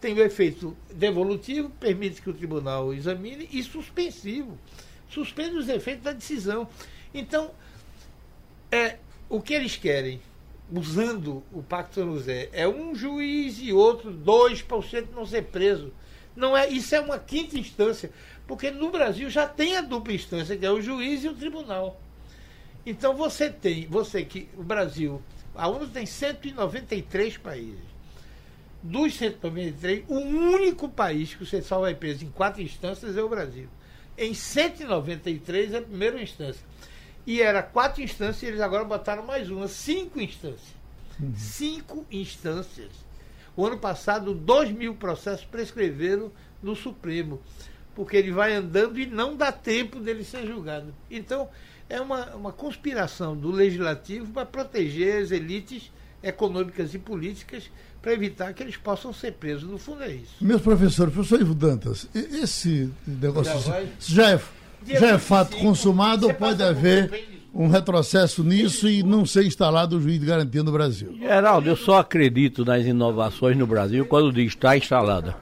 tem 0.00 0.14
o 0.14 0.22
efeito 0.22 0.76
devolutivo, 0.92 1.68
permite 1.70 2.22
que 2.22 2.30
o 2.30 2.34
tribunal 2.34 2.94
examine, 2.94 3.48
e 3.52 3.62
suspensivo. 3.62 4.58
Suspende 5.10 5.56
os 5.56 5.68
efeitos 5.68 6.04
da 6.04 6.12
decisão. 6.12 6.68
Então, 7.12 7.50
é, 8.70 8.96
o 9.28 9.40
que 9.40 9.52
eles 9.54 9.76
querem, 9.76 10.20
usando 10.72 11.42
o 11.52 11.62
Pacto 11.62 11.96
São 11.96 12.14
José, 12.14 12.48
é 12.52 12.68
um 12.68 12.94
juiz 12.94 13.58
e 13.60 13.72
outro, 13.72 14.10
dois 14.10 14.62
para 14.62 14.76
o 14.76 14.82
centro 14.82 15.14
não 15.14 15.24
ser 15.24 15.44
preso. 15.44 15.92
Não 16.36 16.56
é, 16.56 16.68
isso 16.68 16.94
é 16.94 17.00
uma 17.00 17.18
quinta 17.18 17.58
instância, 17.58 18.10
porque 18.46 18.70
no 18.70 18.90
Brasil 18.90 19.28
já 19.28 19.46
tem 19.46 19.76
a 19.76 19.80
dupla 19.80 20.12
instância, 20.12 20.56
que 20.56 20.64
é 20.64 20.70
o 20.70 20.80
juiz 20.80 21.24
e 21.24 21.28
o 21.28 21.34
tribunal. 21.34 22.00
Então 22.86 23.14
você 23.14 23.50
tem, 23.50 23.86
você 23.86 24.24
que 24.24 24.48
o 24.56 24.62
Brasil, 24.62 25.20
a 25.54 25.68
ONU 25.68 25.88
tem 25.88 26.06
193 26.06 27.36
países. 27.38 27.88
Dos 28.80 29.14
193, 29.16 30.04
o 30.08 30.14
único 30.14 30.88
país 30.88 31.34
que 31.34 31.44
você 31.44 31.60
só 31.60 31.80
vai 31.80 31.94
preso 31.94 32.24
em 32.24 32.30
quatro 32.30 32.62
instâncias 32.62 33.16
é 33.16 33.22
o 33.22 33.28
Brasil. 33.28 33.68
Em 34.16 34.32
193 34.32 35.74
é 35.74 35.78
a 35.78 35.82
primeira 35.82 36.22
instância. 36.22 36.64
E 37.28 37.42
era 37.42 37.62
quatro 37.62 38.00
instâncias, 38.00 38.42
e 38.42 38.46
eles 38.46 38.60
agora 38.62 38.84
botaram 38.84 39.22
mais 39.22 39.50
uma, 39.50 39.68
cinco 39.68 40.18
instâncias. 40.18 40.74
Cinco 41.36 42.06
instâncias. 42.10 42.88
O 43.54 43.66
ano 43.66 43.76
passado, 43.76 44.32
dois 44.32 44.70
mil 44.72 44.94
processos 44.94 45.44
prescreveram 45.44 46.32
no 46.62 46.74
Supremo, 46.74 47.38
porque 47.94 48.16
ele 48.16 48.32
vai 48.32 48.54
andando 48.54 48.98
e 48.98 49.04
não 49.04 49.36
dá 49.36 49.52
tempo 49.52 50.00
dele 50.00 50.24
ser 50.24 50.46
julgado. 50.46 50.94
Então, 51.10 51.50
é 51.86 52.00
uma, 52.00 52.34
uma 52.34 52.50
conspiração 52.50 53.36
do 53.36 53.50
legislativo 53.50 54.32
para 54.32 54.46
proteger 54.46 55.22
as 55.22 55.30
elites 55.30 55.92
econômicas 56.22 56.94
e 56.94 56.98
políticas 56.98 57.70
para 58.00 58.14
evitar 58.14 58.54
que 58.54 58.62
eles 58.62 58.78
possam 58.78 59.12
ser 59.12 59.32
presos. 59.32 59.68
No 59.68 59.76
fundo 59.76 60.02
é 60.02 60.12
isso. 60.12 60.36
Meus 60.40 60.62
professores, 60.62 61.12
professor 61.12 61.38
Ivo 61.42 61.54
Dantas, 61.54 62.08
esse 62.14 62.90
negócio 63.06 63.52
Já 63.52 63.70
vai? 63.70 63.88
já 64.00 64.30
é, 64.30 64.40
já 64.86 64.94
é 64.94 65.12
25, 65.12 65.18
fato 65.18 65.56
consumado 65.56 66.26
ou 66.26 66.34
pode 66.34 66.62
haver 66.62 67.28
um 67.54 67.68
retrocesso 67.68 68.44
nisso 68.44 68.88
e 68.88 69.02
não 69.02 69.26
ser 69.26 69.44
instalado 69.44 69.96
o 69.96 70.00
juiz 70.00 70.20
de 70.20 70.26
garantia 70.26 70.62
no 70.62 70.72
Brasil? 70.72 71.16
Geraldo, 71.18 71.68
eu 71.68 71.76
só 71.76 71.98
acredito 71.98 72.64
nas 72.64 72.84
inovações 72.84 73.56
no 73.56 73.66
Brasil 73.66 74.06
quando 74.06 74.32
diz 74.32 74.48
está 74.48 74.76
instalada. 74.76 75.36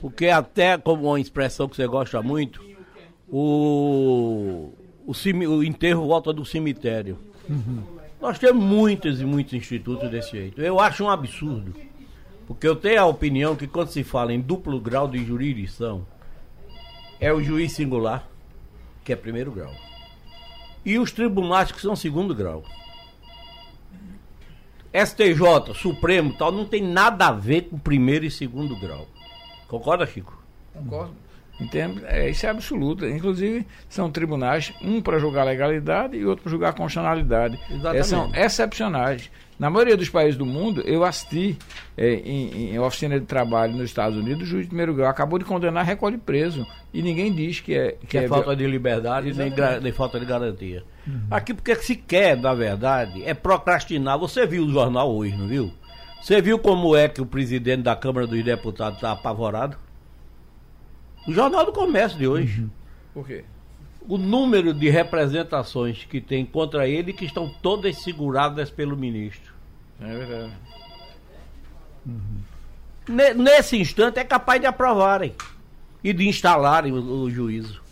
Porque 0.00 0.26
até 0.26 0.78
como 0.78 1.04
uma 1.04 1.20
expressão 1.20 1.68
que 1.68 1.76
você 1.76 1.86
gosta 1.86 2.22
muito, 2.22 2.62
o, 3.28 4.72
o, 5.06 5.12
o 5.12 5.64
enterro 5.64 6.06
volta 6.06 6.32
do 6.32 6.44
cemitério. 6.44 7.18
Nós 8.20 8.38
temos 8.38 8.62
muitos 8.62 9.20
e 9.20 9.24
muitos 9.24 9.54
institutos 9.54 10.10
desse 10.10 10.32
jeito. 10.32 10.60
Eu 10.60 10.80
acho 10.80 11.04
um 11.04 11.10
absurdo. 11.10 11.74
Porque 12.46 12.66
eu 12.66 12.74
tenho 12.74 13.02
a 13.02 13.06
opinião 13.06 13.54
que 13.54 13.66
quando 13.66 13.90
se 13.90 14.02
fala 14.02 14.32
em 14.32 14.40
duplo 14.40 14.80
grau 14.80 15.06
de 15.06 15.24
jurisdição, 15.24 16.06
é 17.20 17.32
o 17.32 17.42
juiz 17.42 17.72
singular, 17.72 18.28
que 19.04 19.12
é 19.12 19.16
primeiro 19.16 19.50
grau. 19.50 19.74
E 20.84 20.98
os 20.98 21.12
tribunais 21.12 21.72
que 21.72 21.80
são 21.80 21.96
segundo 21.96 22.34
grau. 22.34 22.64
STJ, 24.92 25.74
Supremo 25.74 26.32
tal, 26.32 26.50
não 26.50 26.64
tem 26.64 26.82
nada 26.82 27.28
a 27.28 27.32
ver 27.32 27.62
com 27.62 27.78
primeiro 27.78 28.24
e 28.24 28.30
segundo 28.30 28.74
grau. 28.76 29.06
Concorda, 29.66 30.06
Chico? 30.06 30.42
Concordo. 30.72 31.14
Entendo? 31.60 32.02
É, 32.06 32.30
isso 32.30 32.46
é 32.46 32.48
absoluto. 32.48 33.04
Inclusive, 33.04 33.66
são 33.88 34.10
tribunais, 34.10 34.72
um 34.80 35.00
para 35.00 35.18
julgar 35.18 35.44
legalidade 35.44 36.16
e 36.16 36.24
outro 36.24 36.44
para 36.44 36.50
julgar 36.50 36.72
constitucionalidade. 36.72 37.58
Exatamente. 37.68 37.98
É, 37.98 38.02
são 38.04 38.30
excepcionais. 38.34 39.30
Na 39.58 39.68
maioria 39.68 39.96
dos 39.96 40.08
países 40.08 40.36
do 40.36 40.46
mundo, 40.46 40.82
eu 40.82 41.04
assisti 41.04 41.58
é, 41.96 42.14
em, 42.14 42.74
em 42.74 42.78
oficina 42.78 43.18
de 43.18 43.26
trabalho 43.26 43.72
nos 43.72 43.86
Estados 43.86 44.16
Unidos, 44.16 44.44
o 44.44 44.46
juiz 44.46 44.62
de 44.62 44.68
primeiro 44.68 44.94
grau 44.94 45.10
acabou 45.10 45.36
de 45.36 45.44
condenar, 45.44 45.84
recolhe 45.84 46.16
preso. 46.16 46.64
E 46.94 47.02
ninguém 47.02 47.32
diz 47.32 47.58
que 47.58 47.74
é. 47.74 47.96
Que 48.08 48.18
é 48.18 48.28
falta 48.28 48.54
de 48.54 48.64
liberdade 48.64 49.34
nem, 49.34 49.52
nem 49.82 49.92
falta 49.92 50.20
de 50.20 50.26
garantia. 50.26 50.84
Aqui 51.28 51.52
porque 51.52 51.74
se 51.74 51.96
quer, 51.96 52.36
na 52.36 52.54
verdade, 52.54 53.24
é 53.24 53.34
procrastinar. 53.34 54.16
Você 54.18 54.46
viu 54.46 54.64
o 54.64 54.70
jornal 54.70 55.12
hoje, 55.12 55.36
não 55.36 55.48
viu? 55.48 55.72
Você 56.22 56.40
viu 56.40 56.58
como 56.58 56.94
é 56.94 57.08
que 57.08 57.20
o 57.20 57.26
presidente 57.26 57.82
da 57.82 57.96
Câmara 57.96 58.26
dos 58.26 58.44
Deputados 58.44 58.98
está 58.98 59.12
apavorado? 59.12 59.76
O 61.28 61.32
Jornal 61.32 61.66
do 61.66 61.72
Comércio 61.72 62.18
de 62.18 62.26
hoje. 62.26 62.66
Por 63.12 63.26
quê? 63.26 63.44
O 64.08 64.16
número 64.16 64.72
de 64.72 64.88
representações 64.88 66.04
que 66.04 66.20
tem 66.20 66.46
contra 66.46 66.88
ele 66.88 67.12
que 67.12 67.26
estão 67.26 67.52
todas 67.62 67.98
seguradas 68.02 68.70
pelo 68.70 68.96
ministro. 68.96 69.52
É 70.00 70.06
verdade. 70.16 70.52
Ne- 73.08 73.34
Nesse 73.34 73.76
instante 73.76 74.18
é 74.18 74.24
capaz 74.24 74.60
de 74.60 74.66
aprovarem 74.66 75.34
e 76.02 76.12
de 76.12 76.26
instalarem 76.26 76.92
o, 76.92 77.22
o 77.24 77.30
juízo. 77.30 77.82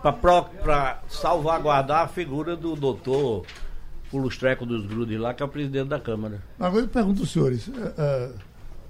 Para 0.00 1.00
salvaguardar 1.08 2.04
a 2.04 2.08
figura 2.08 2.56
do 2.56 2.76
doutor 2.76 3.44
Pulustreco 4.10 4.64
dos 4.64 4.86
Grudes 4.86 5.18
lá, 5.18 5.34
que 5.34 5.42
é 5.42 5.46
o 5.46 5.48
presidente 5.48 5.88
da 5.88 5.98
Câmara. 6.00 6.40
Agora 6.58 6.84
eu 6.84 6.88
pergunto 6.88 7.20
aos 7.22 7.30
senhores, 7.30 7.68
eh, 7.68 7.92
eh, 7.98 8.30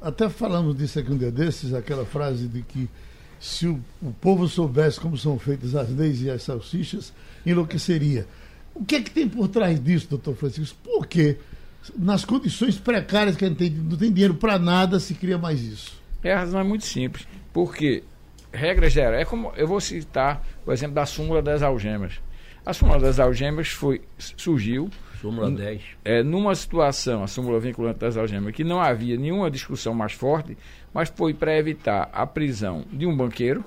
até 0.03 0.29
falamos 0.29 0.77
disso 0.77 0.99
aqui 0.99 1.11
um 1.11 1.17
dia 1.17 1.33
desses, 1.33 1.73
aquela 1.75 2.05
frase 2.05 2.47
de 2.47 2.63
que 2.63 2.89
se 3.41 3.67
o, 3.67 3.81
o 4.03 4.13
povo 4.13 4.49
soubesse 4.49 4.99
como 4.99 5.17
são 5.17 5.39
feitas 5.39 5.75
as 5.75 5.91
leis 5.91 6.23
e 6.23 6.31
as 6.31 6.43
salsichas, 6.43 7.13
enlouqueceria. 7.45 8.27
O 8.75 8.85
que 8.85 8.97
é 8.97 9.03
que 9.03 9.11
tem 9.11 9.29
por 9.29 9.49
trás 9.49 9.83
disso, 9.83 10.09
doutor 10.09 10.37
Francisco? 10.37 10.77
Por 10.83 11.07
que 11.07 11.37
nas 11.97 12.25
condições 12.25 12.77
precárias 12.77 13.37
que 13.37 13.45
a 13.45 13.49
gente 13.49 13.59
tem, 13.59 13.71
não 13.71 13.97
tem 13.97 14.13
dinheiro 14.13 14.35
para 14.35 14.59
nada, 14.59 15.01
se 15.01 15.15
cria 15.15 15.39
mais 15.39 15.61
isso? 15.61 16.01
É, 16.23 16.33
a 16.33 16.41
razão 16.41 16.61
é 16.61 16.65
muito 16.65 16.85
simples. 16.85 17.27
Porque, 17.53 18.03
regra 18.53 18.91
geral, 18.91 19.15
é 19.15 19.25
como. 19.25 19.53
Eu 19.57 19.67
vou 19.67 19.81
citar 19.81 20.47
o 20.67 20.73
exemplo 20.73 20.95
da 20.95 21.07
súmula 21.07 21.41
das 21.41 21.63
algemas. 21.63 22.21
A 22.65 22.73
súmula 22.73 22.99
das 22.99 23.19
algemas 23.19 23.69
foi, 23.69 24.03
surgiu 24.19 24.91
Súmula 25.21 25.51
10. 25.51 25.83
é, 26.05 26.23
numa 26.23 26.55
situação, 26.55 27.23
a 27.23 27.27
súmula 27.27 27.59
vinculante 27.59 27.99
das 27.99 28.17
algemas, 28.17 28.55
que 28.55 28.63
não 28.63 28.81
havia 28.81 29.17
nenhuma 29.17 29.51
discussão 29.51 29.93
mais 29.93 30.13
forte, 30.13 30.57
mas 30.93 31.09
foi 31.09 31.35
para 31.35 31.57
evitar 31.57 32.09
a 32.13 32.27
prisão 32.27 32.85
de 32.93 33.07
um 33.07 33.17
banqueiro 33.17 33.65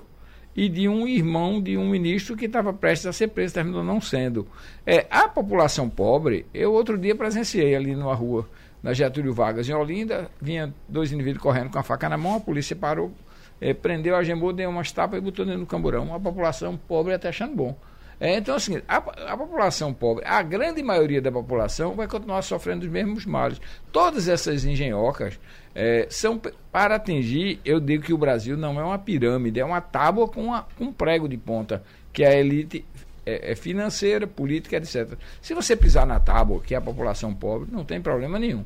e 0.56 0.68
de 0.68 0.88
um 0.88 1.08
irmão 1.08 1.62
de 1.62 1.78
um 1.78 1.90
ministro 1.90 2.36
que 2.36 2.46
estava 2.46 2.74
prestes 2.74 3.08
a 3.08 3.14
ser 3.14 3.30
preso, 3.30 3.54
terminou 3.54 3.84
não 3.84 4.02
sendo. 4.02 4.48
É, 4.86 5.06
a 5.10 5.28
população 5.28 5.90
pobre, 5.90 6.46
eu 6.54 6.74
outro 6.74 6.98
dia 6.98 7.16
presenciei 7.16 7.76
ali 7.76 7.96
numa 7.96 8.16
rua, 8.16 8.48
na 8.82 8.94
Getúlio 8.94 9.34
Vargas, 9.34 9.70
em 9.70 9.74
Olinda, 9.74 10.30
vinha 10.42 10.74
dois 10.88 11.12
indivíduos 11.12 11.44
correndo 11.44 11.70
com 11.70 11.80
a 11.80 11.84
faca 11.84 12.10
na 12.10 12.18
mão, 12.18 12.36
a 12.36 12.40
polícia 12.40 12.76
parou, 12.76 13.12
é, 13.60 13.74
prendeu, 13.74 14.16
algemou, 14.16 14.52
deu 14.52 14.70
umas 14.70 14.92
tapas 14.92 15.20
e 15.20 15.22
botou 15.22 15.46
dentro 15.46 15.62
do 15.62 15.68
camburão. 15.68 16.14
A 16.14 16.20
população 16.20 16.76
pobre 16.76 17.14
até 17.14 17.30
achando 17.30 17.56
bom. 17.56 17.78
É, 18.24 18.38
então, 18.38 18.54
assim, 18.54 18.80
a, 18.88 18.98
a 18.98 19.36
população 19.36 19.92
pobre, 19.92 20.24
a 20.28 20.44
grande 20.44 20.84
maioria 20.84 21.20
da 21.20 21.32
população 21.32 21.96
vai 21.96 22.08
continuar 22.08 22.44
sofrendo 22.44 22.86
os 22.86 22.92
mesmos 22.92 23.26
males. 23.26 23.60
Todas 23.92 24.28
essas 24.28 24.64
engenhocas 24.64 25.40
é, 25.74 26.06
são 26.08 26.40
para 26.72 26.98
atingir, 26.98 27.60
eu 27.66 27.80
digo 27.80 28.04
que 28.04 28.14
o 28.14 28.18
Brasil 28.20 28.56
não 28.56 28.80
é 28.80 28.84
uma 28.84 29.00
pirâmide, 29.00 29.60
é 29.60 29.66
uma 29.66 29.82
tábua 29.82 30.28
com, 30.28 30.44
uma- 30.46 30.68
com 30.78 30.84
um 30.86 30.94
prego 30.94 31.28
de 31.28 31.36
ponta, 31.36 31.82
que 32.14 32.24
a 32.24 32.32
elite 32.32 32.86
é, 33.26 33.54
é 33.54 33.56
financeira, 33.56 34.28
política, 34.28 34.78
etc. 34.78 35.14
Se 35.42 35.56
você 35.56 35.76
pisar 35.76 36.06
na 36.06 36.20
tábua, 36.20 36.62
que 36.62 36.76
é 36.76 36.78
a 36.78 36.82
população 36.82 37.34
pobre, 37.34 37.70
não 37.72 37.84
tem 37.84 38.00
problema 38.00 38.38
nenhum. 38.38 38.64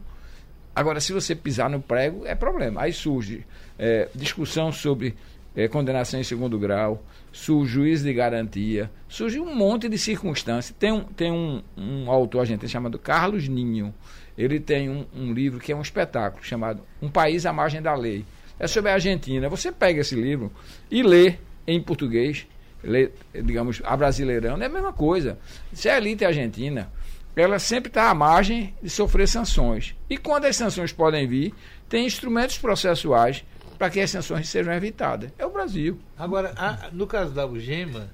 Agora, 0.76 1.00
se 1.00 1.14
você 1.14 1.34
pisar 1.34 1.70
no 1.70 1.80
prego, 1.80 2.26
é 2.26 2.36
problema. 2.36 2.82
Aí 2.82 2.92
surge 2.92 3.46
é, 3.80 4.10
discussão 4.14 4.70
sobre 4.74 5.16
é, 5.56 5.68
condenação 5.68 6.20
em 6.20 6.24
segundo 6.24 6.60
grau, 6.60 7.04
surge 7.32 7.74
juiz 7.74 8.04
de 8.04 8.14
garantia, 8.14 8.92
surge 9.08 9.40
um 9.40 9.56
monte 9.56 9.88
de 9.88 9.98
circunstâncias. 9.98 10.76
Tem 10.78 10.92
um, 10.92 11.04
tem 11.04 11.32
um, 11.32 11.64
um 11.78 12.10
autor 12.12 12.42
argentino 12.42 12.70
chamado 12.70 13.00
Carlos 13.00 13.48
Ninho. 13.48 13.94
Ele 14.38 14.60
tem 14.60 14.90
um, 14.90 15.06
um 15.16 15.34
livro 15.34 15.60
que 15.60 15.72
é 15.72 15.76
um 15.76 15.82
espetáculo 15.82 16.44
chamado 16.44 16.82
Um 17.02 17.10
País 17.10 17.46
à 17.46 17.54
Margem 17.54 17.82
da 17.82 17.96
Lei. 17.96 18.26
É 18.60 18.68
sobre 18.68 18.92
a 18.92 18.96
Argentina. 18.96 19.48
Você 19.50 19.72
pega 19.72 20.02
esse 20.02 20.16
livro 20.16 20.52
e 20.92 21.02
lê 21.04 21.36
em 21.66 21.82
português, 21.82 22.46
lê, 22.84 23.10
digamos, 23.34 23.82
a 23.84 23.96
brasileirão, 23.96 24.62
é 24.62 24.66
a 24.66 24.70
mesma 24.70 24.94
coisa. 24.94 25.38
Se 25.74 25.90
a 25.90 25.98
elite 25.98 26.26
argentina 26.26 26.92
ela 27.36 27.60
sempre 27.60 27.90
está 27.90 28.10
à 28.10 28.14
margem 28.14 28.74
de 28.82 28.90
sofrer 28.90 29.28
sanções. 29.28 29.94
E 30.10 30.18
quando 30.18 30.46
as 30.46 30.56
sanções 30.56 30.94
podem 30.94 31.28
vir, 31.28 31.54
tem 31.90 32.06
instrumentos 32.06 32.58
processuais 32.58 33.44
para 33.78 33.90
que 33.90 34.00
as 34.00 34.10
sanções 34.12 34.48
sejam 34.50 34.74
evitadas. 34.74 35.32
É 35.38 35.46
o 35.46 35.52
Brasil. 35.52 36.00
Agora, 36.18 36.54
a- 36.58 36.90
no 36.92 37.06
caso 37.08 37.32
da 37.34 37.44
Algema, 37.44 38.10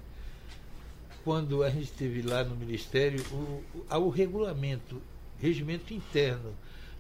quando 1.24 1.64
a 1.64 1.70
gente 1.70 1.84
esteve 1.86 2.22
lá 2.22 2.44
no 2.44 2.56
Ministério, 2.56 3.24
o, 3.32 3.64
o, 3.96 3.98
o 3.98 4.10
regulamento, 4.10 5.02
regimento 5.40 5.94
interno 5.94 6.54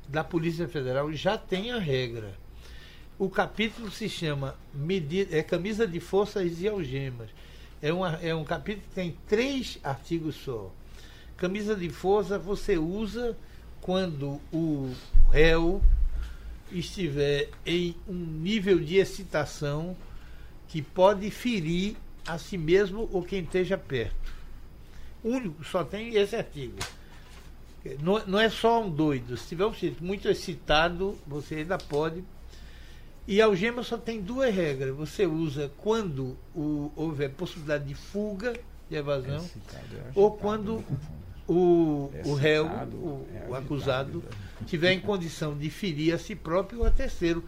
da 0.07 0.23
Polícia 0.23 0.67
Federal 0.67 1.11
já 1.13 1.37
tem 1.37 1.71
a 1.71 1.79
regra. 1.79 2.33
O 3.17 3.29
capítulo 3.29 3.91
se 3.91 4.09
chama 4.09 4.55
medi- 4.73 5.27
é, 5.31 5.41
Camisa 5.43 5.87
de 5.87 5.99
Forças 5.99 6.59
e 6.61 6.67
Algemas. 6.67 7.29
É, 7.81 7.91
uma, 7.91 8.13
é 8.21 8.33
um 8.33 8.43
capítulo 8.43 8.85
que 8.89 8.95
tem 8.95 9.17
três 9.27 9.79
artigos 9.83 10.35
só. 10.35 10.71
Camisa 11.37 11.75
de 11.75 11.89
força 11.89 12.37
você 12.37 12.77
usa 12.77 13.35
quando 13.79 14.39
o 14.53 14.93
réu 15.31 15.81
estiver 16.73 17.49
em 17.65 17.95
um 18.07 18.13
nível 18.13 18.79
de 18.79 18.97
excitação 18.97 19.95
que 20.67 20.81
pode 20.81 21.29
ferir 21.29 21.95
a 22.25 22.37
si 22.37 22.57
mesmo 22.57 23.09
ou 23.11 23.23
quem 23.23 23.43
esteja 23.43 23.77
perto. 23.77 24.33
Único, 25.23 25.63
só 25.63 25.83
tem 25.83 26.15
esse 26.15 26.35
artigo. 26.35 26.77
Não, 28.01 28.25
não 28.25 28.39
é 28.39 28.49
só 28.49 28.83
um 28.83 28.89
doido. 28.89 29.35
Se 29.37 29.49
tiver 29.49 29.65
um 29.65 29.73
sujeito 29.73 30.03
muito 30.03 30.27
excitado, 30.27 31.17
você 31.25 31.55
ainda 31.55 31.77
pode. 31.77 32.23
E 33.27 33.41
a 33.41 33.45
algema 33.45 33.83
só 33.83 33.97
tem 33.97 34.21
duas 34.21 34.53
regras. 34.53 34.95
Você 34.95 35.25
usa 35.25 35.71
quando 35.77 36.37
o, 36.55 36.91
houver 36.95 37.31
possibilidade 37.31 37.85
de 37.85 37.95
fuga, 37.95 38.53
de 38.89 38.95
evasão, 38.95 39.47
ou 40.15 40.31
quando 40.31 40.83
o, 41.47 42.11
o 42.25 42.33
réu, 42.33 42.65
o, 42.65 43.27
o 43.49 43.55
acusado, 43.55 44.23
tiver 44.65 44.93
em 44.93 44.99
condição 44.99 45.57
de 45.57 45.69
ferir 45.69 46.13
a 46.13 46.17
si 46.17 46.35
próprio 46.35 46.79
ou 46.79 46.85
a 46.85 46.91
terceiro. 46.91 47.43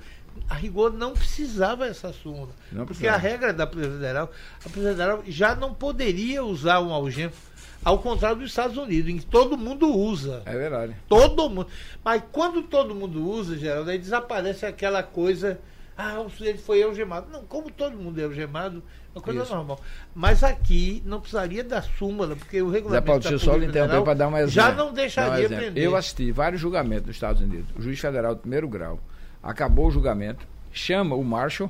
A 0.50 0.56
rigor 0.56 0.92
não 0.92 1.14
precisava 1.14 1.86
essa 1.86 2.12
súmula. 2.12 2.50
Não 2.72 2.86
porque 2.86 3.08
a 3.08 3.16
regra 3.16 3.54
da 3.54 3.68
Polícia 3.68 3.94
Federal, 3.94 4.32
a 4.60 4.70
Polícia 4.70 4.92
Federal 4.92 5.24
já 5.28 5.56
não 5.56 5.74
poderia 5.74 6.44
usar 6.44 6.80
um 6.80 6.92
algema, 6.92 7.32
ao 7.86 8.00
contrário 8.00 8.38
dos 8.38 8.50
Estados 8.50 8.78
Unidos, 8.78 9.12
em 9.12 9.18
que 9.20 9.26
todo 9.26 9.58
mundo 9.58 9.88
usa. 9.96 10.42
É 10.46 10.54
verdade. 10.54 10.96
Todo 11.08 11.50
mundo. 11.50 11.68
Mas 12.04 12.24
quando 12.32 12.64
todo 12.64 12.96
mundo 12.96 13.24
usa, 13.30 13.58
Geraldo, 13.58 13.92
aí 13.92 14.00
desaparece 14.00 14.66
aquela 14.66 15.04
coisa. 15.04 15.60
Ah, 15.98 16.20
o 16.20 16.30
sujeito 16.30 16.62
foi 16.62 16.82
algemado. 16.82 17.28
Não, 17.32 17.44
como 17.44 17.70
todo 17.70 17.96
mundo 17.96 18.20
é 18.20 18.24
algemado, 18.24 18.82
é 19.14 19.18
uma 19.18 19.22
coisa 19.22 19.44
Isso. 19.44 19.56
normal. 19.56 19.80
Mas 20.16 20.44
aqui 20.44 21.04
não 21.06 21.20
precisaria 21.20 21.64
da 21.64 21.82
súmula, 21.82 22.36
porque 22.36 22.62
o 22.62 22.70
Zé 22.70 22.78
regulamento. 22.78 23.06
Paulo, 23.06 23.22
da 23.22 23.30
deixa 23.30 23.46
eu 23.46 23.52
só 23.52 23.58
lhe 23.58 23.68
interromper 23.68 24.02
para 24.04 24.14
dar 24.14 24.28
um 24.28 24.38
exemplo. 24.38 24.52
Já 24.52 24.72
não 24.74 24.90
um 24.90 24.94
deixaria 24.94 25.48
prender. 25.48 25.84
Eu 25.84 25.96
assisti 25.96 26.32
vários 26.32 26.60
julgamentos 26.60 27.08
nos 27.08 27.16
Estados 27.16 27.42
Unidos. 27.42 27.68
O 27.76 27.82
juiz 27.82 28.00
federal 28.00 28.34
do 28.34 28.42
primeiro 28.42 28.68
grau 28.68 29.00
acabou 29.42 29.88
o 29.88 29.92
julgamento, 29.92 30.48
chama 30.72 31.16
o 31.16 31.24
marshal, 31.24 31.70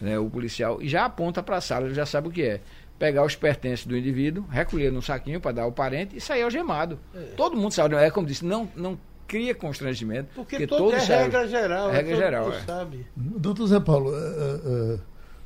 né, 0.00 0.18
o 0.18 0.28
policial, 0.28 0.82
e 0.82 0.88
já 0.88 1.04
aponta 1.04 1.42
para 1.42 1.56
a 1.56 1.60
sala, 1.60 1.86
ele 1.86 1.94
já 1.94 2.04
sabe 2.04 2.28
o 2.28 2.30
que 2.30 2.42
é. 2.42 2.60
Pegar 2.98 3.24
os 3.24 3.34
pertences 3.34 3.86
do 3.86 3.96
indivíduo, 3.96 4.44
recolher 4.48 4.92
num 4.92 5.02
saquinho 5.02 5.40
para 5.40 5.52
dar 5.52 5.62
ao 5.62 5.72
parente 5.72 6.16
e 6.16 6.20
sair 6.20 6.42
algemado. 6.42 6.98
Todo 7.36 7.56
mundo 7.56 7.72
sabe, 7.72 7.96
é 7.96 8.10
como 8.10 8.26
disse, 8.26 8.44
não, 8.44 8.68
não 8.76 8.98
cria 9.26 9.54
constrangimento. 9.54 10.28
Porque, 10.34 10.66
todo 10.66 10.92
é 10.92 10.98
regra 10.98 11.46
geral. 11.46 11.90
Regra 11.90 12.16
geral, 12.16 12.52
é. 12.52 12.60
sabe. 12.62 13.06
Doutor 13.16 13.66
Zé 13.66 13.80
Paulo, 13.80 14.14
eh, 14.14 14.60
eh, 14.66 14.98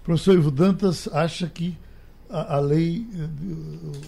professor 0.03 0.35
Ivo 0.35 0.51
Dantas 0.51 1.09
acha 1.13 1.49
que 1.49 1.77
a, 2.29 2.57
a 2.57 2.61
lei, 2.61 3.07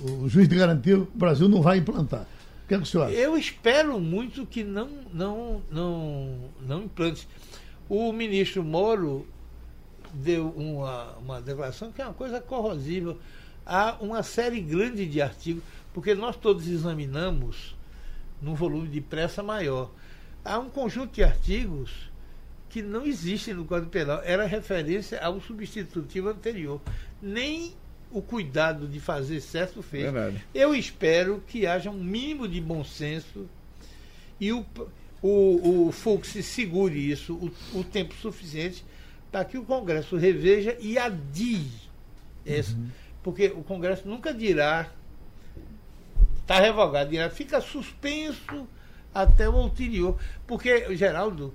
o, 0.06 0.24
o 0.24 0.28
juiz 0.28 0.48
de 0.48 0.56
garantia, 0.56 0.98
o 0.98 1.08
Brasil 1.14 1.48
não 1.48 1.62
vai 1.62 1.78
implantar. 1.78 2.26
O 2.64 2.68
que 2.68 2.74
é 2.74 2.76
que 2.76 2.82
o 2.82 2.86
senhor 2.86 3.04
acha? 3.04 3.14
Eu 3.14 3.36
espero 3.36 3.98
muito 3.98 4.46
que 4.46 4.62
não, 4.62 4.88
não, 5.12 5.62
não, 5.70 6.36
não 6.66 6.82
implante. 6.84 7.26
O 7.88 8.12
ministro 8.12 8.62
Moro 8.62 9.26
deu 10.14 10.48
uma, 10.50 11.16
uma 11.18 11.40
declaração 11.40 11.90
que 11.90 12.00
é 12.00 12.04
uma 12.04 12.14
coisa 12.14 12.40
corrosiva. 12.40 13.16
Há 13.66 13.96
uma 14.00 14.22
série 14.22 14.60
grande 14.60 15.06
de 15.06 15.20
artigos, 15.20 15.62
porque 15.92 16.14
nós 16.14 16.36
todos 16.36 16.66
examinamos 16.66 17.74
num 18.40 18.54
volume 18.54 18.88
de 18.88 19.00
pressa 19.00 19.42
maior. 19.42 19.90
Há 20.44 20.58
um 20.58 20.70
conjunto 20.70 21.14
de 21.14 21.22
artigos 21.22 22.10
que 22.68 22.80
não 22.80 23.04
existem 23.04 23.52
no 23.52 23.64
Código 23.64 23.90
Penal. 23.90 24.22
Era 24.24 24.46
referência 24.46 25.20
ao 25.20 25.40
substitutivo 25.40 26.28
anterior. 26.28 26.80
Nem 27.20 27.74
o 28.10 28.22
cuidado 28.22 28.86
de 28.88 28.98
fazer 28.98 29.40
certo 29.40 29.82
fez. 29.82 30.04
Verdade. 30.04 30.44
Eu 30.54 30.74
espero 30.74 31.42
que 31.46 31.66
haja 31.66 31.90
um 31.90 32.02
mínimo 32.02 32.48
de 32.48 32.60
bom 32.60 32.82
senso 32.82 33.48
e 34.40 34.52
o, 34.52 34.64
o, 35.22 35.88
o 35.88 35.92
Fux 35.92 36.28
segure 36.44 37.10
isso 37.10 37.34
o, 37.34 37.78
o 37.78 37.84
tempo 37.84 38.14
suficiente 38.14 38.84
para 39.30 39.44
que 39.44 39.58
o 39.58 39.64
Congresso 39.64 40.16
reveja 40.16 40.76
e 40.80 40.98
adie 40.98 41.66
isso. 42.44 42.76
Porque 43.22 43.48
o 43.48 43.62
Congresso 43.62 44.08
nunca 44.08 44.32
dirá 44.32 44.90
está 46.50 46.58
revogado, 46.58 47.10
dirá, 47.10 47.30
fica 47.30 47.60
suspenso 47.60 48.66
até 49.14 49.48
o 49.48 49.54
ulterior. 49.54 50.18
Porque, 50.48 50.96
Geraldo, 50.96 51.54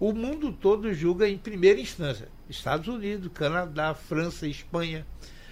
o 0.00 0.10
mundo 0.14 0.50
todo 0.50 0.94
julga 0.94 1.28
em 1.28 1.36
primeira 1.36 1.78
instância. 1.78 2.28
Estados 2.48 2.88
Unidos, 2.88 3.30
Canadá, 3.34 3.92
França, 3.92 4.48
Espanha, 4.48 5.06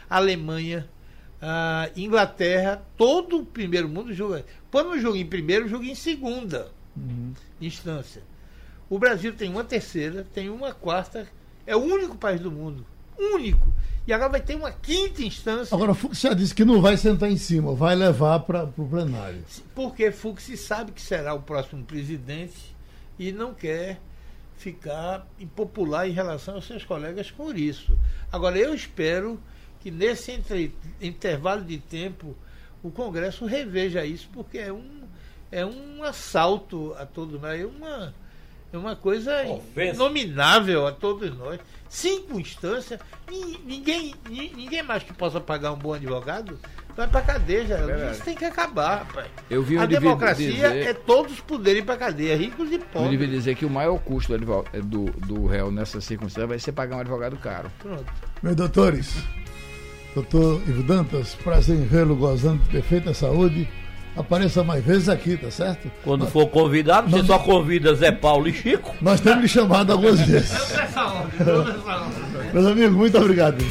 Alemanha, 0.09 0.89
ah, 1.43 1.91
Inglaterra, 1.95 2.83
todo 2.97 3.41
o 3.41 3.45
primeiro 3.45 3.87
mundo 3.87 4.15
julga. 4.15 4.47
Quando 4.71 4.91
não 4.91 4.99
julga 4.99 5.19
em 5.19 5.27
primeiro, 5.27 5.69
julga 5.69 5.85
em 5.85 5.95
segunda 5.95 6.73
instância. 7.61 8.23
O 8.89 8.99
Brasil 8.99 9.35
tem 9.35 9.51
uma 9.51 9.65
terceira, 9.65 10.27
tem 10.33 10.49
uma 10.49 10.73
quarta, 10.73 11.29
é 11.67 11.77
o 11.77 11.81
único 11.81 12.17
país 12.17 12.41
do 12.41 12.51
mundo. 12.51 12.87
Único. 13.19 13.71
E 14.07 14.13
agora 14.13 14.31
vai 14.31 14.41
ter 14.41 14.55
uma 14.55 14.71
quinta 14.71 15.23
instância. 15.23 15.75
Agora, 15.75 15.93
o 15.93 15.95
Fux 15.95 16.21
já 16.21 16.35
disse 16.35 16.55
que 16.55 16.65
não 16.65 16.81
vai 16.81 16.97
sentar 16.97 17.31
em 17.31 17.39
cima, 17.39 17.75
vai 17.75 17.95
levar 17.95 18.41
para 18.41 18.65
o 18.77 18.87
plenário. 18.87 19.43
Porque 19.75 20.11
Fux 20.11 20.45
sabe 20.61 20.93
que 20.93 21.01
será 21.01 21.33
o 21.33 21.41
próximo 21.41 21.83
presidente 21.85 22.75
e 23.19 23.33
não 23.33 23.55
quer 23.55 23.99
ficar 24.59 25.27
impopular 25.41 26.09
em 26.09 26.13
relação 26.13 26.55
aos 26.55 26.67
seus 26.67 26.85
colegas 26.85 27.31
por 27.31 27.59
isso. 27.59 27.97
Agora, 28.31 28.59
eu 28.59 28.75
espero 28.75 29.41
que 29.81 29.91
nesse 29.91 30.33
entre- 30.33 30.75
intervalo 31.01 31.65
de 31.65 31.79
tempo 31.79 32.37
o 32.83 32.91
Congresso 32.91 33.47
reveja 33.47 34.05
isso, 34.05 34.29
porque 34.33 34.59
é 34.59 34.73
um, 34.73 35.03
é 35.51 35.65
um 35.65 36.03
assalto 36.03 36.95
a 36.99 37.07
todos 37.07 37.41
nós, 37.41 37.59
é 37.61 37.65
uma, 37.65 38.15
é 38.75 38.79
uma 38.79 38.97
coisa 38.97 39.43
Ofensa. 39.47 39.95
inominável 39.95 40.87
a 40.87 40.93
todos 40.93 41.37
nós. 41.37 41.59
Cinco 41.89 42.41
instâncias, 42.41 42.99
ni- 43.31 43.59
ninguém, 43.65 44.15
ni- 44.29 44.53
ninguém 44.57 44.83
mais 44.83 45.03
que 45.03 45.13
possa 45.13 45.41
pagar 45.41 45.73
um 45.73 45.77
bom 45.77 45.95
advogado 45.95 46.59
vai 46.97 47.07
pra 47.09 47.21
cadeia, 47.23 47.67
já. 47.67 47.77
Verdade. 47.77 48.13
Isso 48.13 48.25
tem 48.25 48.35
que 48.37 48.45
acabar, 48.45 48.99
rapaz. 48.99 49.27
Eu 49.49 49.63
vi 49.63 49.77
um 49.77 49.81
a 49.81 49.87
democracia 49.87 50.51
dizer- 50.51 50.87
é 50.89 50.93
todos 50.95 51.39
poderem 51.41 51.85
pra 51.85 51.97
cadeia, 51.97 52.37
ricos 52.37 52.69
e 52.71 52.75
Eu 52.75 52.79
devia 52.79 52.87
pobres. 52.93 53.31
dizer 53.31 53.55
que 53.57 53.65
o 53.65 53.71
maior 53.71 53.99
custo 54.01 54.37
do, 54.37 54.65
eh, 54.73 54.81
do, 54.81 55.05
do 55.05 55.47
réu 55.47 55.71
nessa 55.71 56.01
circunstância 56.01 56.47
vai 56.49 56.59
ser 56.59 56.73
pagar 56.73 56.97
um 56.97 57.01
advogado 57.01 57.37
caro. 57.37 57.71
Pronto. 57.81 58.05
Meus 58.43 58.57
doutores, 58.57 59.15
doutor 60.15 60.61
Ivo 60.69 60.83
Dantas, 60.83 61.35
prazer 61.37 61.77
em 61.77 61.85
vê-lo 61.87 62.17
gozando 62.17 62.63
de 62.65 62.69
perfeita 62.71 63.15
saúde. 63.15 63.69
Apareça 64.17 64.63
mais 64.63 64.85
vezes 64.85 65.09
aqui, 65.09 65.37
tá 65.37 65.51
certo? 65.51 65.91
Quando 66.05 66.25
for 66.27 66.47
convidado, 66.49 67.11
você 67.11 67.17
Nós- 67.19 67.27
só 67.27 67.39
convida 67.41 67.93
Zé 67.95 68.13
Paulo 68.13 68.47
e 68.49 68.53
Chico. 68.53 68.95
Nós 69.01 69.21
temos 69.21 69.43
lhe 69.43 69.49
chamado 69.49 69.91
algumas 69.93 70.21
vezes. 70.21 70.53
Meus 72.53 72.67
amigos, 72.67 72.95
muito 72.97 73.19
obrigado. 73.19 73.65